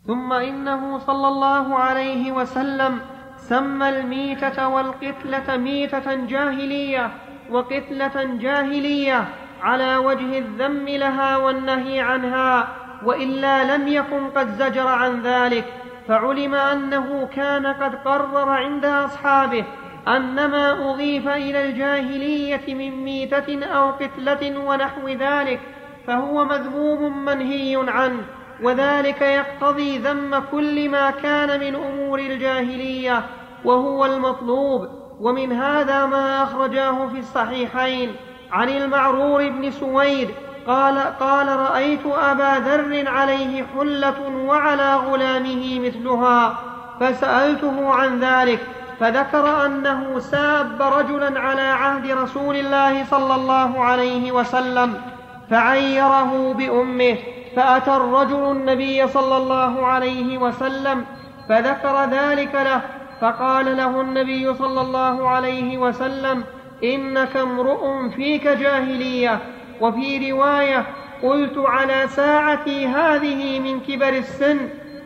ثم 0.05 0.33
إنه 0.33 0.99
صلى 0.99 1.27
الله 1.27 1.75
عليه 1.75 2.31
وسلم 2.31 3.20
سمى 3.51 3.89
الميتة 3.89 4.67
والقتلة 4.67 5.57
ميتة 5.57 6.15
جاهلية 6.15 7.11
وقتلة 7.49 8.37
جاهلية 8.41 9.27
على 9.61 9.97
وجه 9.97 10.37
الذم 10.37 10.85
لها 10.87 11.37
والنهي 11.37 11.99
عنها 11.99 12.67
وإلا 13.03 13.75
لم 13.75 13.87
يكن 13.87 14.29
قد 14.29 14.47
زجر 14.47 14.87
عن 14.87 15.21
ذلك 15.21 15.65
فعلم 16.07 16.55
أنه 16.55 17.29
كان 17.35 17.65
قد 17.65 17.95
قرر 17.95 18.49
عند 18.49 18.85
أصحابه 18.85 19.65
أن 20.07 20.45
ما 20.45 20.91
أضيف 20.91 21.27
إلى 21.27 21.65
الجاهلية 21.65 22.73
من 22.73 23.03
ميتة 23.03 23.65
أو 23.65 23.91
قتلة 23.91 24.59
ونحو 24.59 25.07
ذلك 25.07 25.59
فهو 26.07 26.45
مذموم 26.45 27.25
منهي 27.25 27.85
عنه 27.87 28.23
وذلك 28.61 29.21
يقتضي 29.21 29.97
ذم 29.97 30.43
كل 30.51 30.89
ما 30.89 31.11
كان 31.11 31.59
من 31.59 31.75
أمور 31.75 32.19
الجاهلية. 32.19 33.40
وهو 33.65 34.05
المطلوب. 34.05 34.87
ومن 35.19 35.51
هذا 35.51 36.05
ما 36.05 36.43
أخرجاه 36.43 37.07
في 37.07 37.19
الصحيحين. 37.19 38.15
عن 38.51 38.69
المعرور 38.69 39.49
بن 39.49 39.71
سويد 39.71 40.29
قال 40.67 40.97
قال 41.19 41.47
رأيت 41.47 42.05
أبا 42.05 42.59
ذر 42.59 43.09
عليه 43.09 43.65
حلة 43.75 44.45
وعلى 44.47 44.95
غلامه 44.95 45.79
مثلها 45.79 46.59
فسألته 46.99 47.93
عن 47.93 48.19
ذلك 48.19 48.59
فذكر 48.99 49.65
أنه 49.65 50.19
ساب 50.19 50.81
رجلا 50.81 51.39
على 51.39 51.61
عهد 51.61 52.11
رسول 52.11 52.55
الله 52.55 53.05
صلى 53.05 53.35
الله 53.35 53.83
عليه 53.83 54.31
وسلم 54.31 55.01
فعيره 55.49 56.53
بأمه 56.53 57.17
فأتى 57.55 57.95
الرجل 57.95 58.51
النبي 58.51 59.07
صلى 59.07 59.37
الله 59.37 59.85
عليه 59.85 60.37
وسلم 60.37 61.05
فذكر 61.49 62.05
ذلك 62.05 62.55
له 62.55 62.81
فقال 63.21 63.77
له 63.77 64.01
النبي 64.01 64.53
صلى 64.53 64.81
الله 64.81 65.27
عليه 65.29 65.77
وسلم 65.77 66.43
إنك 66.83 67.37
امرؤ 67.37 68.09
فيك 68.15 68.47
جاهلية. 68.47 69.39
وفي 69.81 70.31
رواية 70.31 70.85
قلت 71.23 71.57
على 71.57 72.07
ساعتي 72.07 72.87
هذه 72.87 73.59
من 73.59 73.79
كبر 73.79 74.09
السن. 74.09 74.57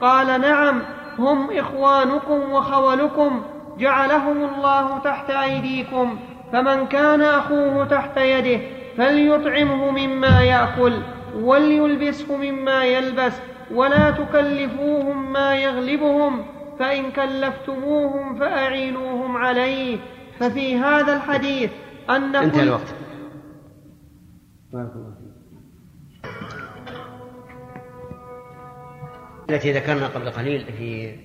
قال 0.02 0.42
نعم 0.42 0.82
هم 1.20 1.52
إخوانكم 1.52 2.52
وخولكم 2.52 3.44
جعلهم 3.78 4.44
الله 4.44 5.00
تحت 5.04 5.30
أيديكم 5.30 6.18
فمن 6.54 6.88
كان 6.88 7.22
أخوه 7.22 7.86
تحت 7.86 8.18
يده 8.18 8.62
فليطعمه 8.98 9.92
مما 9.92 10.42
يأكل 10.42 10.94
وليلبسه 11.36 12.36
مما 12.36 12.86
يلبس 12.86 13.34
ولا 13.72 14.12
تكلفوهم 14.12 15.32
ما 15.32 15.56
يغلبهم. 15.56 16.46
فإن 16.80 17.12
كلفتموهم 17.12 18.40
فأعينوهم 18.40 19.38
عليه. 19.38 20.00
ففي 20.40 20.78
هذا 20.78 21.16
الحديث 21.16 21.72
أن 22.10 22.36
انتهى 22.36 22.64
الوقت. 22.64 22.96
بارك 24.74 24.92
الله 24.96 25.16
فيك. 25.16 25.26
التي 29.50 29.72
ذكرنا 29.72 30.08
قبل 30.08 30.30
قليل 30.30 30.66
في 30.66 31.16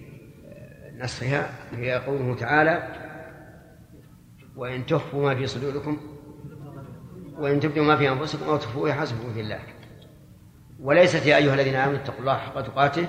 نصها 0.98 1.50
هي 1.76 1.94
قوله 1.94 2.34
تعالى 2.34 2.82
وإن 4.56 4.86
تخفوا 4.86 5.22
ما 5.22 5.34
في 5.34 5.46
صدوركم 5.46 5.98
وإن 7.38 7.60
تبدوا 7.60 7.84
ما 7.84 7.96
في 7.96 8.08
أنفسكم 8.08 8.44
أو 8.44 8.56
تخفوه 8.56 8.88
يحاسبكم 8.88 9.32
في 9.32 9.40
الله. 9.40 9.60
وليست 10.80 11.26
يا 11.26 11.36
أيها 11.36 11.54
الذين 11.54 11.74
آمنوا 11.74 11.98
اتقوا 11.98 12.20
الله 12.20 12.36
حق 12.36 12.60
تقاته. 12.60 13.08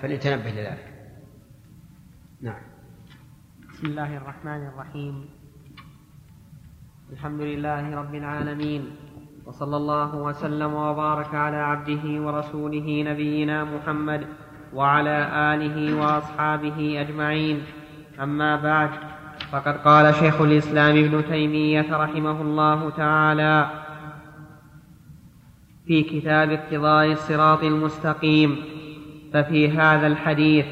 فليتنبه 0.00 0.50
لذلك. 0.50 0.92
نعم. 2.40 2.62
بسم 3.68 3.86
الله 3.86 4.16
الرحمن 4.16 4.66
الرحيم. 4.66 5.24
الحمد 7.12 7.40
لله 7.40 7.96
رب 7.96 8.14
العالمين 8.14 8.96
وصلى 9.46 9.76
الله 9.76 10.16
وسلم 10.16 10.74
وبارك 10.74 11.34
على 11.34 11.56
عبده 11.56 12.04
ورسوله 12.22 13.02
نبينا 13.06 13.64
محمد 13.64 14.26
وعلى 14.74 15.16
آله 15.54 15.76
وأصحابه 16.00 17.00
أجمعين. 17.00 17.62
أما 18.20 18.56
بعد 18.56 18.90
فقد 19.52 19.76
قال 19.76 20.14
شيخ 20.14 20.40
الإسلام 20.40 20.96
ابن 20.96 21.24
تيمية 21.28 21.96
رحمه 21.96 22.40
الله 22.40 22.90
تعالى 22.90 23.70
في 25.86 26.02
كتاب 26.02 26.50
اقتضاء 26.50 27.12
الصراط 27.12 27.62
المستقيم 27.64 28.79
ففي 29.32 29.68
هذا 29.68 30.06
الحديث 30.06 30.66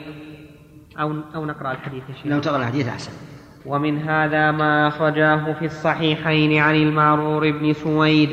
أو 1.00 1.14
أو 1.34 1.44
نقرأ 1.44 1.72
الحديث 1.72 2.02
يا 2.24 2.30
لو 2.30 2.40
تقرأ 2.40 2.56
الحديث 2.56 2.88
أحسن. 2.88 3.12
ومن 3.66 3.98
هذا 3.98 4.50
ما 4.50 4.88
أخرجاه 4.88 5.52
في 5.52 5.64
الصحيحين 5.64 6.62
عن 6.62 6.74
المعرور 6.74 7.50
بن 7.50 7.72
سويد 7.72 8.30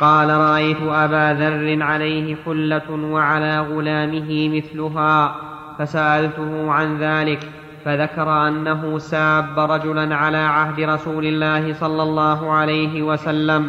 قال 0.00 0.30
رأيت 0.30 0.82
أبا 0.82 1.38
ذر 1.40 1.82
عليه 1.82 2.36
حلة 2.44 2.90
وعلى 2.90 3.60
غلامه 3.60 4.48
مثلها 4.56 5.36
فسألته 5.78 6.70
عن 6.70 6.98
ذلك 6.98 7.48
فذكر 7.84 8.48
أنه 8.48 8.98
ساب 8.98 9.58
رجلا 9.58 10.16
على 10.16 10.36
عهد 10.36 10.80
رسول 10.80 11.26
الله 11.26 11.74
صلى 11.74 12.02
الله 12.02 12.52
عليه 12.52 13.02
وسلم 13.02 13.68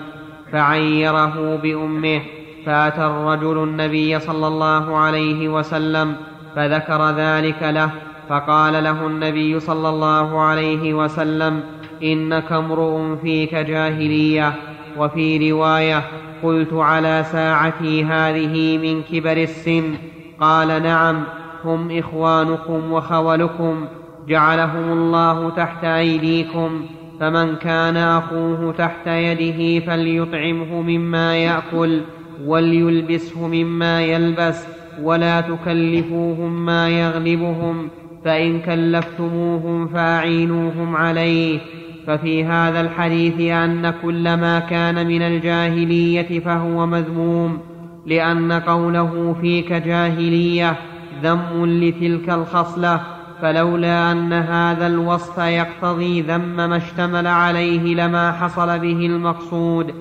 فعيره 0.51 1.55
بأمه. 1.55 2.21
فأتى 2.67 3.05
الرجل 3.05 3.63
النبي 3.63 4.19
صلى 4.19 4.47
الله 4.47 4.97
عليه 4.97 5.49
وسلم 5.49 6.15
فذكر 6.55 7.11
ذلك 7.11 7.63
له 7.63 7.89
فقال 8.29 8.83
له 8.83 9.07
النبي 9.07 9.59
صلى 9.59 9.89
الله 9.89 10.41
عليه 10.41 10.93
وسلم 10.93 11.59
إنك 12.03 12.51
امرؤ 12.51 13.15
فيك 13.21 13.55
جاهلية. 13.55 14.53
وفي 14.97 15.51
رواية 15.51 16.03
قلت 16.43 16.73
على 16.73 17.25
ساعتي 17.31 18.03
هذه 18.03 18.77
من 18.77 19.03
كبر 19.03 19.37
السن. 19.37 19.95
قال 20.39 20.83
نعم 20.83 21.23
هم 21.65 21.97
إخوانكم 21.97 22.91
وخولكم 22.91 23.85
جعلهم 24.27 24.91
الله 24.91 25.49
تحت 25.49 25.83
أيديكم 25.83 26.81
فمن 27.19 27.55
كان 27.55 27.97
أخوه 27.97 28.73
تحت 28.77 29.07
يده 29.07 29.85
فليطعمه 29.85 30.81
مما 30.81 31.37
يأكل. 31.37 32.01
وليلبسه 32.45 33.47
مما 33.47 34.01
يلبس 34.01 34.67
ولا 35.01 35.41
تكلفوهم 35.41 36.65
ما 36.65 36.89
يغلبهم 36.89 37.89
فإن 38.25 38.59
كلفتموهم 38.59 39.87
فأعينوهم 39.87 40.95
عليه 40.95 41.59
ففي 42.07 42.43
هذا 42.45 42.81
الحديث 42.81 43.51
أن 43.51 43.93
كل 44.01 44.23
ما 44.23 44.59
كان 44.59 45.07
من 45.07 45.21
الجاهلية 45.21 46.39
فهو 46.39 46.85
مذموم 46.85 47.59
لأن 48.05 48.51
قوله 48.51 49.35
فيك 49.41 49.73
جاهلية 49.73 50.75
ذم 51.23 51.65
لتلك 51.65 52.29
الخصلة 52.29 53.01
فلولا 53.41 54.11
أن 54.11 54.33
هذا 54.33 54.87
الوصف 54.87 55.37
يقتضي 55.37 56.21
ذم 56.21 56.55
ما 56.55 56.77
اشتمل 56.77 57.27
عليه 57.27 57.95
لما 57.95 58.31
حصل 58.31 58.79
به 58.79 59.05
المقصود 59.05 59.93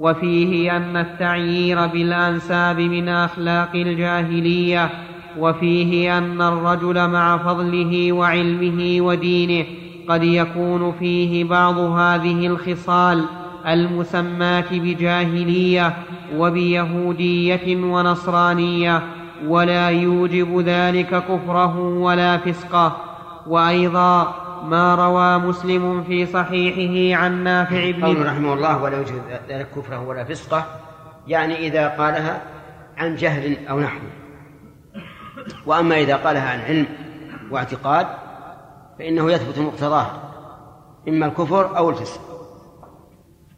وفيه 0.00 0.76
أن 0.76 0.96
التعيير 0.96 1.86
بالأنساب 1.86 2.80
من 2.80 3.08
أخلاق 3.08 3.70
الجاهلية 3.74 4.90
وفيه 5.38 6.18
أن 6.18 6.42
الرجل 6.42 7.08
مع 7.08 7.38
فضله 7.38 8.12
وعلمه 8.12 8.96
ودينه 9.00 9.66
قد 10.08 10.22
يكون 10.22 10.92
فيه 10.98 11.44
بعض 11.44 11.78
هذه 11.78 12.46
الخصال 12.46 13.24
المسماة 13.66 14.64
بجاهلية 14.70 15.96
وبيهودية 16.36 17.76
ونصرانية 17.76 19.02
ولا 19.46 19.88
يوجب 19.88 20.60
ذلك 20.60 21.22
كفره 21.28 21.78
ولا 21.78 22.36
فسقه. 22.36 22.96
وأيضا 23.46 24.34
ما 24.64 24.94
روى 24.94 25.38
مسلم 25.38 26.04
في 26.04 26.26
صحيحه 26.26 27.22
عن 27.22 27.44
نافع 27.44 27.90
بن 27.90 28.04
قوله 28.04 28.24
رحمه 28.24 28.52
الله 28.52 28.82
ولا 28.82 28.96
يوجب 28.96 29.22
ذلك 29.48 29.68
كفره 29.76 30.06
ولا 30.06 30.24
فسقه 30.24 30.66
يعني 31.28 31.66
إذا 31.66 31.88
قالها 31.88 32.42
عن 32.96 33.16
جهل 33.16 33.66
أو 33.66 33.80
نحو. 33.80 33.98
وأما 35.66 36.00
إذا 36.00 36.16
قالها 36.16 36.50
عن 36.50 36.60
علم 36.60 36.86
واعتقاد 37.50 38.06
فإنه 38.98 39.32
يثبت 39.32 39.58
مقتضاه 39.58 40.06
إما 41.08 41.26
الكفر 41.26 41.76
أو 41.76 41.90
الفسق. 41.90 42.20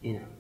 نعم 0.05 0.31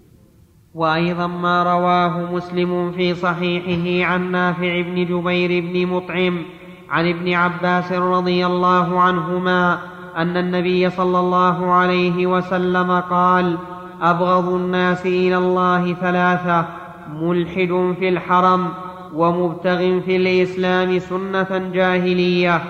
وأيضا 0.74 1.26
ما 1.26 1.62
رواه 1.62 2.32
مسلم 2.32 2.92
في 2.92 3.14
صحيحه 3.14 4.12
عن 4.12 4.30
نافع 4.30 4.80
بن 4.80 5.04
جبير 5.04 5.62
بن 5.62 5.86
مطعم 5.86 6.44
عن 6.90 7.08
ابن 7.08 7.32
عباس 7.32 7.92
رضي 7.92 8.46
الله 8.46 9.00
عنهما 9.00 9.78
أن 10.20 10.36
النبي 10.36 10.90
صلى 10.90 11.18
الله 11.18 11.72
عليه 11.72 12.26
وسلم 12.26 13.00
قال 13.00 13.56
أبغض 14.02 14.48
الناس 14.48 15.06
إلى 15.06 15.36
الله 15.36 15.94
ثلاثة 15.94 16.66
ملحد 17.12 17.94
في 17.98 18.08
الحرم 18.08 18.68
ومبتغ 19.14 20.00
في 20.00 20.16
الإسلام 20.16 20.98
سنة 20.98 21.70
جاهلية 21.74 22.62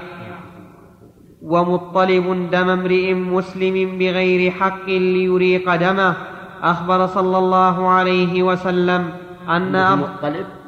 ومطلب 1.43 2.49
دم 2.53 2.69
امرئ 2.69 3.15
مسلم 3.15 3.99
بغير 3.99 4.51
حق 4.51 4.87
ليريق 4.87 5.75
دمه 5.75 6.15
أخبر 6.63 7.07
صلى 7.07 7.39
الله 7.39 7.89
عليه 7.89 8.43
وسلم 8.43 9.11
أن. 9.49 9.99
مطلب 9.99 10.60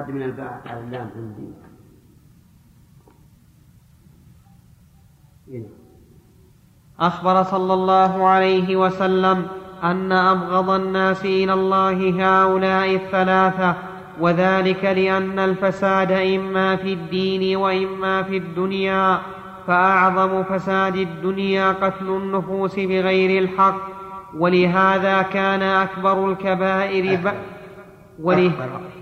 قد 0.00 0.10
من 0.10 0.22
الباء 0.22 0.60
على 0.66 0.80
اللام 0.80 1.10
عندي 1.16 1.48
هنا. 5.48 5.66
أخبر 7.00 7.42
صلى 7.42 7.74
الله 7.74 8.26
عليه 8.26 8.76
وسلم 8.76 9.46
أن 9.82 10.12
أبغض 10.12 10.70
الناس 10.70 11.24
إلى 11.24 11.52
الله 11.52 11.98
هؤلاء 12.24 12.94
الثلاثة 12.94 13.74
وذلك 14.20 14.84
لأن 14.84 15.38
الفساد 15.38 16.12
إما 16.12 16.76
في 16.76 16.92
الدين 16.92 17.56
وإما 17.56 18.22
في 18.22 18.36
الدنيا 18.36 19.18
فأعظم 19.66 20.42
فساد 20.42 20.96
الدنيا 20.96 21.72
قتل 21.72 22.08
النفوس 22.08 22.74
بغير 22.74 23.42
الحق 23.42 23.80
ولهذا 24.36 25.22
كان 25.22 25.62
أكبر 25.62 26.30
الكبائر 26.30 27.16
ب... 27.16 27.32
وله... 28.22 28.48
أخبر. 28.48 28.99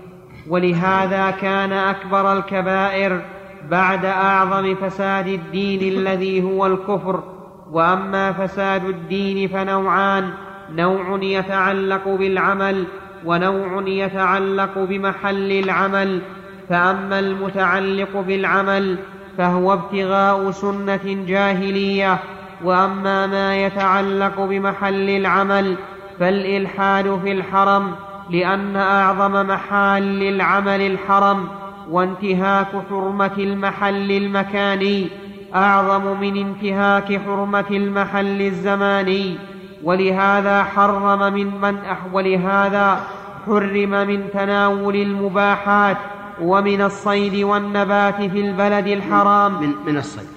ولهذا 0.49 1.31
كان 1.31 1.73
أكبر 1.73 2.33
الكبائر 2.33 3.21
بعد 3.69 4.05
أعظم 4.05 4.75
فساد 4.75 5.27
الدين 5.27 5.97
الذي 5.97 6.43
هو 6.43 6.65
الكفر. 6.65 7.23
وأما 7.71 8.31
فساد 8.31 8.85
الدين 8.85 9.49
فنوعان 9.49 10.29
نوع 10.75 11.19
يتعلق 11.21 12.07
بالعمل 12.07 12.83
ونوع 13.25 13.83
يتعلق 13.87 14.77
بمحل 14.77 15.51
العمل. 15.51 16.21
فأما 16.69 17.19
المتعلق 17.19 18.17
بالعمل 18.27 18.97
فهو 19.37 19.73
ابتغاء 19.73 20.51
سنة 20.51 21.25
جاهلية. 21.27 22.17
وأما 22.63 23.27
ما 23.27 23.65
يتعلق 23.65 24.39
بمحل 24.39 25.09
العمل 25.09 25.75
فالإلحاد 26.19 27.19
في 27.23 27.31
الحرم 27.31 27.95
لأن 28.29 28.75
أعظم 28.75 29.47
محال 29.47 30.23
العمل 30.23 30.81
الحرم 30.81 31.47
وانتهاك 31.89 32.67
حرمة 32.89 33.37
المحل 33.37 34.11
المكاني 34.11 35.07
أعظم 35.55 36.19
من 36.19 36.37
انتهاك 36.37 37.21
حرمة 37.21 37.69
المحل 37.71 38.41
الزماني. 38.41 39.37
ولهذا 39.83 40.63
حرم 40.63 41.33
من 41.33 41.61
من 41.61 41.79
ولهذا 42.13 43.03
حرم 43.45 43.89
من 43.89 44.29
تناول 44.33 44.95
المباحات 44.95 45.97
ومن 46.41 46.81
الصيد 46.81 47.43
والنبات 47.43 48.15
في 48.15 48.41
البلد 48.41 48.87
الحرام. 48.87 49.61
من 49.61 49.73
من 49.85 49.97
الصيد. 49.97 50.27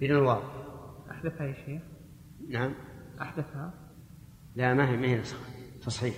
بدون 0.00 0.18
الواو. 0.18 0.40
أحذفها 1.10 1.46
يا 1.46 1.54
شيخ. 1.66 1.82
نعم. 2.48 2.70
أحذفها 3.22 3.70
لا 4.56 4.74
ما 4.74 4.88
هي 4.88 4.96
ما 4.96 5.06
هي 5.06 5.20
تصحيح 5.86 6.14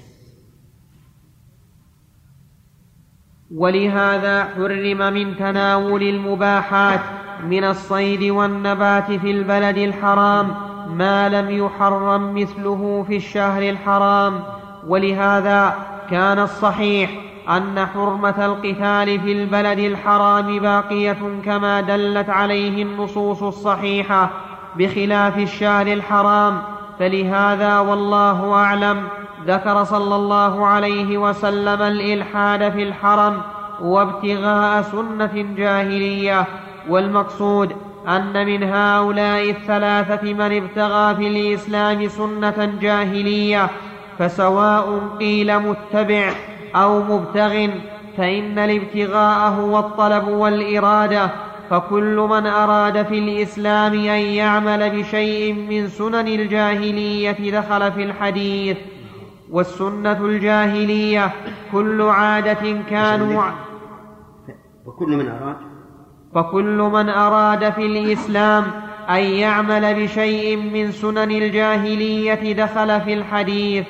ولهذا 3.57 4.45
حرم 4.45 5.13
من 5.13 5.37
تناول 5.37 6.03
المباحات 6.03 7.01
من 7.45 7.65
الصيد 7.65 8.31
والنبات 8.31 9.13
في 9.13 9.31
البلد 9.31 9.77
الحرام 9.77 10.55
ما 10.95 11.29
لم 11.29 11.51
يحرم 11.51 12.35
مثله 12.35 13.05
في 13.09 13.17
الشهر 13.17 13.63
الحرام. 13.63 14.41
ولهذا 14.87 15.75
كان 16.11 16.39
الصحيح 16.39 17.11
أن 17.49 17.87
حرمة 17.87 18.47
القتال 18.47 19.21
في 19.21 19.33
البلد 19.33 19.79
الحرام 19.79 20.59
باقية 20.59 21.19
كما 21.45 21.81
دلت 21.81 22.31
عليه 22.31 22.83
النصوص 22.83 23.43
الصحيحة 23.43 24.31
بخلاف 24.77 25.39
الشهر 25.39 25.87
الحرام. 25.87 26.63
فلهذا 26.99 27.79
والله 27.79 28.53
أعلم 28.55 29.03
ذكر 29.47 29.85
صلى 29.85 30.17
الله 30.17 30.67
عليه 30.67 31.19
وسلم 31.19 31.83
الإلحاد 31.83 32.73
في 32.73 32.83
الحرم 32.83 33.43
وابتغاء 33.81 34.83
سنة 34.83 35.55
جاهليه 35.57 36.47
والمقصود 36.89 37.73
أن 38.09 38.47
من 38.47 38.63
هؤلاء 38.63 39.51
الثلاثة 39.51 40.33
من 40.33 40.57
ابتغى 40.63 41.15
في 41.15 41.29
الإسلام 41.29 42.09
سنة 42.09 42.73
جاهلية 42.81 43.69
فسواء 44.19 45.01
قيل 45.21 45.59
متبع 45.59 46.33
أو 46.77 47.03
مبتغ 47.03 47.67
فإن 48.17 48.59
الابتغاء 48.59 49.51
هو 49.51 49.79
الطلب 49.79 50.29
والإرادة 50.29 51.31
فكل 51.71 52.27
من 52.31 52.47
أراد 52.47 53.07
في 53.07 53.19
الإسلام 53.19 53.93
أن 53.93 54.21
يعمل 54.21 54.91
بشيء 54.91 55.53
من 55.53 55.89
سنن 55.89 56.29
الجاهلية 56.29 57.51
دخل 57.61 57.93
في 57.93 58.03
الحديث. 58.03 58.77
والسنة 59.51 60.25
الجاهلية 60.25 61.33
كل 61.73 62.03
عادة 62.03 62.83
كانوا 62.83 63.45
وكل 64.87 65.17
من 65.17 65.29
أراد. 65.29 65.57
فكل 66.35 66.79
من 66.79 67.09
أراد 67.09 67.73
في 67.73 67.87
الإسلام 67.87 68.65
أن 69.09 69.23
يعمل 69.23 70.03
بشيء 70.03 70.57
من 70.57 70.93
سنن 70.93 71.31
الجاهلية 71.31 72.53
دخل 72.53 73.01
في 73.01 73.15
الحديث. 73.15 73.87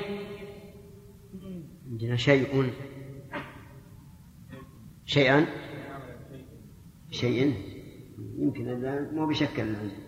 عندنا 1.91 2.15
شيء. 2.15 2.73
شيئا؟ 5.05 5.45
شيء 7.11 7.53
يمكن 8.37 8.69
الآن 8.69 9.15
مو 9.15 9.25
بشكل 9.27 9.61
عندي. 9.61 10.01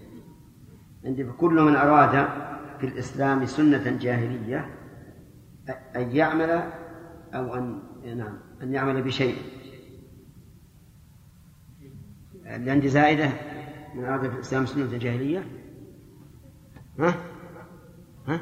عندي 1.06 1.26
فكل 1.26 1.62
من 1.62 1.76
أراد 1.76 2.28
في 2.80 2.86
الإسلام 2.86 3.46
سنة 3.46 3.98
جاهلية 4.02 4.83
أن 5.70 6.16
يعمل 6.16 6.72
أو 7.34 7.56
أن 7.56 7.82
نعم 8.18 8.38
أن 8.62 8.74
يعمل 8.74 9.04
بشيء. 9.04 9.38
اللي 12.46 12.72
عندي 12.72 12.90
زائدة 12.90 13.30
من 13.96 14.06
أراد 14.06 14.30
في 14.30 14.36
الإسلام 14.36 14.66
سنة 14.66 14.98
جاهلية 14.98 15.48
ها؟ 17.00 17.16
ها؟ 18.28 18.40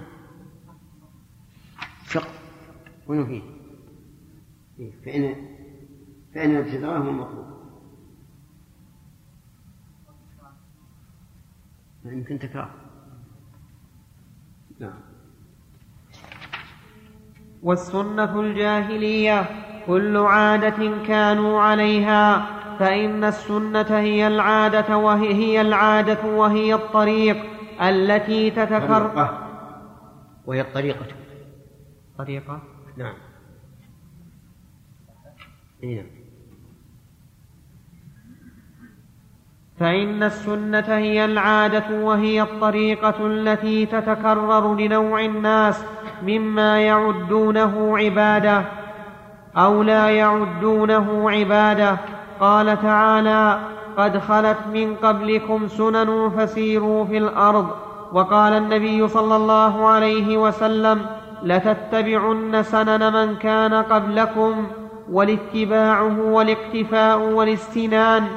فقه. 2.05 2.33
وين 3.07 3.25
فيه؟ 3.25 3.41
إيه، 4.79 4.91
فإن 5.05 5.35
فإن 6.35 6.51
الابتداء 6.51 6.97
هو 6.97 7.09
المطلوب. 7.09 7.51
يمكن 12.05 12.39
تكرار 12.39 12.75
نعم 14.79 14.99
والسنة 17.63 18.39
الجاهلية 18.39 19.45
كل 19.87 20.17
عادة 20.17 21.05
كانوا 21.07 21.61
عليها 21.61 22.45
فإن 22.79 23.23
السنة 23.23 23.99
هي 23.99 24.27
العادة 24.27 24.97
وهي 24.97 25.33
هي 25.33 25.61
العادة 25.61 26.25
وهي 26.25 26.73
الطريق 26.73 27.37
التي 27.81 28.51
تتكرر 28.51 29.07
طريقة. 29.07 29.47
وهي 30.45 30.61
الطريقة. 30.61 31.05
طريقة. 32.17 32.61
نعم. 32.97 33.13
نعم 35.83 36.05
فإن 39.79 40.23
السنة 40.23 40.79
هي 40.87 41.25
العادة 41.25 42.01
وهي 42.01 42.41
الطريقة 42.41 43.27
التي 43.27 43.85
تتكرر 43.85 44.75
لنوع 44.75 45.25
الناس 45.25 45.83
مما 46.27 46.79
يعدونه 46.79 47.97
عبادة 47.97 48.61
أو 49.57 49.83
لا 49.83 50.09
يعدونه 50.09 51.31
عبادة. 51.31 51.97
قال 52.39 52.81
تعالى 52.81 53.59
قد 53.97 54.17
خلت 54.17 54.57
من 54.73 54.95
قبلكم 54.95 55.67
سنن 55.67 56.31
فسيروا 56.37 57.05
في 57.05 57.17
الأرض. 57.17 57.67
وقال 58.13 58.53
النبي 58.53 59.07
صلى 59.07 59.35
الله 59.35 59.87
عليه 59.87 60.37
وسلم 60.37 61.05
لتتبعن 61.43 62.63
سنن 62.63 63.13
من 63.13 63.35
كان 63.35 63.73
قبلكم 63.73 64.67
والاتباع 65.11 66.01
هو 66.01 66.41
الاقتفاء 66.41 67.19
والاستنان. 67.19 68.27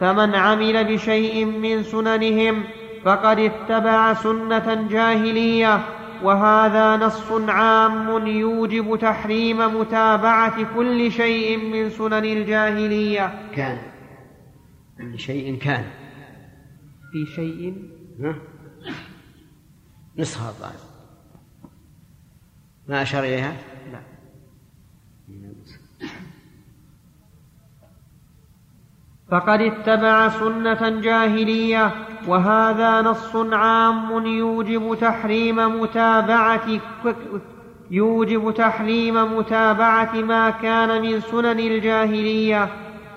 فمن 0.00 0.34
عمل 0.34 0.84
بشيء 0.84 1.44
من 1.44 1.82
سننهم 1.82 2.62
فقد 3.04 3.38
اتبع 3.38 4.14
سنة 4.14 4.86
جاهلية. 4.90 5.80
وهذا 6.22 6.96
نص 6.96 7.30
عام 7.48 8.26
يوجب 8.26 8.98
تحريم 9.00 9.80
متابعة 9.80 10.74
كل 10.74 11.12
شيء 11.12 11.58
من 11.58 11.90
سنن 11.90 12.24
الجاهلية. 12.24 13.50
كان. 13.54 13.78
لشيء 14.98 15.58
كان. 15.58 15.84
في 17.12 17.26
شيء؟ 17.26 17.74
ها؟ 18.20 18.34
نسخة 20.18 20.48
الظاهر 20.48 20.80
ما 22.88 23.02
أشار 23.02 23.24
إليها؟ 23.24 23.56
لا. 23.92 24.00
فقد 29.30 29.60
اتبع 29.60 30.28
سنة 30.28 31.00
جاهلية 31.00 31.94
وهذا 32.28 33.02
نص 33.02 33.36
عام 33.36 34.26
يوجب 34.26 34.96
تحريم 35.00 35.80
متابعة 35.80 36.66
يوجب 37.90 38.54
تحريم 38.54 39.36
متابعة 39.36 40.14
ما 40.14 40.50
كان 40.50 41.02
من 41.02 41.20
سنن 41.20 41.60
الجاهلية 41.60 42.68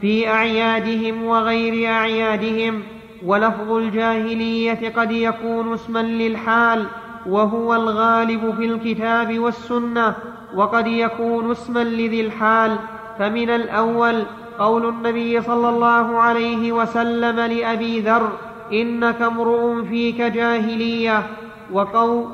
في 0.02 0.30
أعيادهم 0.30 1.24
وغير 1.24 1.92
أعيادهم 1.92 2.84
ولفظ 3.26 3.72
الجاهلية 3.72 4.94
قد 4.96 5.12
يكون 5.12 5.74
اسما 5.74 6.00
للحال 6.00 6.86
وهو 7.26 7.76
الغالب 7.76 8.56
في 8.58 8.66
الكتاب 8.66 9.40
والسنة 9.40 10.16
وقد 10.56 10.88
يكون 10.88 11.52
اسما 11.52 11.80
لذي 11.80 12.22
الحال. 12.22 12.78
فمن 13.20 13.50
الأول 13.50 14.24
قول 14.60 14.90
النبي 14.90 15.42
صلى 15.42 15.70
الله 15.70 16.22
عليه 16.22 16.72
وسلم 16.72 17.40
لأبي 17.40 18.00
ذر 18.00 18.32
إنك 18.72 19.22
امرؤ 19.22 19.84
فيك 19.84 20.22
جاهلية. 20.22 21.24
وقول 21.72 22.26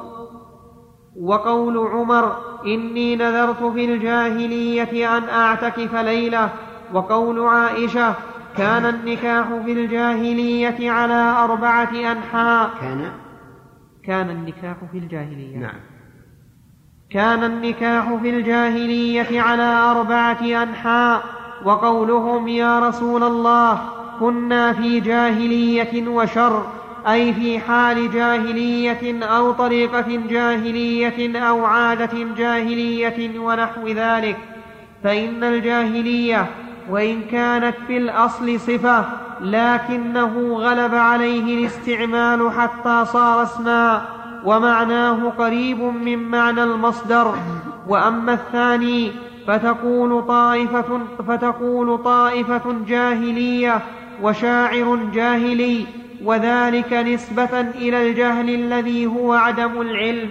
وقول 1.22 1.78
عمر 1.78 2.36
إني 2.66 3.16
نذرت 3.16 3.64
في 3.64 3.86
الجاهلية 3.86 5.18
أن 5.18 5.30
أعتكف 5.30 5.96
ليلة. 5.96 6.50
وقول 6.94 7.40
عائشة 7.40 8.14
كان 8.58 8.86
النكاح 8.86 9.48
في 9.66 9.72
الجاهلية 9.72 10.92
على 10.92 11.36
أربعة 11.44 12.12
أنحاء. 12.12 12.70
كان؟ 12.82 13.12
كان 14.04 14.30
النكاح 14.30 14.76
في 14.92 14.98
الجاهلية. 14.98 15.58
نعم. 15.58 15.80
كان 17.10 17.44
النكاح 17.44 18.14
في 18.22 18.30
الجاهلية 18.30 19.42
على 19.42 19.64
أربعة 19.64 20.64
أنحاء. 20.64 21.24
وقولهم 21.66 22.48
يا 22.48 22.80
رسول 22.80 23.24
الله 23.24 24.03
كنا 24.20 24.74
في 24.74 25.00
جاهلية 25.00 26.08
وشر 26.08 26.66
أي 27.08 27.34
في 27.34 27.60
حال 27.60 28.12
جاهلية 28.12 29.26
أو 29.26 29.52
طريقة 29.52 30.06
جاهلية 30.30 31.40
أو 31.40 31.66
عادة 31.66 32.28
جاهلية 32.38 33.40
ونحو 33.40 33.88
ذلك. 33.88 34.38
فإن 35.04 35.44
الجاهلية 35.44 36.46
وإن 36.90 37.22
كانت 37.32 37.76
في 37.88 37.98
الأصل 37.98 38.60
صفة 38.60 39.06
لكنه 39.42 40.54
غلب 40.54 40.96
عليه 40.96 41.60
الاستعمال 41.60 42.52
حتى 42.52 43.06
صار 43.06 43.44
اسما 43.44 44.02
ومعناه 44.46 45.30
قريب 45.38 45.80
من 45.80 46.20
معنى 46.30 46.64
المصدر. 46.64 47.34
وأما 47.88 48.34
الثاني 48.34 49.12
فتقول 49.48 50.24
طائفة 50.28 51.00
فتقول 51.28 52.04
طائفة 52.04 52.76
جاهلية 52.88 53.82
وشاعر 54.22 55.00
جاهلي 55.14 55.86
وذلك 56.24 56.94
نسبة 56.94 57.62
إلى 57.62 58.10
الجهل 58.10 58.50
الذي 58.50 59.06
هو 59.06 59.34
عدم 59.34 59.82
العلم 59.82 60.30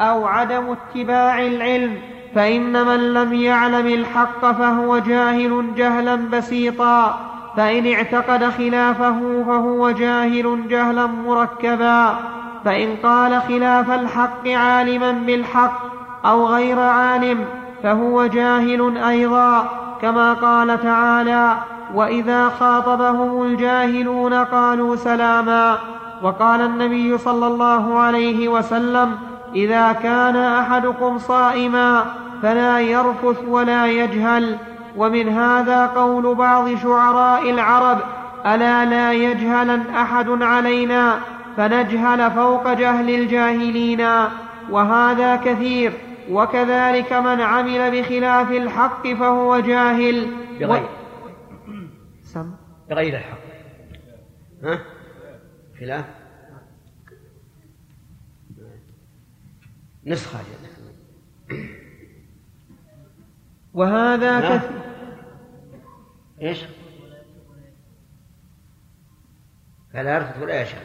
أو 0.00 0.26
عدم 0.26 0.64
اتباع 0.70 1.46
العلم 1.46 1.96
فإن 2.34 2.86
من 2.86 3.14
لم 3.14 3.32
يعلم 3.32 3.86
الحق 3.86 4.40
فهو 4.40 4.98
جاهل 4.98 5.66
جهلا 5.76 6.16
بسيطا 6.16 7.20
فإن 7.56 7.92
اعتقد 7.92 8.44
خلافه 8.44 9.44
فهو 9.46 9.90
جاهل 9.90 10.68
جهلا 10.68 11.06
مركبا 11.06 12.18
فإن 12.64 12.96
قال 13.02 13.42
خلاف 13.42 13.90
الحق 13.90 14.48
عالما 14.48 15.12
بالحق 15.12 15.82
أو 16.24 16.46
غير 16.46 16.78
عالم 16.80 17.44
فهو 17.82 18.26
جاهل 18.26 18.98
أيضا 18.98 19.68
كما 20.02 20.32
قال 20.32 20.82
تعالى 20.82 21.54
وإذا 21.94 22.48
خاطبهم 22.48 23.42
الجاهلون 23.42 24.34
قالوا 24.34 24.96
سلاما. 24.96 25.78
وقال 26.22 26.60
النبي 26.60 27.18
صلى 27.18 27.46
الله 27.46 27.98
عليه 27.98 28.48
وسلم 28.48 29.16
إذا 29.54 29.92
كان 29.92 30.36
أحدكم 30.36 31.18
صائما 31.18 32.04
فلا 32.42 32.80
يرفث 32.80 33.44
ولا 33.48 33.86
يجهل. 33.86 34.56
ومن 34.96 35.28
هذا 35.28 35.86
قول 35.86 36.34
بعض 36.34 36.76
شعراء 36.82 37.50
العرب 37.50 37.98
ألا 38.46 38.84
لا 38.84 39.12
يجهلن 39.12 39.82
أحد 39.96 40.42
علينا 40.42 41.14
فنجهل 41.56 42.30
فوق 42.30 42.72
جهل 42.72 43.10
الجاهلين. 43.10 44.06
وهذا 44.70 45.36
كثير 45.36 45.92
وكذلك 46.30 47.12
من 47.12 47.40
عمل 47.40 47.90
بخلاف 47.90 48.50
الحق 48.50 49.08
فهو 49.08 49.60
جاهل. 49.60 50.26
بغير. 50.60 51.01
بغير 52.92 53.16
الحق. 53.18 53.38
ها؟ 54.62 54.84
خلاف؟ 55.80 56.04
نسخة 60.06 60.38
وهذا. 63.74 64.58
كثير 64.58 64.70
إيش؟ 66.42 66.64
فلا 69.92 70.14
يرفض 70.14 70.42
ولا 70.42 70.62
يشاء 70.62 70.82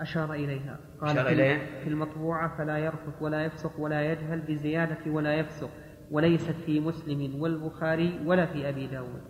أشار 0.00 0.32
إليها. 0.34 0.78
قال 1.00 1.10
أشار 1.10 1.24
في- 1.26 1.32
إليها؟ 1.32 1.58
في 1.82 1.88
المطبوعة 1.88 2.56
فلا 2.58 2.78
يرفث 2.78 3.22
ولا 3.22 3.44
يفسق 3.44 3.80
ولا 3.80 4.12
يجهل 4.12 4.40
بزيادة 4.40 5.10
ولا 5.10 5.34
يفسق. 5.34 5.70
وليست 6.10 6.54
في 6.66 6.80
مسلم 6.80 7.30
والبخاري 7.38 8.20
ولا 8.26 8.46
في 8.46 8.68
أبي 8.68 8.86
داود. 8.86 9.22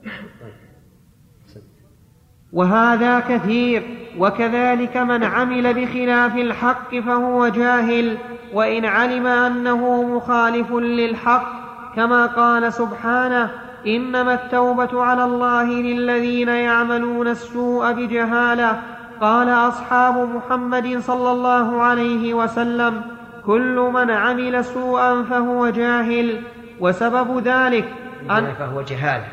وهذا 2.53 3.21
كثير 3.21 3.83
وكذلك 4.19 4.97
من 4.97 5.25
عمل 5.25 5.75
بخلاف 5.75 6.37
الحق 6.37 6.99
فهو 6.99 7.49
جاهل 7.49 8.19
وإن 8.55 8.85
علم 8.85 9.27
أنه 9.27 10.03
مخالف 10.03 10.73
للحق 10.73 11.69
كما 11.97 12.27
قال 12.27 12.73
سبحانه 12.73 13.51
إنما 13.87 14.35
التوبة 14.35 15.03
على 15.03 15.25
الله 15.25 15.65
للذين 15.65 16.49
يعملون 16.49 17.29
السوء 17.29 17.93
بجهالة. 17.93 18.83
قال 19.21 19.49
أصحاب 19.49 20.29
محمد 20.37 20.99
صلى 20.99 21.33
الله 21.33 21.83
عليه 21.83 22.35
وسلم 22.35 23.03
كل 23.47 23.91
من 23.95 24.11
عمل 24.11 24.65
سوءا 24.65 25.23
فهو 25.23 25.69
جاهل 25.69 26.43
وسبب 26.81 27.39
ذلك 27.49 27.95
أن 28.31 28.55
فهو 28.55 28.83
جهالة 28.83 29.29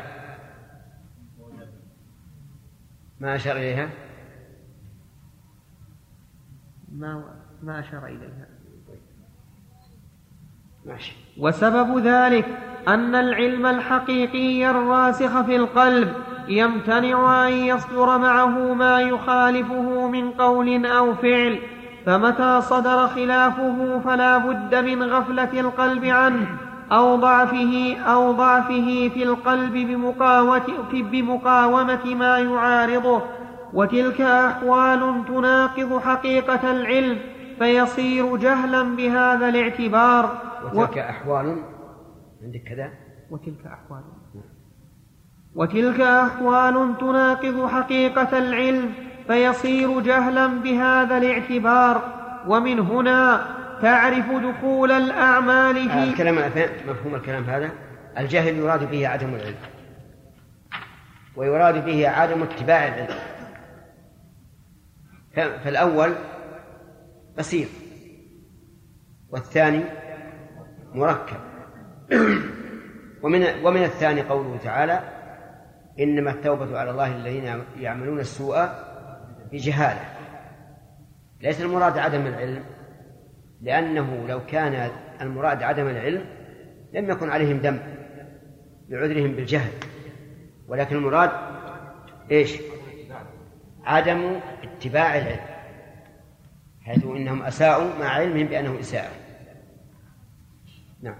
ما 3.20 3.34
أشار 3.34 3.56
إليها؟ 3.56 3.88
ما 6.92 7.24
ما 7.62 7.80
أشار 7.80 8.06
إليها. 8.06 8.46
ماشي. 10.86 11.16
وسبب 11.38 11.98
ذلك 11.98 12.46
أن 12.88 13.14
العلم 13.14 13.66
الحقيقي 13.66 14.70
الراسخ 14.70 15.42
في 15.42 15.56
القلب 15.56 16.12
يمتنع 16.48 17.48
أن 17.48 17.52
يصدر 17.52 18.18
معه 18.18 18.74
ما 18.74 19.00
يخالفه 19.00 20.08
من 20.08 20.30
قول 20.30 20.86
أو 20.86 21.14
فعل 21.14 21.58
فمتى 22.06 22.60
صدر 22.60 23.08
خلافه 23.08 24.00
فلا 24.04 24.38
بد 24.38 24.74
من 24.74 25.02
غفلة 25.02 25.60
القلب 25.60 26.04
عنه. 26.04 26.65
أو 26.92 27.16
ضعفه 27.16 27.96
أو 28.06 28.32
ضعفه 28.32 29.10
في 29.14 29.22
القلب 29.22 29.72
بمقاومة, 29.72 30.82
بمقاومة 30.92 32.14
ما 32.14 32.38
يعارضه. 32.38 33.22
وتلك 33.72 34.20
أحوال 34.20 35.24
تناقض 35.28 35.98
حقيقة 35.98 36.70
العلم 36.70 37.18
فيصير 37.58 38.36
جهلا 38.36 38.82
بهذا 38.82 39.48
الاعتبار. 39.48 40.38
وتلك 40.74 40.98
أحوال؟ 40.98 41.62
عندك 42.42 42.62
كذا؟ 42.68 42.90
وتلك 43.30 43.66
أحوال. 43.66 44.02
وتلك 45.54 46.00
أحوال 46.00 46.94
تناقض 47.00 47.66
حقيقة 47.66 48.38
العلم 48.38 48.92
فيصير 49.26 50.00
جهلا 50.00 50.46
بهذا 50.46 51.16
الاعتبار. 51.18 52.02
ومن 52.48 52.78
هنا 52.78 53.46
تعرف 53.82 54.26
دخول 54.30 54.92
الأعمال 54.92 55.90
في 55.90 56.04
الكلام 56.04 56.34
مفهوم 56.88 57.14
الكلام 57.14 57.44
هذا؟ 57.44 57.70
الجهل 58.18 58.56
يراد 58.56 58.90
به 58.90 59.08
عدم 59.08 59.34
العلم. 59.34 59.56
ويراد 61.36 61.84
به 61.84 62.08
عدم 62.08 62.42
اتباع 62.42 62.88
العلم. 62.88 63.18
فالأول 65.34 66.14
بسيط. 67.38 67.68
والثاني 69.30 69.84
مركب. 70.94 71.40
ومن 73.22 73.46
ومن 73.64 73.82
الثاني 73.82 74.22
قوله 74.22 74.58
تعالى 74.64 75.00
إنما 76.00 76.30
التوبة 76.30 76.78
على 76.78 76.90
الله 76.90 77.16
الذين 77.16 77.62
يعملون 77.78 78.20
السوء 78.20 78.68
بجهالة. 79.52 80.04
ليس 81.40 81.60
المراد 81.60 81.98
عدم 81.98 82.26
العلم 82.26 82.64
لأنه 83.66 84.26
لو 84.28 84.46
كان 84.46 84.90
المراد 85.20 85.62
عدم 85.62 85.88
العلم 85.88 86.24
لم 86.94 87.10
يكن 87.10 87.30
عليهم 87.30 87.56
ذنب 87.56 87.82
لعذرهم 88.88 89.32
بالجهل 89.32 89.70
ولكن 90.68 90.96
المراد 90.96 91.30
إيش؟ 92.30 92.52
عدم 93.84 94.40
اتباع 94.62 95.18
العلم 95.18 95.40
حيث 96.84 97.04
إنهم 97.04 97.42
أساءوا 97.42 97.90
مع 98.00 98.06
علمهم 98.06 98.46
بأنه 98.46 98.80
إساءة 98.80 99.10
نعم 101.02 101.16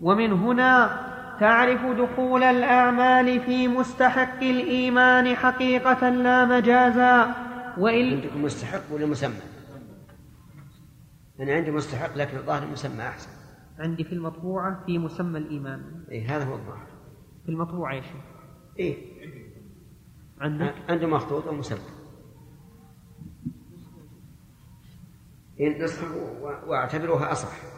ومن 0.00 0.32
هنا 0.32 1.00
تعرف 1.40 1.86
دخول 1.86 2.42
الأعمال 2.42 3.40
في 3.40 3.68
مستحق 3.68 4.42
الإيمان 4.42 5.36
حقيقة 5.36 6.08
لا 6.08 6.44
مجازا 6.44 7.34
وإن 7.78 8.10
عندكم 8.10 8.42
مستحق 8.42 8.82
ولا 8.92 9.06
مسمى؟ 9.06 9.53
أنا 11.40 11.54
عندي 11.54 11.70
مستحق 11.70 12.16
لكن 12.16 12.36
الظاهر 12.36 12.62
المسمى 12.62 13.02
أحسن. 13.02 13.30
عندي 13.78 14.04
في 14.04 14.12
المطبوعة 14.12 14.84
في 14.86 14.98
مسمى 14.98 15.38
الإيمان. 15.38 16.04
إيه 16.10 16.36
هذا 16.36 16.44
هو 16.44 16.54
الظاهر. 16.54 16.86
في 17.44 17.48
المطبوعة 17.48 17.94
يا 17.94 18.00
شيخ 18.00 18.22
إيه. 18.78 18.96
عندك؟ 20.40 20.74
عنده 20.88 21.06
مخطوط 21.06 21.46
ومسمى 21.46 21.78
إيه 25.60 25.84
نسخه 25.84 27.32
أصح. 27.32 27.74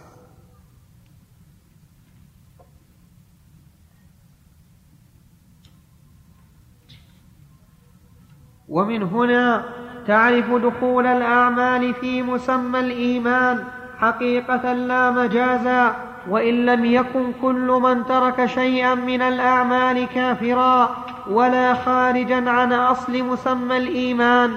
ومن 8.68 9.02
هنا 9.02 9.64
تعرف 10.08 10.50
دخول 10.50 11.06
الأعمال 11.06 11.94
في 11.94 12.22
مسمى 12.22 12.80
الإيمان 12.80 13.64
حقيقة 14.00 14.72
لا 14.72 15.10
مجازا 15.10 15.94
وإن 16.30 16.66
لم 16.66 16.84
يكن 16.84 17.32
كل 17.42 17.78
من 17.82 18.06
ترك 18.06 18.46
شيئا 18.46 18.94
من 18.94 19.22
الأعمال 19.22 20.08
كافرا 20.14 20.96
ولا 21.30 21.74
خارجا 21.74 22.50
عن 22.50 22.72
أصل 22.72 23.22
مسمى 23.22 23.76
الإيمان 23.76 24.50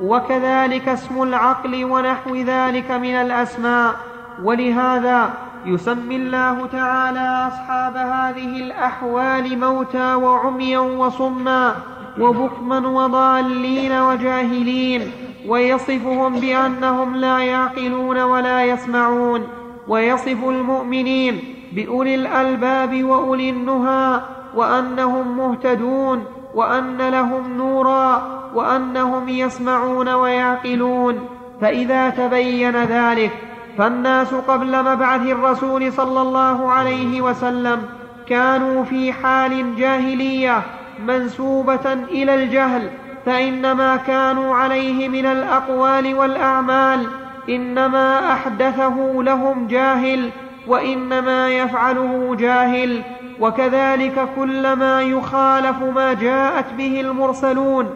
وكذلك 0.00 0.88
اسم 0.88 1.22
العقل 1.22 1.84
ونحو 1.84 2.34
ذلك 2.34 2.90
من 2.90 3.14
الأسماء. 3.14 3.94
ولهذا 4.42 5.30
يسمي 5.64 6.16
الله 6.16 6.66
تعالى 6.66 7.48
أصحاب 7.48 7.96
هذه 7.96 8.62
الأحوال 8.62 9.58
موتى 9.58 10.14
وعميا 10.14 10.78
وصما. 10.78 11.74
وبكما 12.20 12.88
وضالين 12.88 13.92
وجاهلين 13.92 15.10
ويصفهم 15.48 16.40
بأنهم 16.40 17.16
لا 17.16 17.38
يعقلون 17.38 18.22
ولا 18.22 18.64
يسمعون 18.64 19.48
ويصف 19.88 20.48
المؤمنين 20.48 21.54
بأولي 21.72 22.14
الألباب 22.14 23.04
وأولي 23.04 23.50
النهى 23.50 24.20
وأنهم 24.54 25.36
مهتدون 25.36 26.24
وأن 26.54 27.08
لهم 27.08 27.56
نورا 27.56 28.22
وأنهم 28.54 29.28
يسمعون 29.28 30.08
ويعقلون. 30.08 31.36
فإذا 31.60 32.10
تبين 32.10 32.76
ذلك 32.76 33.30
فالناس 33.78 34.34
قبل 34.34 34.82
مبعث 34.84 35.26
الرسول 35.26 35.92
صلى 35.92 36.22
الله 36.22 36.70
عليه 36.72 37.20
وسلم 37.20 37.82
كانوا 38.28 38.84
في 38.84 39.12
حال 39.12 39.76
جاهلية 39.76 40.62
منسوبة 41.00 41.92
إلى 41.92 42.34
الجهل 42.34 42.90
فإنما 43.26 43.96
كانوا 43.96 44.54
عليه 44.54 45.08
من 45.08 45.26
الأقوال 45.26 46.14
والأعمال 46.14 47.06
إنما 47.48 48.32
أحدثه 48.32 49.22
لهم 49.22 49.66
جاهل 49.66 50.30
وإنما 50.66 51.48
يفعله 51.48 52.34
جاهل 52.34 53.02
وكذلك 53.40 54.28
كل 54.36 54.72
ما 54.72 55.02
يخالف 55.02 55.82
ما 55.82 56.14
جاءت 56.14 56.74
به 56.74 57.00
المرسلون. 57.00 57.94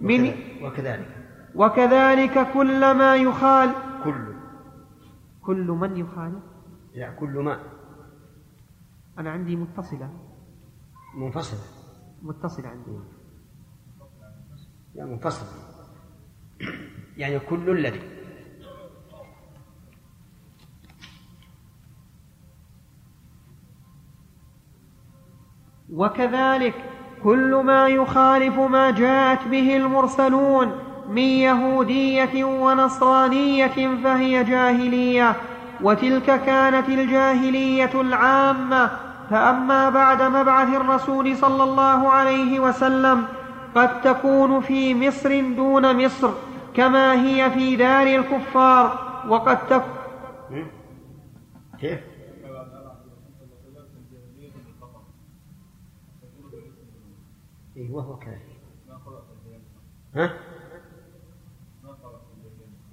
من 0.00 0.32
وكذلك 0.62 1.08
وكذلك. 1.54 2.52
كل 2.54 2.90
ما 2.90 3.16
يخال 3.16 3.70
كل. 4.04 4.34
كل 5.42 5.66
من 5.66 5.96
يخالف 5.96 6.42
لا 6.94 7.10
كل 7.10 7.28
ما. 7.28 7.58
أنا 9.18 9.30
عندي 9.30 9.56
متصلة. 9.56 10.10
منفصلة. 11.14 11.77
متصل 12.22 12.66
عندي. 12.66 12.90
يعني 14.94 15.10
منفصل. 15.10 15.46
يعني 17.16 17.38
كل 17.38 17.70
الذي. 17.70 18.00
وكذلك 25.92 26.74
كل 27.22 27.54
ما 27.54 27.88
يخالف 27.88 28.58
ما 28.58 28.90
جاءت 28.90 29.48
به 29.48 29.76
المرسلون 29.76 30.72
من 31.08 31.18
يهودية 31.18 32.44
ونصرانية 32.44 34.02
فهي 34.04 34.44
جاهلية 34.44 35.36
وتلك 35.80 36.24
كانت 36.24 36.88
الجاهلية 36.88 38.00
العامة 38.00 39.07
فأما 39.30 39.90
بعد 39.90 40.22
مبعث 40.22 40.76
الرسول 40.76 41.36
صلى 41.36 41.62
الله 41.64 42.08
عليه 42.08 42.60
وسلم 42.60 43.26
قد 43.74 44.00
تكون 44.00 44.60
في 44.60 44.94
مصر 45.08 45.40
دون 45.40 46.04
مصر 46.04 46.30
كما 46.74 47.12
هي 47.12 47.50
في 47.50 47.76
دار 47.76 48.06
الكفار 48.06 48.98
وقد 49.28 49.66
تكون 49.66 50.66
كيف؟ 51.80 52.00
إيه 57.76 57.90
وهو 57.90 58.16
كذلك 58.16 58.58
ها؟ 60.14 60.32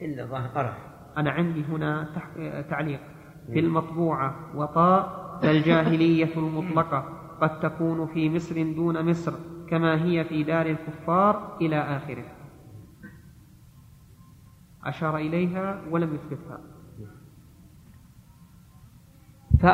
إلا 0.01 0.47
قرأ 0.55 0.77
أنا 1.17 1.31
عندي 1.31 1.63
هنا 1.63 2.07
تعليق 2.69 2.99
في 3.53 3.59
المطبوعة 3.59 4.35
وطاء 4.55 5.24
فالجاهلية 5.41 6.37
المطلقة 6.37 7.05
قد 7.41 7.59
تكون 7.59 8.07
في 8.07 8.29
مصر 8.29 8.63
دون 8.63 9.09
مصر 9.09 9.33
كما 9.69 10.03
هي 10.03 10.23
في 10.23 10.43
دار 10.43 10.65
الكفار 10.65 11.57
إلى 11.61 11.77
آخره. 11.77 12.25
أشار 14.85 15.17
إليها 15.17 15.81
ولم 15.89 16.15
يثبتها. 16.15 16.59
ف... 19.61 19.65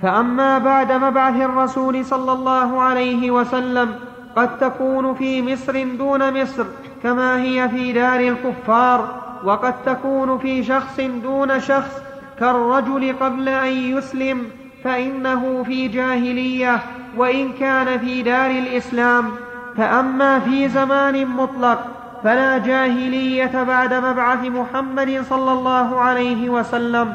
فأما 0.00 0.58
بعد 0.58 0.92
مبعث 0.92 1.34
الرسول 1.34 2.04
صلى 2.04 2.32
الله 2.32 2.82
عليه 2.82 3.30
وسلم 3.30 3.94
قد 4.36 4.58
تكون 4.58 5.14
في 5.14 5.52
مصر 5.52 5.96
دون 5.96 6.42
مصر 6.42 6.66
كما 7.02 7.42
هي 7.42 7.68
في 7.68 7.92
دار 7.92 8.20
الكفار 8.20 9.20
وقد 9.44 9.82
تكون 9.82 10.38
في 10.38 10.64
شخص 10.64 11.00
دون 11.00 11.60
شخص 11.60 12.07
كالرجل 12.40 13.16
قبل 13.20 13.48
أن 13.48 13.72
يسلم 13.72 14.42
فإنه 14.84 15.62
في 15.62 15.88
جاهلية 15.88 16.80
وإن 17.16 17.52
كان 17.52 17.98
في 17.98 18.22
دار 18.22 18.50
الإسلام. 18.50 19.30
فأما 19.76 20.38
في 20.38 20.68
زمان 20.68 21.26
مطلق 21.26 21.86
فلا 22.22 22.58
جاهلية 22.58 23.62
بعد 23.62 23.94
مبعث 23.94 24.44
محمد 24.44 25.22
صلى 25.28 25.52
الله 25.52 26.00
عليه 26.00 26.50
وسلم. 26.50 27.12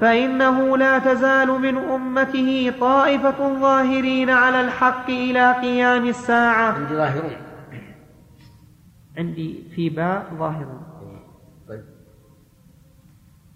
فإنه 0.00 0.76
لا 0.76 0.98
تزال 0.98 1.48
من 1.48 1.76
أمته 1.78 2.72
طائفة 2.80 3.58
ظاهرين 3.60 4.30
على 4.30 4.60
الحق 4.60 5.10
إلى 5.10 5.52
قيام 5.52 6.06
الساعة. 6.06 6.72
عندي 6.72 6.94
ظاهرون. 6.94 7.36
عندي 9.18 9.64
في 9.74 9.88
باء 9.88 10.26
ظاهرون. 10.38 10.91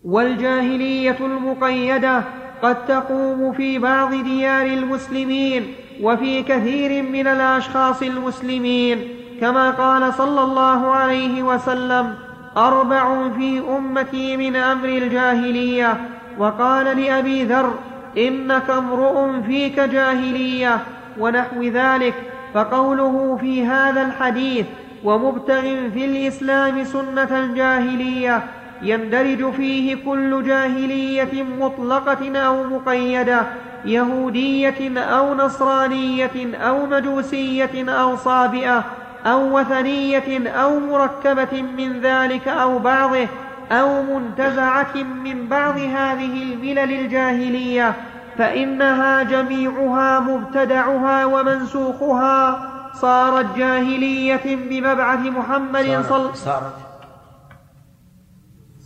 والجاهلية 0.06 1.16
المقيدة 1.20 2.22
قد 2.62 2.86
تقوم 2.86 3.52
في 3.52 3.78
بعض 3.78 4.14
ديار 4.14 4.66
المسلمين 4.66 5.74
وفي 6.02 6.42
كثير 6.42 7.02
من 7.02 7.26
الأشخاص 7.26 8.02
المسلمين 8.02 9.08
كما 9.40 9.70
قال 9.70 10.14
صلى 10.14 10.42
الله 10.42 10.90
عليه 10.90 11.42
وسلم 11.42 12.14
أربع 12.56 13.28
في 13.28 13.62
أمتي 13.76 14.36
من 14.36 14.56
أمر 14.56 14.88
الجاهلية. 14.88 15.96
وقال 16.38 17.00
لأبي 17.00 17.44
ذر 17.44 17.74
إنك 18.18 18.70
امرؤ 18.70 19.40
فيك 19.46 19.80
جاهلية 19.80 20.78
ونحو 21.18 21.62
ذلك. 21.62 22.14
فقوله 22.54 23.38
في 23.40 23.66
هذا 23.66 24.02
الحديث 24.02 24.66
ومبتغ 25.04 25.62
في 25.94 26.04
الإسلام 26.04 26.84
سنة 26.84 27.54
جاهلية 27.54 28.42
يندرج 28.82 29.52
فيه 29.52 29.96
كل 30.04 30.44
جاهلية 30.46 31.42
مطلقة 31.60 32.38
أو 32.38 32.64
مقيدة 32.64 33.42
يهودية 33.84 35.00
أو 35.00 35.34
نصرانية 35.34 36.56
أو 36.56 36.86
مجوسية 36.86 37.90
أو 37.90 38.16
صابئة 38.16 38.84
أو 39.26 39.58
وثنية 39.58 40.48
أو 40.48 40.80
مركبة 40.80 41.62
من 41.76 42.00
ذلك 42.00 42.48
أو 42.48 42.78
بعضه 42.78 43.26
أو 43.72 44.02
منتزعة 44.02 44.94
من 45.24 45.46
بعض 45.48 45.78
هذه 45.78 46.42
الملل 46.42 46.92
الجاهلية 47.00 47.94
فإنها 48.38 49.22
جميعها 49.22 50.20
مبتدعها 50.20 51.24
ومنسوخها. 51.24 52.72
صارت 52.94 53.56
جاهلية 53.56 54.56
بمبعث 54.70 55.18
محمد 55.18 55.84
صلى 55.84 56.02
صارت 56.02 56.36
صارت. 56.36 56.85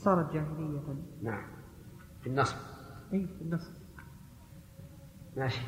صارت 0.04 0.32
جاهلية. 0.32 0.80
نعم. 1.22 1.42
في 2.22 2.26
النصب. 2.26 2.56
أي 3.12 3.26
في 3.38 3.44
النص 3.44 3.70
ماشي. 5.36 5.60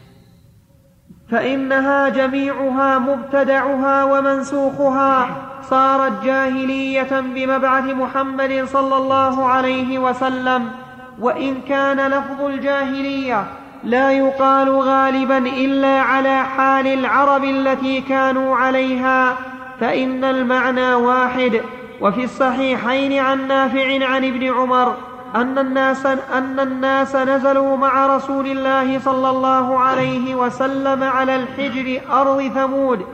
فإنها 1.31 2.09
جميعها 2.09 2.99
مبتدعها 2.99 4.05
ومنسوخها. 4.05 5.49
صارت 5.63 6.25
جاهلية 6.25 7.21
بمبعث 7.21 7.85
محمد 7.85 8.65
صلى 8.65 8.97
الله 8.97 9.45
عليه 9.47 9.99
وسلم. 9.99 10.71
وإن 11.21 11.61
كان 11.61 12.11
لفظ 12.11 12.41
الجاهلية 12.41 13.47
لا 13.85 14.13
يقال 14.13 14.71
غالبا 14.71 15.39
إلا 15.39 16.01
على 16.01 16.43
حال 16.43 16.87
العرب 16.87 17.45
التي 17.45 18.01
كانوا 18.01 18.57
عليها. 18.57 19.37
فإن 19.81 20.25
المعنى 20.25 20.95
واحد. 20.95 21.61
وفي 22.03 22.25
الصحيحين 22.25 23.19
عن 23.19 23.49
نافع 23.49 24.07
عن 24.07 24.25
ابن 24.25 24.55
عمر 24.55 24.95
أن 25.35 25.59
الناس 25.59 26.07
أن 26.07 26.61
الناس 26.61 27.17
نزلوا 27.17 27.77
مع 27.77 28.17
رسول 28.17 28.47
الله 28.47 28.99
صلى 28.99 29.31
الله 29.31 29.79
عليه 29.79 30.35
وسلم 30.35 31.03
على 31.03 31.37
الحجر 31.37 32.01
أرض 32.13 32.43
ثمود 32.55 33.07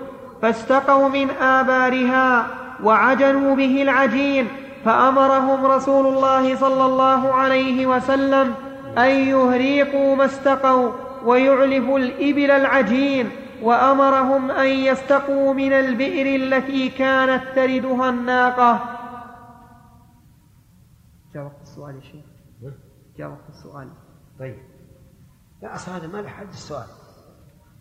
فاستقوا 0.42 1.08
من 1.08 1.30
آبارها 1.30 2.46
وعجنوا 2.84 3.56
به 3.56 3.82
العجين 3.82 4.48
فأمرهم 4.84 5.66
رسول 5.66 6.06
الله 6.06 6.56
صلى 6.56 6.84
الله 6.84 7.34
عليه 7.34 7.86
وسلم 7.86 8.54
أن 8.98 9.10
يهريقوا 9.10 10.16
ما 10.16 10.24
استقوا 10.24 10.90
ويعلفوا 11.24 11.98
الإبل 11.98 12.50
العجين 12.50 13.30
وأمرهم 13.62 14.50
أن 14.50 14.68
يستقوا 14.68 15.54
من 15.54 15.72
البئر 15.72 16.42
التي 16.42 16.88
كانت 16.88 17.42
تردها 17.56 18.10
الناقة. 18.10 18.98
جاء 21.34 21.44
وقت 21.44 21.62
السؤال 21.62 21.94
يا 21.94 22.00
شيخ. 22.00 22.24
جاء 23.18 23.28
وقت 23.28 23.48
السؤال. 23.48 23.88
طيب. 24.38 24.58
لا 25.62 25.74
أصل 25.74 25.92
هذا 25.92 26.06
ما 26.06 26.18
له 26.18 26.28
حد 26.28 26.48
السؤال. 26.48 26.86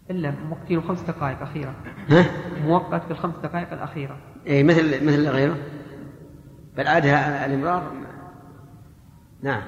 إلا 0.10 0.32
موقتين 0.32 0.82
خمس 0.82 1.02
دقائق 1.02 1.41
أخيرة. 1.41 1.76
ها؟ 2.10 2.26
موقت 2.62 3.04
في 3.04 3.12
الخمس 3.12 3.36
دقائق 3.44 3.74
الأخيرة. 3.74 4.18
إيه 4.45 4.64
مثل 4.64 5.06
مثل 5.06 5.30
غيره 5.30 5.58
بل 6.78 6.88
عادها 6.88 7.45
الإمرار. 7.45 7.91
نعم. 9.41 9.62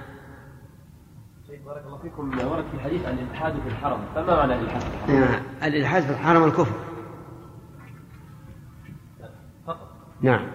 بارك 1.69 1.85
الله 1.85 1.97
فيكم 1.97 2.47
ورد 2.51 2.65
في 2.71 2.73
الحديث 2.73 3.05
عن 3.05 3.13
الإلحاد 3.13 3.53
في 3.53 3.67
الحرم 3.67 3.99
فما 4.15 4.35
معنى 4.35 4.53
الإلحاد 4.53 4.81
في 4.81 4.87
الحرم؟ 4.87 5.19
نعم. 5.19 5.43
الإلحاد 5.63 6.03
في 6.03 6.09
الحرم 6.11 6.43
الكفر 6.43 6.75
فقط 9.67 9.91
نعم 10.21 10.47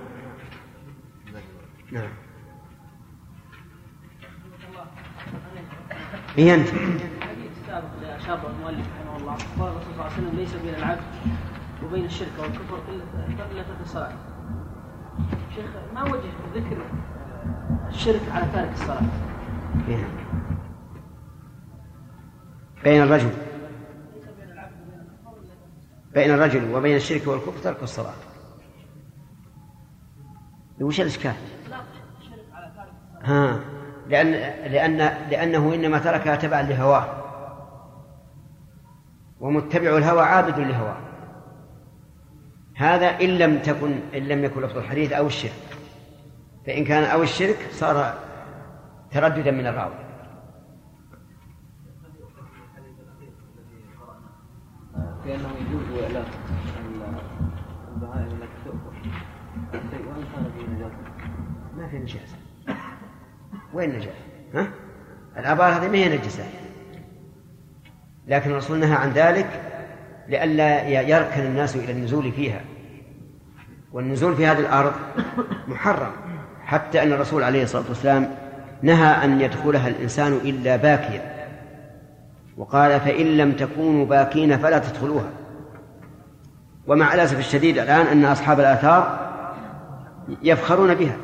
نعم 1.93 2.09
إيه 6.39 6.55
أنت 6.55 6.69
الحديث 6.69 7.51
السابق 7.63 8.15
اشار 8.17 8.51
المؤلف 8.51 8.87
رحمه 9.01 9.17
الله 9.17 9.37
قال 9.59 9.69
الرسول 9.73 9.83
صلى 9.83 9.93
الله 9.93 10.05
عليه 10.05 10.15
وسلم 10.15 10.37
ليس 10.37 10.55
بين 10.55 10.75
العبد 10.75 11.03
وبين 11.85 12.05
الشرك 12.05 12.33
والكفر 12.39 12.79
إلا 12.89 13.27
إلا 13.53 13.63
ترك 13.63 13.81
الصلاه. 13.85 14.13
شيخ 15.55 15.65
ما 15.95 16.03
وجه 16.03 16.31
ذكر 16.55 16.77
الشرك 17.89 18.23
على 18.33 18.47
تارك 18.53 18.73
الصلاة؟ 18.73 19.03
إيه. 19.89 20.24
بين 22.85 23.03
الرجل 23.03 23.31
بين 26.15 26.31
الرجل 26.31 26.75
وبين 26.75 26.97
الشرك 26.97 27.27
والكفر 27.27 27.59
ترك 27.63 27.83
الصلاة. 27.83 28.15
وش 30.81 31.01
الإشكال؟ 31.01 31.35
ها 33.23 33.61
لأن 34.09 34.31
لأن 34.73 34.97
لأنه 35.31 35.75
إنما 35.75 35.99
تركها 35.99 36.37
تبعا 36.37 36.63
لهواه. 36.63 37.07
ومتبع 39.41 39.97
الهوى 39.97 40.23
عابد 40.23 40.59
لهواه. 40.59 40.97
هذا 42.77 43.07
إن 43.07 43.29
لم 43.29 43.59
تكن 43.59 44.01
إن 44.15 44.29
لم 44.29 44.45
يكن 44.45 44.63
لفظ 44.63 44.79
الحديث 44.79 45.13
أو 45.13 45.27
الشرك. 45.27 45.79
فإن 46.67 46.85
كان 46.85 47.05
أو 47.05 47.23
الشرك 47.23 47.69
صار 47.73 48.15
ترددا 49.11 49.51
من 49.51 49.67
الراوي. 49.67 50.04
بأنه 55.27 55.49
يجوز 55.61 56.03
إعلام 56.03 56.25
البهائم 57.95 58.27
التي 58.27 58.65
تؤكل 58.65 59.09
الشيء 59.75 60.07
وإن 60.09 60.25
كان 60.35 60.51
فيه 60.57 60.75
نجاسة 60.75 60.97
ما 61.77 61.89
في 61.89 61.99
نجاسة 61.99 62.37
وين 63.75 63.91
نجاسة؟ 63.91 64.11
ها؟ 64.55 64.69
الآبار 65.37 65.73
هذه 65.73 65.89
ما 65.89 65.97
هي 65.97 66.19
نجسة 66.19 66.45
لكن 68.29 68.51
الرسول 68.51 68.79
نهى 68.79 68.95
عن 68.95 69.11
ذلك 69.11 69.47
لئلا 70.29 70.89
يركن 70.89 71.41
الناس 71.41 71.77
إلى 71.77 71.93
النزول 71.93 72.33
فيها 72.33 72.61
والنزول 73.93 74.37
في 74.37 74.47
هذه 74.47 74.59
الأرض 74.59 74.93
محرم 75.69 76.13
حتى 76.65 77.03
أن 77.03 77.13
الرسول 77.13 77.43
عليه 77.43 77.63
الصلاة 77.63 77.85
والسلام 77.89 78.35
نهى 78.83 79.25
أن 79.25 79.41
يدخلها 79.41 79.89
الإنسان 79.89 80.33
إلا 80.33 80.77
باكيا 80.77 81.34
وقال 82.57 83.01
فإن 83.01 83.27
لم 83.37 83.53
تكونوا 83.53 84.07
باكين 84.07 84.59
فلا 84.59 84.79
تدخلوها. 84.79 85.31
ومع 86.87 87.15
الأسف 87.15 87.39
الشديد 87.39 87.79
الآن 87.79 88.07
أن 88.07 88.25
أصحاب 88.25 88.61
الآثار 88.61 89.31
يفخرون 90.43 90.95
بها. 90.95 91.17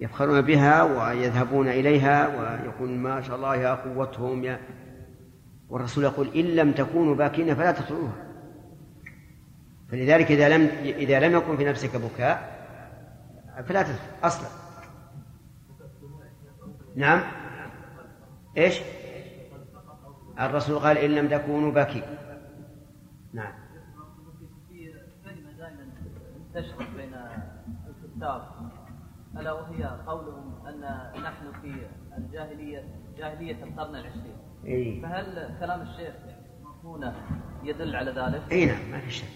يفخرون 0.00 0.40
بها 0.40 0.82
ويذهبون 0.82 1.68
إليها 1.68 2.28
ويقول 2.28 2.90
ما 2.90 3.20
شاء 3.20 3.36
الله 3.36 3.56
يا 3.56 3.74
قوتهم 3.74 4.44
يا. 4.44 4.60
والرسول 5.68 6.04
يقول 6.04 6.28
إن 6.36 6.44
لم 6.44 6.72
تكونوا 6.72 7.14
باكين 7.14 7.54
فلا 7.54 7.72
تدخلوها. 7.72 8.12
فلذلك 9.90 10.30
إذا 10.30 10.48
لم 10.48 10.68
إذا 10.84 11.20
لم 11.20 11.36
يكن 11.36 11.56
في 11.56 11.64
نفسك 11.64 11.96
بكاء 11.96 12.52
فلا 13.68 13.82
تدخل 13.82 13.98
أصلا. 14.24 14.48
نعم. 16.96 17.20
إيش؟ 18.56 18.80
الرسول 20.40 20.78
قال 20.78 20.98
إن 20.98 21.10
لم 21.10 21.28
تكونوا 21.28 21.72
باكين 21.72 22.02
نعم. 23.32 23.52
في 24.68 24.92
كلمة 25.24 25.52
دائما 25.52 25.86
تشرح 26.54 26.88
بين 26.96 27.14
الكتاب 27.88 28.42
ألا 29.36 29.52
وهي 29.52 29.84
قولهم 30.06 30.66
أن 30.66 30.80
نحن 31.22 31.52
في 31.62 31.86
الجاهلية 32.18 32.84
جاهلية 33.18 33.64
القرن 33.64 33.94
العشرين. 33.96 34.36
إيه. 34.64 35.02
فهل 35.02 35.56
كلام 35.60 35.80
الشيخ 35.80 36.14
هنا 36.84 37.14
يدل 37.62 37.96
على 37.96 38.10
ذلك؟ 38.10 38.52
إي 38.52 38.66
نعم 38.66 38.90
ما 38.90 38.98
في 38.98 39.10
شك. 39.10 39.26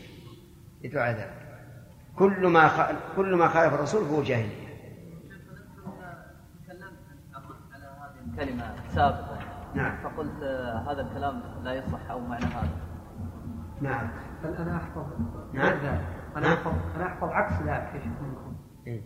يدعو 0.82 1.02
على 1.02 1.16
ذلك. 1.16 1.62
كل 2.16 2.47
ما 2.47 2.68
خ... 2.68 2.93
كل 3.16 3.35
ما 3.35 3.48
خالف 3.48 3.74
الرسول 3.74 4.05
فهو 4.05 4.23
جاهلية. 4.23 4.66
على 6.68 7.86
هذه 7.86 8.32
الكلمة 8.32 8.74
سابقا؟ 8.94 9.36
نعم. 9.77 9.97
فقلت 10.05 10.43
آه، 10.43 10.93
هذا 10.93 11.01
الكلام 11.01 11.43
لا 11.62 11.74
يصح 11.74 12.11
أو 12.11 12.20
معنى 12.20 12.44
هذا. 12.44 12.69
نعم. 13.81 14.11
بل 14.44 14.55
أنا 14.55 14.77
أحفظ؟ 14.77 15.05
نعم. 15.53 15.73
أنا 16.36 16.47
نعم. 16.47 16.53
أحفظ 16.53 16.73
أنا 16.97 17.07
أحفظ 17.07 17.28
عكس 17.28 17.53
ذلك 17.53 17.94
يا 17.94 18.01
شيخ 18.01 18.12
منكم. 18.23 18.57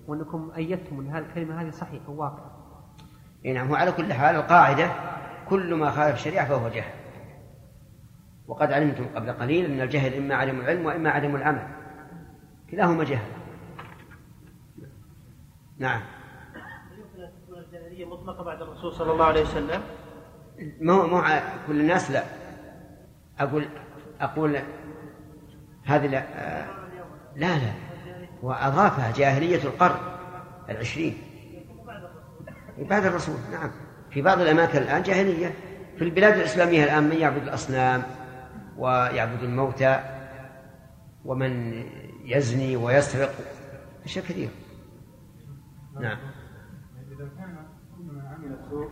وأنكم 0.08 0.50
أيدتم 0.56 1.00
أن 1.00 1.08
هذه 1.08 1.22
الكلمة 1.22 1.62
هذه 1.62 1.70
صحيحة 1.70 2.10
وواقعة. 2.10 2.50
اي 3.44 3.52
نعم. 3.52 3.70
وعلى 3.70 3.92
كل 3.92 4.12
حال 4.12 4.36
القاعدة 4.36 4.90
كل 5.48 5.74
ما 5.74 5.90
خالف 5.90 6.14
الشريعة 6.14 6.48
فهو 6.48 6.68
جهل. 6.68 6.92
وقد 8.46 8.72
علمتم 8.72 9.04
قبل 9.14 9.32
قليل 9.32 9.64
أن 9.70 9.80
الجهل 9.80 10.14
إما 10.14 10.34
عدم 10.34 10.60
العلم 10.60 10.86
وإما 10.86 11.10
عدم 11.10 11.36
العمل. 11.36 11.66
كلاهما 12.70 13.04
جهل. 13.04 13.32
نعم. 15.78 16.00
يمكن 16.98 17.22
ان 17.22 17.30
تكون 17.42 17.58
الجاهليه 17.58 18.04
مطلقة 18.04 18.44
بعد 18.44 18.62
الرسول 18.62 18.92
صلى 18.92 19.12
الله 19.12 19.24
عليه 19.24 19.42
وسلم. 19.42 19.82
مو 20.80 21.06
مو 21.06 21.22
كل 21.66 21.80
الناس 21.80 22.10
لا. 22.10 22.24
أقول 23.38 23.68
أقول 24.20 24.58
هذه 25.84 26.06
لا 26.06 26.18
آه، 26.18 26.66
لا 27.36 27.58
لا. 27.58 27.72
وأضافها 28.42 29.12
جاهلية 29.16 29.64
القرن 29.64 30.00
العشرين. 30.68 31.18
بعد 32.78 33.04
الرسول 33.04 33.36
نعم. 33.52 33.70
في 34.10 34.22
بعض 34.22 34.40
الأماكن 34.40 34.78
الآن 34.78 35.02
جاهلية. 35.02 35.54
في 35.98 36.04
البلاد 36.04 36.34
الإسلامية 36.38 36.84
الآن 36.84 37.02
من 37.02 37.16
يعبد 37.16 37.42
الأصنام 37.42 38.02
ويعبد 38.78 39.42
الموتى 39.42 40.00
ومن 41.24 41.82
يزني 42.24 42.76
ويسرق 42.76 43.30
أشياء 44.04 44.24
كثيرة. 44.24 44.50
نعم. 46.00 46.18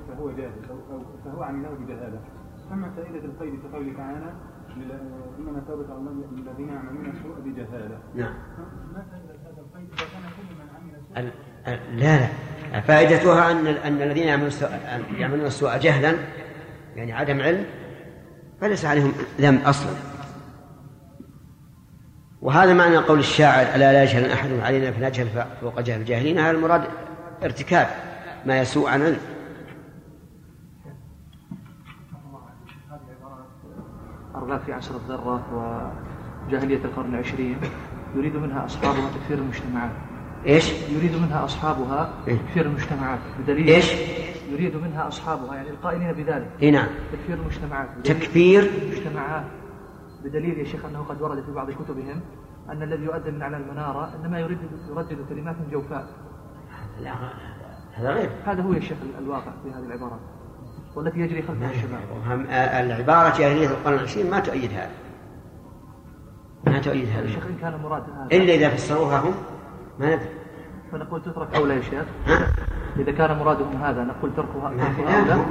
فهو 0.09 0.31
جاهل 0.31 0.53
أو 0.71 0.77
أو 0.95 1.03
فهو 1.25 1.43
عمله 1.43 1.69
بجهالة 1.69 2.21
فما 2.71 2.91
فائدة 2.97 3.25
القيد 3.25 3.61
في 3.61 3.69
قوله 3.77 3.93
تعالى 3.97 4.33
إنما 5.39 5.63
توبة 5.69 5.95
على 5.95 6.11
الذين 6.51 6.69
يعملون 6.69 7.07
السوء 7.07 7.41
بجهالة. 7.45 7.99
نعم. 8.15 8.35
ما 8.95 9.05
فائدة 9.11 9.35
هذا 9.45 9.61
القيد؟ 9.61 9.89
إذا 9.93 10.07
كان 10.13 10.23
كل 10.37 10.55
من 10.55 10.69
عمل 10.77 10.93
سوء 11.09 11.97
لا 11.97 12.19
لا. 12.73 12.81
فائدتها 12.81 13.51
أن 13.51 13.67
أن 13.67 14.03
الذين 14.03 14.25
يعملون 14.25 14.47
السوء 14.47 14.69
يعملون 15.19 15.47
السوء 15.47 15.77
جهلا 15.77 16.15
يعني 16.97 17.13
عدم 17.13 17.41
علم 17.41 17.65
فليس 18.61 18.85
عليهم 18.85 19.13
ذنب 19.41 19.61
أصلا. 19.65 19.93
وهذا 22.43 22.75
معنى 22.75 22.97
قول 22.97 23.19
الشاعر 23.19 23.75
ألا 23.75 23.93
لا 23.93 24.03
يجهل 24.03 24.31
احد 24.31 24.51
علينا 24.63 24.93
فنجهل 24.93 25.47
فوق 25.61 25.81
جهل 25.81 26.01
الجاهلين. 26.01 26.39
هذا 26.39 26.51
المراد 26.51 26.83
ارتكاب 27.43 27.89
ما 28.47 28.61
يسوء 28.61 28.89
عن 28.89 29.03
علم. 29.03 29.19
أرغاف 34.49 34.65
في 34.65 34.73
عصر 34.73 34.95
الذرة 34.95 35.43
وجاهلية 36.47 36.85
القرن 36.85 37.15
العشرين. 37.15 37.57
يريد 38.17 38.37
منها 38.37 38.65
أصحابها 38.65 39.11
تكفير 39.11 39.39
المجتمعات. 39.39 39.91
إيش؟ 40.47 40.73
يريد 40.91 41.17
منها 41.17 41.45
أصحابها 41.45 42.13
إيه. 42.29 42.37
تكفير 42.37 42.67
المجتمعات. 42.67 43.19
بدليل 43.39 43.69
إيش؟ 43.69 43.93
يريد 44.51 44.77
منها 44.77 45.09
أصحابها 45.09 45.55
يعني 45.55 45.71
القائلين 45.71 46.13
بذلك. 46.13 46.51
اي 46.63 46.71
نعم. 46.71 46.89
تكفير 47.13 47.37
المجتمعات. 47.37 47.89
تكفير؟ 48.05 48.71
المجتمعات. 48.83 49.45
بدليل 50.25 50.59
يا 50.59 50.65
شيخ 50.65 50.85
أنه 50.85 50.99
قد 50.99 51.23
ورد 51.23 51.45
في 51.45 51.53
بعض 51.53 51.71
كتبهم 51.71 52.21
أن 52.71 52.83
الذي 52.83 53.05
يؤذن 53.05 53.35
من 53.35 53.43
على 53.43 53.57
المنارة 53.57 54.15
إنما 54.15 54.41
يريد 54.41 54.59
يردد 54.91 55.19
كلمات 55.29 55.57
جوفاء. 55.73 56.07
لا 57.01 57.15
هذا 57.95 58.11
غير. 58.13 58.31
هذا 58.45 58.63
هو 58.63 58.73
يا 58.73 58.81
شيخ 58.81 58.99
الواقع 59.19 59.53
في 59.65 59.71
هذه 59.71 59.87
العبارات. 59.87 60.21
والتي 60.97 61.19
يجري 61.21 61.43
خلفها 61.43 61.71
الشباب 61.71 62.01
هم- 62.27 62.47
العبارة 62.51 63.39
جاهلية 63.39 63.67
القرن 63.69 63.95
العشرين 63.95 64.31
ما 64.31 64.41
تؤيد 64.41 64.71
هذا. 64.73 64.91
ما 66.67 66.79
تؤيد 66.79 67.09
هذا. 67.09 67.29
إن 67.49 67.57
كان 67.61 67.81
مراد 67.83 68.03
هذا. 68.03 68.29
إلا 68.33 68.55
إذا 68.55 68.69
فسروها 68.69 69.19
هم 69.19 69.35
ما 69.99 70.15
ندري. 70.17 70.29
فنقول 70.93 71.23
تترك 71.23 71.55
أولى 71.55 71.75
يا 71.77 71.81
شيخ؟ 71.81 72.05
إذا 72.97 73.13
كان 73.13 73.37
مرادهم 73.39 73.83
هذا 73.83 74.05
نقول 74.05 74.35
تركها 74.37 74.71
ما 74.71 74.89
تركها 74.89 75.21
أولى 75.35 75.45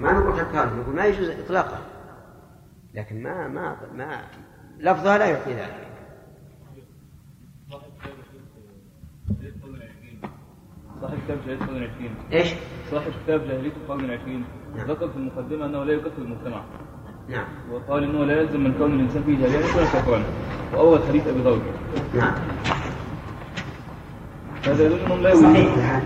ما 0.00 0.12
نقول 0.12 0.36
تكرار 0.36 0.76
نقول 0.76 0.94
ما 0.96 1.04
يجوز 1.04 1.30
إطلاقا. 1.30 1.78
لكن 2.94 3.22
ما 3.22 3.48
ما 3.48 3.76
ما 3.94 4.20
لفظها 4.78 5.18
لا 5.18 5.26
يعطي 5.26 5.54
ذلك. 5.54 5.88
صاحب 11.00 11.18
كتاب 11.24 11.38
جاهلية 11.46 11.62
القرن 11.62 11.76
العشرين. 11.76 12.14
إيش؟ 12.32 12.54
صاحب 12.90 13.12
كتاب 13.24 13.40
جاهلية 13.48 13.72
القرن 13.76 14.04
العشرين. 14.04 14.40
نعم. 14.40 14.57
ذكر 14.76 15.08
في 15.08 15.16
المقدمة 15.16 15.66
أنه 15.66 15.84
لا 15.84 15.92
يكفر 15.92 16.22
المجتمع. 16.22 16.60
نعم. 17.28 17.44
وقال 17.72 18.04
أنه 18.04 18.24
لا 18.24 18.40
يلزم 18.40 18.60
من 18.64 18.74
كون 18.78 18.92
الإنسان 18.94 19.22
فيه 19.22 19.38
جاهلية 19.38 19.58
أن 19.58 19.64
يكون 19.70 19.82
كافرا 19.92 20.22
وأورد 20.72 21.00
حديث 21.08 21.26
أبي 21.28 21.40
ذر 21.40 21.60
نعم. 22.14 22.32
هذا 24.66 24.84
يدل 24.86 24.98
أنهم 25.00 25.22
لا 25.22 25.30
يؤمنون 25.30 25.54
صحيح 25.54 26.02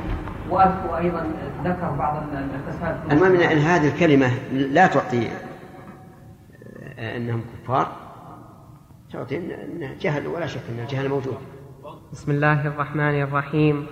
وأيضا 0.50 1.26
ذكر 1.64 1.90
بعض 1.90 2.22
الفساد 2.32 3.12
المهم 3.12 3.40
ان 3.40 3.58
هذه 3.58 3.88
الكلمة 3.94 4.30
لا 4.52 4.86
تعطي 4.86 5.28
آه، 6.98 7.16
أنهم 7.16 7.42
كفار. 7.64 7.92
تعطي 9.12 9.36
إن- 9.36 9.52
انه 9.76 9.94
جهل 10.00 10.26
ولا 10.26 10.46
شك 10.46 10.60
إن 10.78 10.82
الجهل 10.82 11.08
موجود. 11.08 11.36
بسم 12.12 12.30
الله 12.32 12.66
الرحمن 12.66 13.22
الرحيم. 13.22 13.86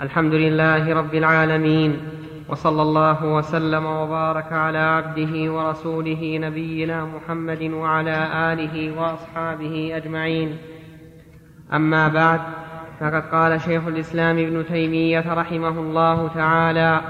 الحمد 0.00 0.34
لله 0.34 0.94
رب 0.94 1.14
العالمين. 1.14 2.00
وصلى 2.48 2.82
الله 2.82 3.24
وسلم 3.24 3.86
وبارك 3.86 4.52
على 4.52 4.78
عبده 4.78 5.52
ورسوله 5.52 6.38
نبينا 6.42 7.04
محمد 7.04 7.62
وعلى 7.62 8.28
آله 8.52 9.00
وأصحابه 9.00 9.96
أجمعين. 9.96 10.58
أما 11.72 12.08
بعد 12.08 12.40
فقد 13.00 13.22
قال 13.32 13.60
شيخ 13.60 13.86
الإسلام 13.86 14.38
ابن 14.38 14.66
تيمية 14.66 15.34
رحمه 15.34 15.68
الله 15.68 16.28
تعالى 16.28 17.00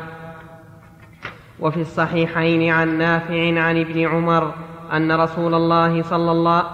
وفي 1.60 1.81
الصحيحين 1.81 2.73
عن 2.73 2.98
نافع 2.98 3.60
عن 3.60 3.81
ابن 3.81 4.06
عمر 4.06 4.52
أن 4.93 5.12
رسول 5.12 5.55
الله 5.55 6.02
صلى 6.02 6.32
الله 6.32 6.65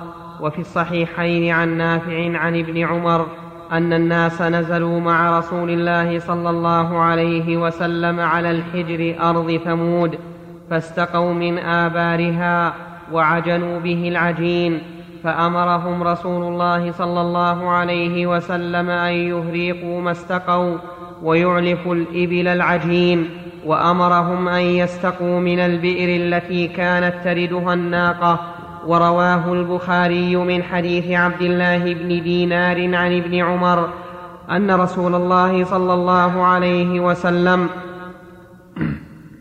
وفي 0.40 0.58
الصحيحين 0.58 1.52
عن 1.52 1.76
نافع 1.76 2.38
عن 2.38 2.58
ابن 2.58 2.78
عمر 2.84 3.43
أن 3.72 3.92
الناس 3.92 4.42
نزلوا 4.42 5.00
مع 5.00 5.38
رسول 5.38 5.70
الله 5.70 6.18
صلى 6.18 6.50
الله 6.50 6.98
عليه 6.98 7.56
وسلم 7.56 8.20
على 8.20 8.50
الحجر 8.50 9.16
أرض 9.20 9.60
ثمود 9.64 10.18
فاستقوا 10.70 11.32
من 11.32 11.58
آبارها 11.58 12.74
وعجنوا 13.12 13.80
به 13.80 14.08
العجين 14.08 14.82
فأمرهم 15.24 16.02
رسول 16.02 16.42
الله 16.42 16.92
صلى 16.92 17.20
الله 17.20 17.70
عليه 17.70 18.26
وسلم 18.26 18.90
أن 18.90 19.12
يهريقوا 19.12 20.00
ما 20.00 20.10
استقوا 20.10 20.76
ويعلفوا 21.22 21.94
الإبل 21.94 22.48
العجين 22.48 23.30
وأمرهم 23.66 24.48
أن 24.48 24.62
يستقوا 24.62 25.40
من 25.40 25.58
البئر 25.58 26.22
التي 26.22 26.68
كانت 26.68 27.14
تردها 27.24 27.74
الناقة 27.74 28.53
ورواه 28.86 29.52
البخاري 29.52 30.36
من 30.36 30.62
حديث 30.62 31.10
عبد 31.10 31.42
الله 31.42 31.94
بن 31.94 32.08
دينار 32.22 32.94
عن 32.94 33.16
ابن 33.16 33.34
عمر 33.34 33.88
أن 34.50 34.70
رسول 34.70 35.14
الله 35.14 35.64
صلى 35.64 35.94
الله 35.94 36.44
عليه 36.44 37.00
وسلم 37.00 37.68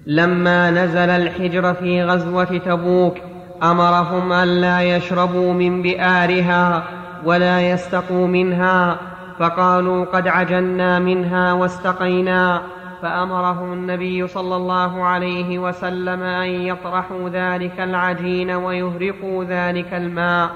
لما 0.07 0.71
نزل 0.71 1.09
الحجر 1.09 1.73
في 1.73 2.03
غزوة 2.03 2.57
تبوك 2.65 3.17
أمرهم 3.63 4.31
الا 4.31 4.81
يشربوا 4.81 5.53
من 5.53 5.81
بئارها 5.81 6.83
ولا 7.25 7.61
يستقوا 7.61 8.27
منها 8.27 8.97
فقالوا 9.39 10.05
قد 10.05 10.27
عجلنا 10.27 10.99
منها 10.99 11.53
واستقينا 11.53 12.61
فأمرهم 13.03 13.73
النبي 13.73 14.27
صلى 14.27 14.55
الله 14.55 15.03
عليه 15.03 15.59
وسلم 15.59 16.23
أن 16.23 16.49
يطرحوا 16.49 17.29
ذلك 17.29 17.79
العجين 17.79 18.51
ويهرقوا 18.51 19.43
ذلك 19.43 19.93
الماء. 19.93 20.49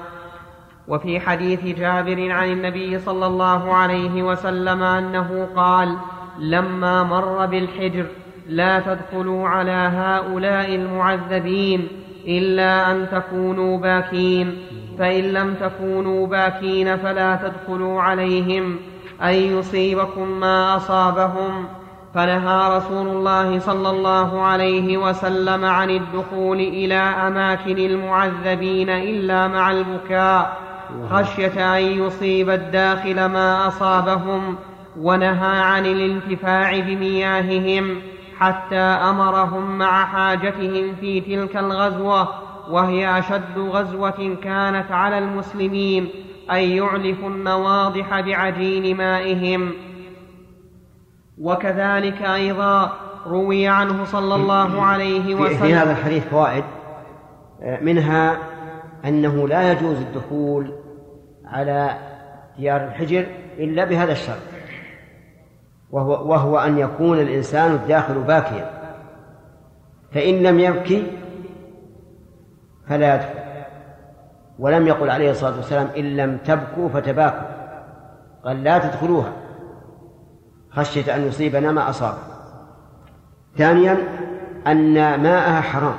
وفي 0.88 1.20
حديث 1.20 1.64
جابر 1.64 2.30
عن 2.30 2.52
النبي 2.52 2.98
صلى 2.98 3.26
الله 3.26 3.74
عليه 3.74 4.22
وسلم 4.22 4.82
أنه 4.82 5.48
قال 5.56 5.96
لما 6.38 7.02
مر 7.02 7.46
بالحجر 7.46 8.06
لا 8.48 8.80
تدخلوا 8.80 9.48
على 9.48 9.90
هؤلاء 9.94 10.74
المعذبين 10.74 11.88
إلا 12.26 12.90
أن 12.90 13.08
تكونوا 13.12 13.78
باكين 13.78 14.56
فإن 14.98 15.24
لم 15.24 15.54
تكونوا 15.54 16.26
باكين 16.26 16.96
فلا 16.96 17.36
تدخلوا 17.36 18.02
عليهم 18.02 18.76
ان 19.22 19.34
يصيبكم 19.34 20.40
ما 20.40 20.76
أصابهم 20.76 21.77
فنهى 22.14 22.76
رسول 22.76 23.06
الله 23.08 23.58
صلى 23.58 23.90
الله 23.90 24.42
عليه 24.42 24.98
وسلم 24.98 25.64
عن 25.64 25.90
الدخول 25.90 26.60
إلى 26.60 26.94
أماكن 26.94 27.78
المعذبين 27.78 28.90
إلا 28.90 29.48
مع 29.48 29.70
البكاء 29.70 30.56
خشية 31.10 31.78
أن 31.78 31.82
يصيب 31.82 32.50
الداخل 32.50 33.24
ما 33.26 33.68
أصابهم 33.68 34.56
ونهى 35.00 35.60
عن 35.60 35.86
الانتفاع 35.86 36.80
بمياههم 36.80 38.00
حتى 38.38 38.80
أمرهم 38.80 39.78
مع 39.78 40.04
حاجتهم 40.04 40.94
في 41.00 41.20
تلك 41.20 41.56
الغزوة 41.56 42.28
وهي 42.70 43.18
أشد 43.18 43.58
غزوة 43.58 44.36
كانت 44.42 44.92
على 44.92 45.18
المسلمين 45.18 46.08
أن 46.50 46.60
يعلفوا 46.60 47.28
النواضح 47.28 48.20
بعجين 48.20 48.96
مائهم. 48.96 49.72
وكذلك 51.40 52.22
أيضا 52.22 52.92
روي 53.26 53.68
عنه 53.68 54.04
صلى 54.04 54.34
الله 54.34 54.82
عليه 54.82 55.34
وسلم 55.34 55.58
في 55.58 55.74
هذا 55.74 55.90
الحديث 55.90 56.24
فوائد 56.24 56.64
منها 57.80 58.38
أنه 59.04 59.48
لا 59.48 59.72
يجوز 59.72 59.96
الدخول 59.96 60.72
على 61.44 61.90
ديار 62.58 62.84
الحجر 62.84 63.26
إلا 63.58 63.84
بهذا 63.84 64.12
الشرط 64.12 64.38
وهو, 65.90 66.30
وهو 66.30 66.58
أن 66.58 66.78
يكون 66.78 67.20
الإنسان 67.20 67.72
الداخل 67.72 68.14
باكيا 68.14 68.70
فإن 70.12 70.42
لم 70.42 70.60
يبكي 70.60 71.06
فلا 72.88 73.14
يدخل 73.14 73.38
ولم 74.58 74.86
يقل 74.86 75.10
عليه 75.10 75.30
الصلاة 75.30 75.56
والسلام 75.56 75.88
إن 75.96 76.16
لم 76.16 76.36
تبكوا 76.36 76.88
فتباكوا 76.88 77.48
قال 78.44 78.64
لا 78.64 78.78
تدخلوها. 78.78 79.32
خشية 80.70 81.16
أن 81.16 81.26
يصيبنا 81.26 81.72
ما 81.72 81.90
أصاب. 81.90 82.14
ثانيا 83.56 83.96
أن 84.66 84.94
ماءها 85.22 85.60
حرام. 85.60 85.98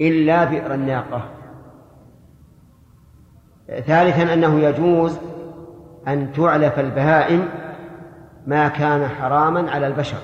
إلا 0.00 0.44
بئر 0.44 0.74
الناقة. 0.74 1.22
ثالثا 3.66 4.34
أنه 4.34 4.60
يجوز 4.60 5.18
أن 6.08 6.32
تعلف 6.32 6.78
البهائم 6.78 7.48
ما 8.46 8.68
كان 8.68 9.08
حراما 9.08 9.70
على 9.70 9.86
البشر. 9.86 10.18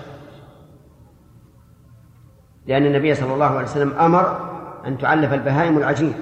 لأن 2.66 2.86
النبي 2.86 3.15
صلى 3.15 3.35
الله 3.35 3.47
عليه 3.47 3.65
وسلم 3.65 3.93
أمر 3.93 4.51
أن 4.86 4.98
تعلف 4.98 5.32
البهائم 5.32 5.78
العجين. 5.78 6.15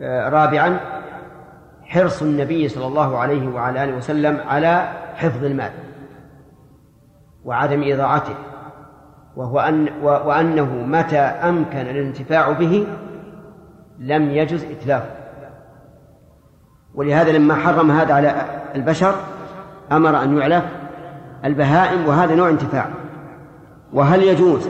آه، 0.00 0.28
رابعا 0.28 0.95
حرص 1.86 2.22
النبي 2.22 2.68
صلى 2.68 2.86
الله 2.86 3.18
عليه 3.18 3.48
وعلى 3.48 3.84
آله 3.84 3.96
وسلم 3.96 4.40
على 4.46 4.92
حفظ 5.14 5.44
المال 5.44 5.70
وعدم 7.44 7.82
إضاعته 7.92 8.34
وهو 9.36 9.60
أن 9.60 9.88
وأنه 10.02 10.74
متى 10.86 11.18
أمكن 11.18 11.78
الانتفاع 11.78 12.52
به 12.52 12.86
لم 13.98 14.30
يجز 14.30 14.64
إتلافه. 14.64 15.10
ولهذا 16.94 17.32
لما 17.32 17.54
حرم 17.54 17.90
هذا 17.90 18.14
على 18.14 18.34
البشر 18.74 19.14
أمر 19.92 20.22
أن 20.22 20.38
يعلف 20.38 20.64
البهائم 21.44 22.08
وهذا 22.08 22.34
نوع 22.34 22.48
انتفاع. 22.48 22.88
وهل 23.92 24.22
يجوز 24.22 24.68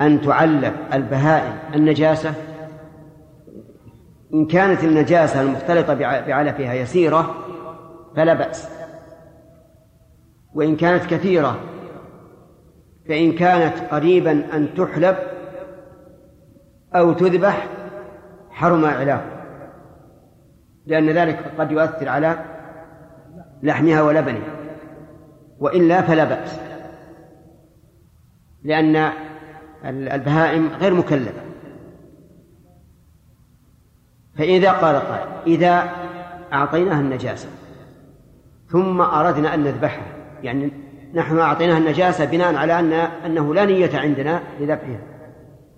أن 0.00 0.20
تعلف 0.20 0.72
البهائم 0.92 1.52
النجاسة؟ 1.74 2.34
إن 4.34 4.46
كانت 4.46 4.84
النجاسة 4.84 5.40
المختلطة 5.42 5.94
بعلفها 5.94 6.74
يسيرة 6.74 7.34
فلا 8.16 8.34
بأس. 8.34 8.68
وإن 10.54 10.76
كانت 10.76 11.04
كثيرة 11.04 11.60
فإن 13.08 13.32
كانت 13.32 13.78
قريبا 13.90 14.56
أن 14.56 14.74
تحلب 14.74 15.16
أو 16.94 17.12
تذبح 17.12 17.66
حرم 18.50 18.84
إعلافها 18.84 19.36
لأن 20.86 21.10
ذلك 21.10 21.52
قد 21.58 21.72
يؤثر 21.72 22.08
على 22.08 22.44
لحمها 23.62 24.02
ولبنها. 24.02 24.56
وإلا 25.58 26.02
فلا 26.02 26.24
بأس. 26.24 26.60
لأن 28.62 29.10
البهائم 29.84 30.68
غير 30.80 30.94
مكلفة. 30.94 31.45
فإذا 34.38 34.72
قال 34.72 34.96
قائل 34.96 35.26
إذا 35.46 35.90
أعطيناها 36.52 37.00
النجاسة 37.00 37.48
ثم 38.68 39.00
أردنا 39.00 39.54
أن 39.54 39.60
نذبحها 39.60 40.06
يعني 40.42 40.72
نحن 41.14 41.38
أعطيناها 41.38 41.78
النجاسة 41.78 42.24
بناء 42.24 42.56
على 42.56 42.78
أن 42.80 42.92
أنه 42.92 43.54
لا 43.54 43.64
نية 43.64 43.98
عندنا 43.98 44.40
لذبحها 44.60 45.00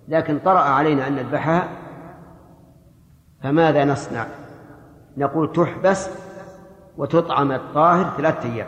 لكن 0.07 0.39
طرأ 0.39 0.59
علينا 0.59 1.07
أن 1.07 1.15
نذبحها 1.15 1.67
فماذا 3.43 3.85
نصنع؟ 3.85 4.25
نقول 5.17 5.53
تحبس 5.53 6.09
وتطعم 6.97 7.51
الطاهر 7.51 8.13
ثلاثة 8.17 8.53
أيام 8.53 8.67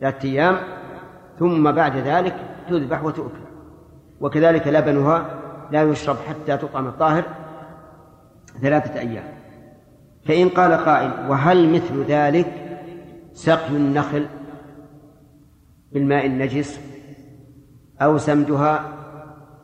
ثلاثة 0.00 0.28
أيام 0.28 0.56
ثم 1.38 1.72
بعد 1.72 1.96
ذلك 1.96 2.36
تذبح 2.68 3.04
وتؤكل 3.04 3.42
وكذلك 4.20 4.68
لبنها 4.68 5.24
لا 5.70 5.82
يشرب 5.82 6.16
حتى 6.28 6.56
تطعم 6.56 6.86
الطاهر 6.86 7.24
ثلاثة 8.60 9.00
أيام. 9.00 9.24
فإن 10.24 10.48
قال 10.48 10.72
قائل 10.72 11.30
وهل 11.30 11.72
مثل 11.72 12.04
ذلك 12.04 12.78
سقي 13.32 13.68
النخل 13.68 14.26
بالماء 15.92 16.26
النجس 16.26 16.80
أو 18.02 18.18
سمدها 18.18 18.98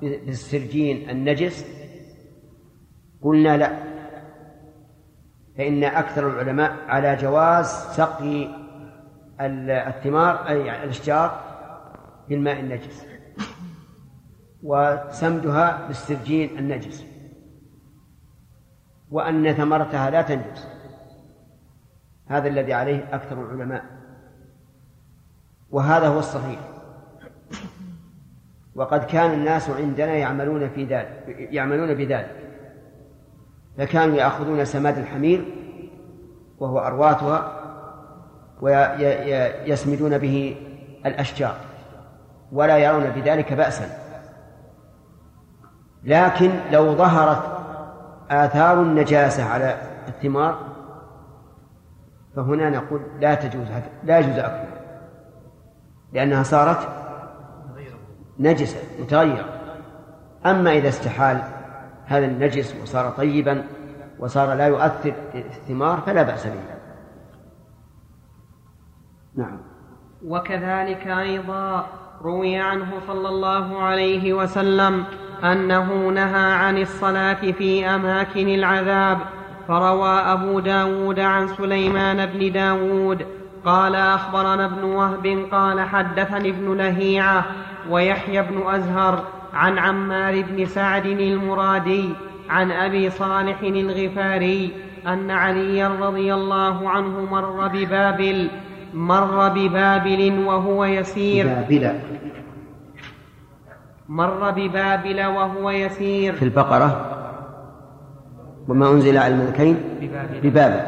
بالسرجين 0.02 1.10
النجس؟ 1.10 1.66
قلنا 3.22 3.56
لا. 3.56 3.78
فإن 5.58 5.84
أكثر 5.84 6.28
العلماء 6.28 6.76
على 6.88 7.16
جواز 7.16 7.66
سقي 7.66 8.48
الثمار 9.40 10.48
أي 10.48 10.84
الأشجار 10.84 11.40
بالماء 12.28 12.60
النجس 12.60 13.06
وسمدها 14.62 15.86
بالسرجين 15.86 16.58
النجس. 16.58 17.07
وأن 19.10 19.52
ثمرتها 19.52 20.10
لا 20.10 20.22
تنجس. 20.22 20.68
هذا 22.26 22.48
الذي 22.48 22.72
عليه 22.72 23.08
أكثر 23.12 23.44
العلماء. 23.44 23.84
وهذا 25.70 26.08
هو 26.08 26.18
الصحيح. 26.18 26.60
وقد 28.74 29.04
كان 29.04 29.32
الناس 29.32 29.70
عندنا 29.70 30.12
يعملون 30.12 30.68
في 30.68 30.84
ذلك 30.84 31.24
يعملون 31.28 31.94
بذلك. 31.94 32.36
فكانوا 33.78 34.16
يأخذون 34.16 34.64
سماد 34.64 34.98
الحمير 34.98 35.44
وهو 36.58 36.78
أرواتها 36.78 37.54
ويسمدون 38.60 40.18
به 40.18 40.56
الأشجار 41.06 41.56
ولا 42.52 42.78
يرون 42.78 43.10
بذلك 43.10 43.52
بأسا. 43.52 43.98
لكن 46.04 46.50
لو 46.72 46.94
ظهرت 46.94 47.57
آثار 48.30 48.82
النجاسة 48.82 49.44
على 49.44 49.76
الثمار 50.08 50.58
فهنا 52.36 52.70
نقول 52.70 53.00
لا 53.20 53.34
تجوز 53.34 53.66
لا 54.04 54.18
يجوز 54.18 54.38
أكلها 54.38 54.78
لأنها 56.12 56.42
صارت 56.42 56.88
نجسة 58.38 58.80
متغيرة. 59.00 59.44
أما 60.46 60.72
إذا 60.72 60.88
استحال 60.88 61.42
هذا 62.06 62.26
النجس 62.26 62.74
وصار 62.82 63.10
طيبا 63.10 63.64
وصار 64.18 64.54
لا 64.54 64.66
يؤثر 64.66 65.12
في 65.32 65.38
الثمار 65.38 66.00
فلا 66.00 66.22
بأس 66.22 66.46
به. 66.46 66.60
نعم. 69.34 69.58
وكذلك 70.24 71.06
أيضا 71.06 71.86
روي 72.22 72.56
عنه 72.56 73.00
صلى 73.06 73.28
الله 73.28 73.82
عليه 73.82 74.32
وسلم 74.32 75.04
أنه 75.44 76.08
نهى 76.08 76.52
عن 76.52 76.78
الصلاة 76.78 77.52
في 77.58 77.86
أماكن 77.86 78.48
العذاب 78.48 79.18
فروى 79.68 80.08
أبو 80.08 80.60
داود 80.60 81.20
عن 81.20 81.48
سليمان 81.48 82.26
بن 82.26 82.52
داود 82.52 83.26
قال 83.64 83.94
أخبرنا 83.94 84.64
ابن 84.64 84.84
وهب 84.84 85.46
قال 85.52 85.80
حدثني 85.80 86.50
ابن 86.50 86.76
لهيعة 86.76 87.44
ويحيى 87.90 88.42
بن 88.42 88.62
أزهر 88.66 89.24
عن 89.54 89.78
عمار 89.78 90.42
بن 90.42 90.66
سعد 90.66 91.06
المرادي 91.06 92.08
عن 92.50 92.70
أبي 92.70 93.10
صالح 93.10 93.60
الغفاري 93.62 94.70
أن 95.06 95.30
عليا 95.30 95.88
رضي 96.00 96.34
الله 96.34 96.90
عنه 96.90 97.26
مر 97.30 97.68
ببابل 97.68 98.48
مر 98.94 99.48
ببابل 99.48 100.44
وهو 100.46 100.84
يسير. 100.84 101.46
بابل 101.46 101.92
مر 104.08 104.50
ببابل 104.50 105.24
وهو 105.24 105.70
يسير. 105.70 106.32
في 106.32 106.44
البقرة. 106.44 107.14
وما 108.68 108.90
أنزل 108.90 109.18
على 109.18 109.34
الملكين؟ 109.34 109.76
ببابل. 110.42 110.80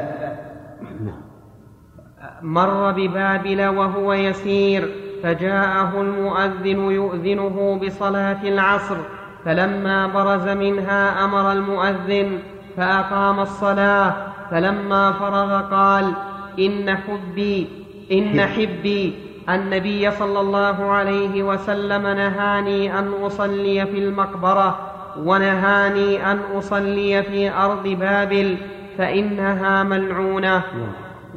مر 2.43 2.93
ببابل 2.93 3.67
وهو 3.67 4.13
يسير. 4.13 4.95
فجاءه 5.23 6.01
المؤذن 6.01 6.79
يؤذنه 6.91 7.81
بصلاة 7.87 8.43
العصر. 8.43 8.97
فلما 9.45 10.07
برز 10.07 10.49
منها 10.49 11.25
أمر 11.25 11.53
المؤذن 11.53 12.39
فأقام 12.77 13.41
الصلاة. 13.41 14.15
فلما 14.51 15.13
فرغ 15.13 15.61
قال 15.61 16.13
إن 16.59 16.97
حبي 16.97 17.69
إن 18.13 18.41
حبي. 18.41 19.30
النبي 19.49 20.11
صلى 20.11 20.41
الله 20.41 20.91
عليه 20.91 21.43
وسلم 21.43 22.03
نهاني 22.07 22.99
أن 22.99 23.13
أصلي 23.23 23.87
في 23.87 23.99
المقبرة 23.99 24.79
ونهاني 25.19 26.33
أن 26.33 26.41
أصلي 26.55 27.23
في 27.23 27.51
أرض 27.51 27.83
بابل 27.83 28.57
فإنها 28.99 29.83
ملعونة. 29.83 30.63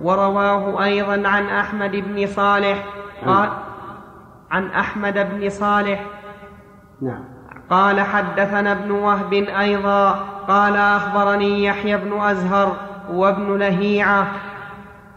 ورواه 0.02 0.84
أيضا 0.84 1.28
عن 1.28 1.46
أحمد 1.46 1.92
بن 1.92 2.28
صالح. 2.28 2.86
قال 3.26 3.50
عن 4.52 4.68
أحمد 4.68 5.14
بن 5.32 5.50
صالح. 5.50 6.04
نعم. 7.02 7.24
قال 7.70 8.02
حدثنا 8.02 8.72
ابن 8.72 8.92
وهب 8.92 9.34
أيضا. 9.34 10.12
قال 10.48 10.76
أخبرني 10.76 11.64
يحيى 11.66 11.98
بن 11.98 12.22
أزهر 12.22 12.76
وابن 13.12 13.58
لهيعة 13.58 14.28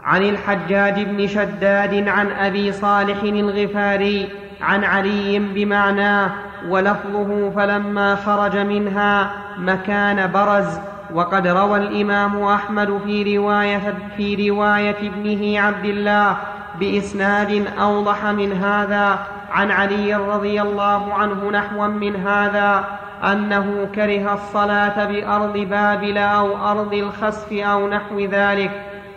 عن 0.07 0.23
الحجاج 0.23 1.03
بن 1.03 1.27
شداد 1.27 2.07
عن 2.07 2.31
أبي 2.31 2.71
صالح 2.71 3.23
الغفاري 3.23 4.29
عن 4.61 4.83
علي 4.83 5.39
بمعناه 5.39 6.31
ولفظه 6.69 7.49
فلما 7.49 8.15
خرج 8.15 8.57
منها 8.57 9.31
مكان 9.57 10.31
برز 10.31 10.79
وقد 11.13 11.47
روى 11.47 11.77
الإمام 11.79 12.43
أحمد 12.43 12.99
في 13.05 13.37
رواية, 13.37 13.93
في 14.17 14.49
رواية 14.49 15.09
ابنه 15.09 15.59
عبد 15.59 15.85
الله 15.85 16.37
بإسناد 16.79 17.67
أوضح 17.79 18.25
من 18.25 18.51
هذا 18.51 19.19
عن 19.51 19.71
علي 19.71 20.15
رضي 20.15 20.61
الله 20.61 21.13
عنه 21.13 21.51
نحوا 21.51 21.87
من 21.87 22.15
هذا 22.15 22.83
أنه 23.23 23.89
كره 23.95 24.33
الصلاة 24.33 25.05
بأرض 25.05 25.57
بابل 25.57 26.17
أو 26.17 26.71
أرض 26.71 26.93
الخسف 26.93 27.53
أو 27.53 27.87
نحو 27.89 28.19
ذلك. 28.19 28.71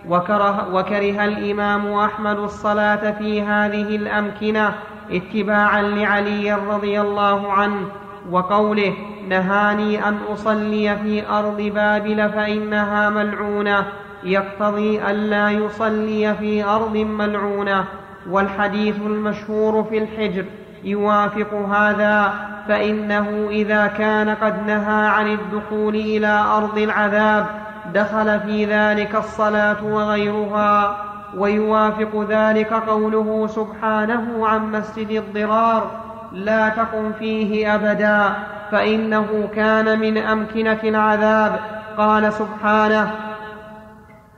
وكره, 0.09 0.74
وكره 0.74 1.24
الإمام 1.24 1.93
أحمد 1.93 2.39
الصلاة 2.39 3.10
في 3.10 3.43
هذه 3.43 3.97
الأمكنة 3.97 4.74
اتباعا 5.10 5.82
لعلي 5.82 6.52
رضي 6.52 7.01
الله 7.01 7.52
عنه 7.52 7.86
وقوله 8.31 8.94
نهاني 9.28 10.09
أن 10.09 10.18
أصلي 10.32 10.97
في 10.97 11.28
أرض 11.28 11.56
بابل 11.60 12.31
فإنها 12.31 13.10
ملعونة 13.10 13.86
يقتضي 14.24 15.10
ألا 15.10 15.51
يصلي 15.51 16.35
في 16.35 16.64
أرض 16.64 16.97
ملعونة 16.97 17.85
والحديث 18.31 18.97
المشهور 18.97 19.85
في 19.85 19.98
الحجر 19.98 20.44
يوافق 20.85 21.55
هذا 21.55 22.35
فإنه 22.68 23.48
إذا 23.51 23.86
كان 23.86 24.28
قد 24.28 24.66
نهى 24.66 25.06
عن 25.06 25.32
الدخول 25.32 25.94
إلى 25.94 26.44
أرض 26.56 26.78
العذاب 26.78 27.47
دخل 27.94 28.40
في 28.40 28.65
ذلك 28.65 29.15
الصلاة 29.15 29.85
وغيرها 29.85 30.97
ويوافق 31.36 32.27
ذلك 32.28 32.73
قوله 32.73 33.47
سبحانه 33.47 34.47
عن 34.48 34.73
مسجد 34.73 35.11
الضرار 35.11 35.90
لا 36.32 36.69
تقم 36.69 37.12
فيه 37.12 37.74
أبدا 37.74 38.32
فإنه 38.73 39.48
كان 39.55 39.98
من 40.01 40.19
أمكنة 40.19 40.81
العذاب 40.85 41.61
قال 41.97 42.32
سبحانه 42.32 43.11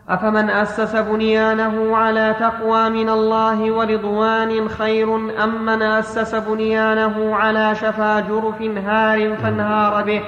أفمن 0.08 0.50
أسس 0.50 0.96
بنيانه 0.96 1.96
على 1.96 2.34
تقوى 2.40 2.90
من 2.90 3.08
الله 3.08 3.72
ورضوان 3.72 4.68
خير 4.68 5.16
أم 5.16 5.64
من 5.64 5.82
أسس 5.82 6.34
بنيانه 6.34 7.36
على 7.36 7.74
شفا 7.74 8.20
جرف 8.20 8.62
هار 8.62 9.36
فانهار 9.36 10.02
به؟ 10.02 10.22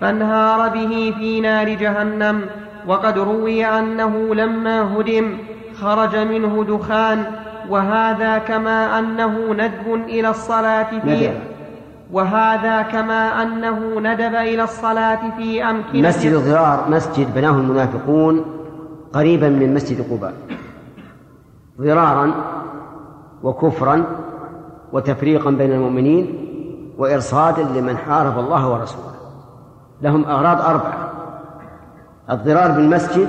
فانهار 0.00 0.68
به 0.68 1.14
في 1.18 1.40
نار 1.40 1.68
جهنم 1.68 2.40
وقد 2.86 3.18
روي 3.18 3.66
أنه 3.66 4.34
لما 4.34 4.76
هدم 4.96 5.26
خرج 5.80 6.16
منه 6.16 6.64
دخان 6.64 7.24
وهذا 7.70 8.38
كما 8.38 8.98
أنه 8.98 9.34
ندب 9.52 9.86
إلى 10.08 10.28
الصلاة 10.30 10.90
في 11.00 11.30
وهذا 12.12 12.82
كما 12.82 13.42
أنه 13.42 13.78
ندب 14.00 14.34
إلى 14.34 14.62
الصلاة 14.62 15.22
في 15.36 15.64
أمكنة 15.64 16.08
مسجد 16.08 16.32
الضرار 16.32 16.90
مسجد 16.90 17.34
بناه 17.34 17.50
المنافقون 17.50 18.44
قريبا 19.12 19.48
من 19.48 19.74
مسجد 19.74 19.98
قباء. 20.10 20.34
ضرارا 21.80 22.34
وكفرا 23.42 24.04
وتفريقا 24.92 25.50
بين 25.50 25.72
المؤمنين 25.72 26.24
وإرصادا 26.98 27.62
لمن 27.62 27.96
حارب 27.96 28.38
الله 28.38 28.72
ورسوله. 28.72 29.17
لهم 30.02 30.24
أغراض 30.24 30.60
أربعة. 30.60 31.10
الضرار 32.30 32.70
بالمسجد 32.70 33.28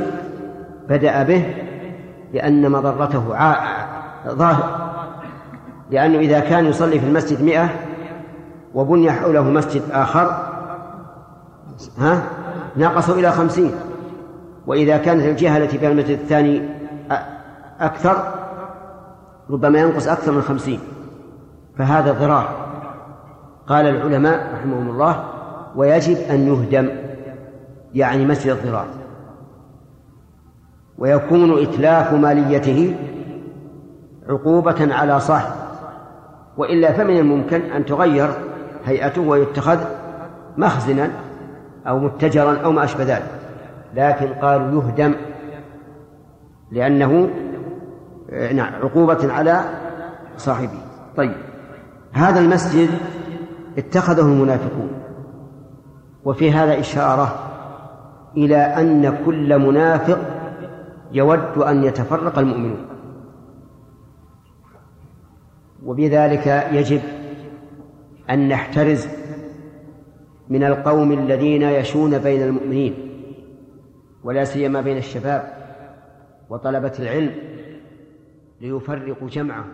بدأ 0.90 1.24
به 1.24 1.56
لأن 2.34 2.72
مضرته 2.72 3.24
ظاهر. 4.28 4.90
لأنه 5.91 6.20
إذا 6.20 6.40
كان 6.40 6.66
يصلي 6.66 7.00
في 7.00 7.06
المسجد 7.06 7.44
مئة 7.44 7.70
وبني 8.74 9.12
حوله 9.12 9.44
مسجد 9.44 9.82
آخر 9.91 10.50
ها 11.98 12.22
نقصوا 12.78 13.16
إلى 13.16 13.32
خمسين. 13.32 13.72
وإذا 14.68 14.98
كانت 14.98 15.26
الجهة 15.26 15.58
التي 15.58 15.78
فيها 15.78 15.90
المسجد 15.90 16.20
الثاني 16.20 16.70
أكثر 17.80 18.24
ربما 19.50 19.80
ينقص 19.80 20.08
أكثر 20.08 20.32
من 20.32 20.41
خمسين. 20.41 20.80
فهذا 21.78 22.12
ضرار 22.12 22.50
قال 23.68 23.86
العلماء 23.86 24.54
رحمهم 24.54 24.90
الله 24.90 25.28
ويجب 25.76 26.18
أن 26.30 26.48
يهدم 26.48 26.90
يعني 27.94 28.26
مسجد 28.26 28.52
الضرار 28.52 28.88
ويكون 30.98 31.62
إتلاف 31.62 32.14
ماليته 32.14 32.96
عقوبة 34.30 34.96
على 34.96 35.20
صاحب 35.20 35.52
وإلا 36.58 36.94
فمن 36.94 37.18
الممكن 37.18 37.62
أن 37.62 37.86
تغير 37.86 38.30
هيئته 38.86 39.22
ويتخذ 39.22 39.80
مخزنا 40.58 41.10
أو 41.88 42.00
متجرا 42.00 42.58
أو 42.58 42.72
ما 42.72 42.84
أشبه 42.84 43.04
ذلك. 43.04 43.32
لكن 43.96 44.28
قالوا 44.28 44.84
يهدم 44.84 45.16
لأنه 46.72 47.30
نعم 48.54 48.74
عقوبة 48.76 49.34
على 49.34 49.62
صاحبه. 50.38 50.80
طيب 51.18 51.36
هذا 52.12 52.40
المسجد 52.40 52.90
اتخذه 53.78 54.22
المنافقون. 54.22 54.90
وفي 56.26 56.52
هذا 56.52 56.80
إشارة 56.80 57.50
إلى 58.38 58.58
أن 58.58 59.26
كل 59.26 59.60
منافق 59.60 60.20
يود 61.12 61.58
أن 61.58 61.84
يتفرق 61.84 62.40
المؤمنون. 62.40 62.86
وبذلك 65.86 66.48
يجب 66.72 67.02
أن 68.30 68.48
نحترز 68.48 69.08
من 70.50 70.64
القوم 70.64 71.12
الذين 71.12 71.62
يشون 71.62 72.18
بين 72.18 72.41
المؤمنين 72.41 72.96
ولا 74.24 74.44
سيما 74.44 74.82
بين 74.82 74.98
الشباب 74.98 75.54
وطلبة 76.50 76.94
العلم 77.00 77.36
ليفرقوا 78.62 79.30
جمعه 79.30 79.66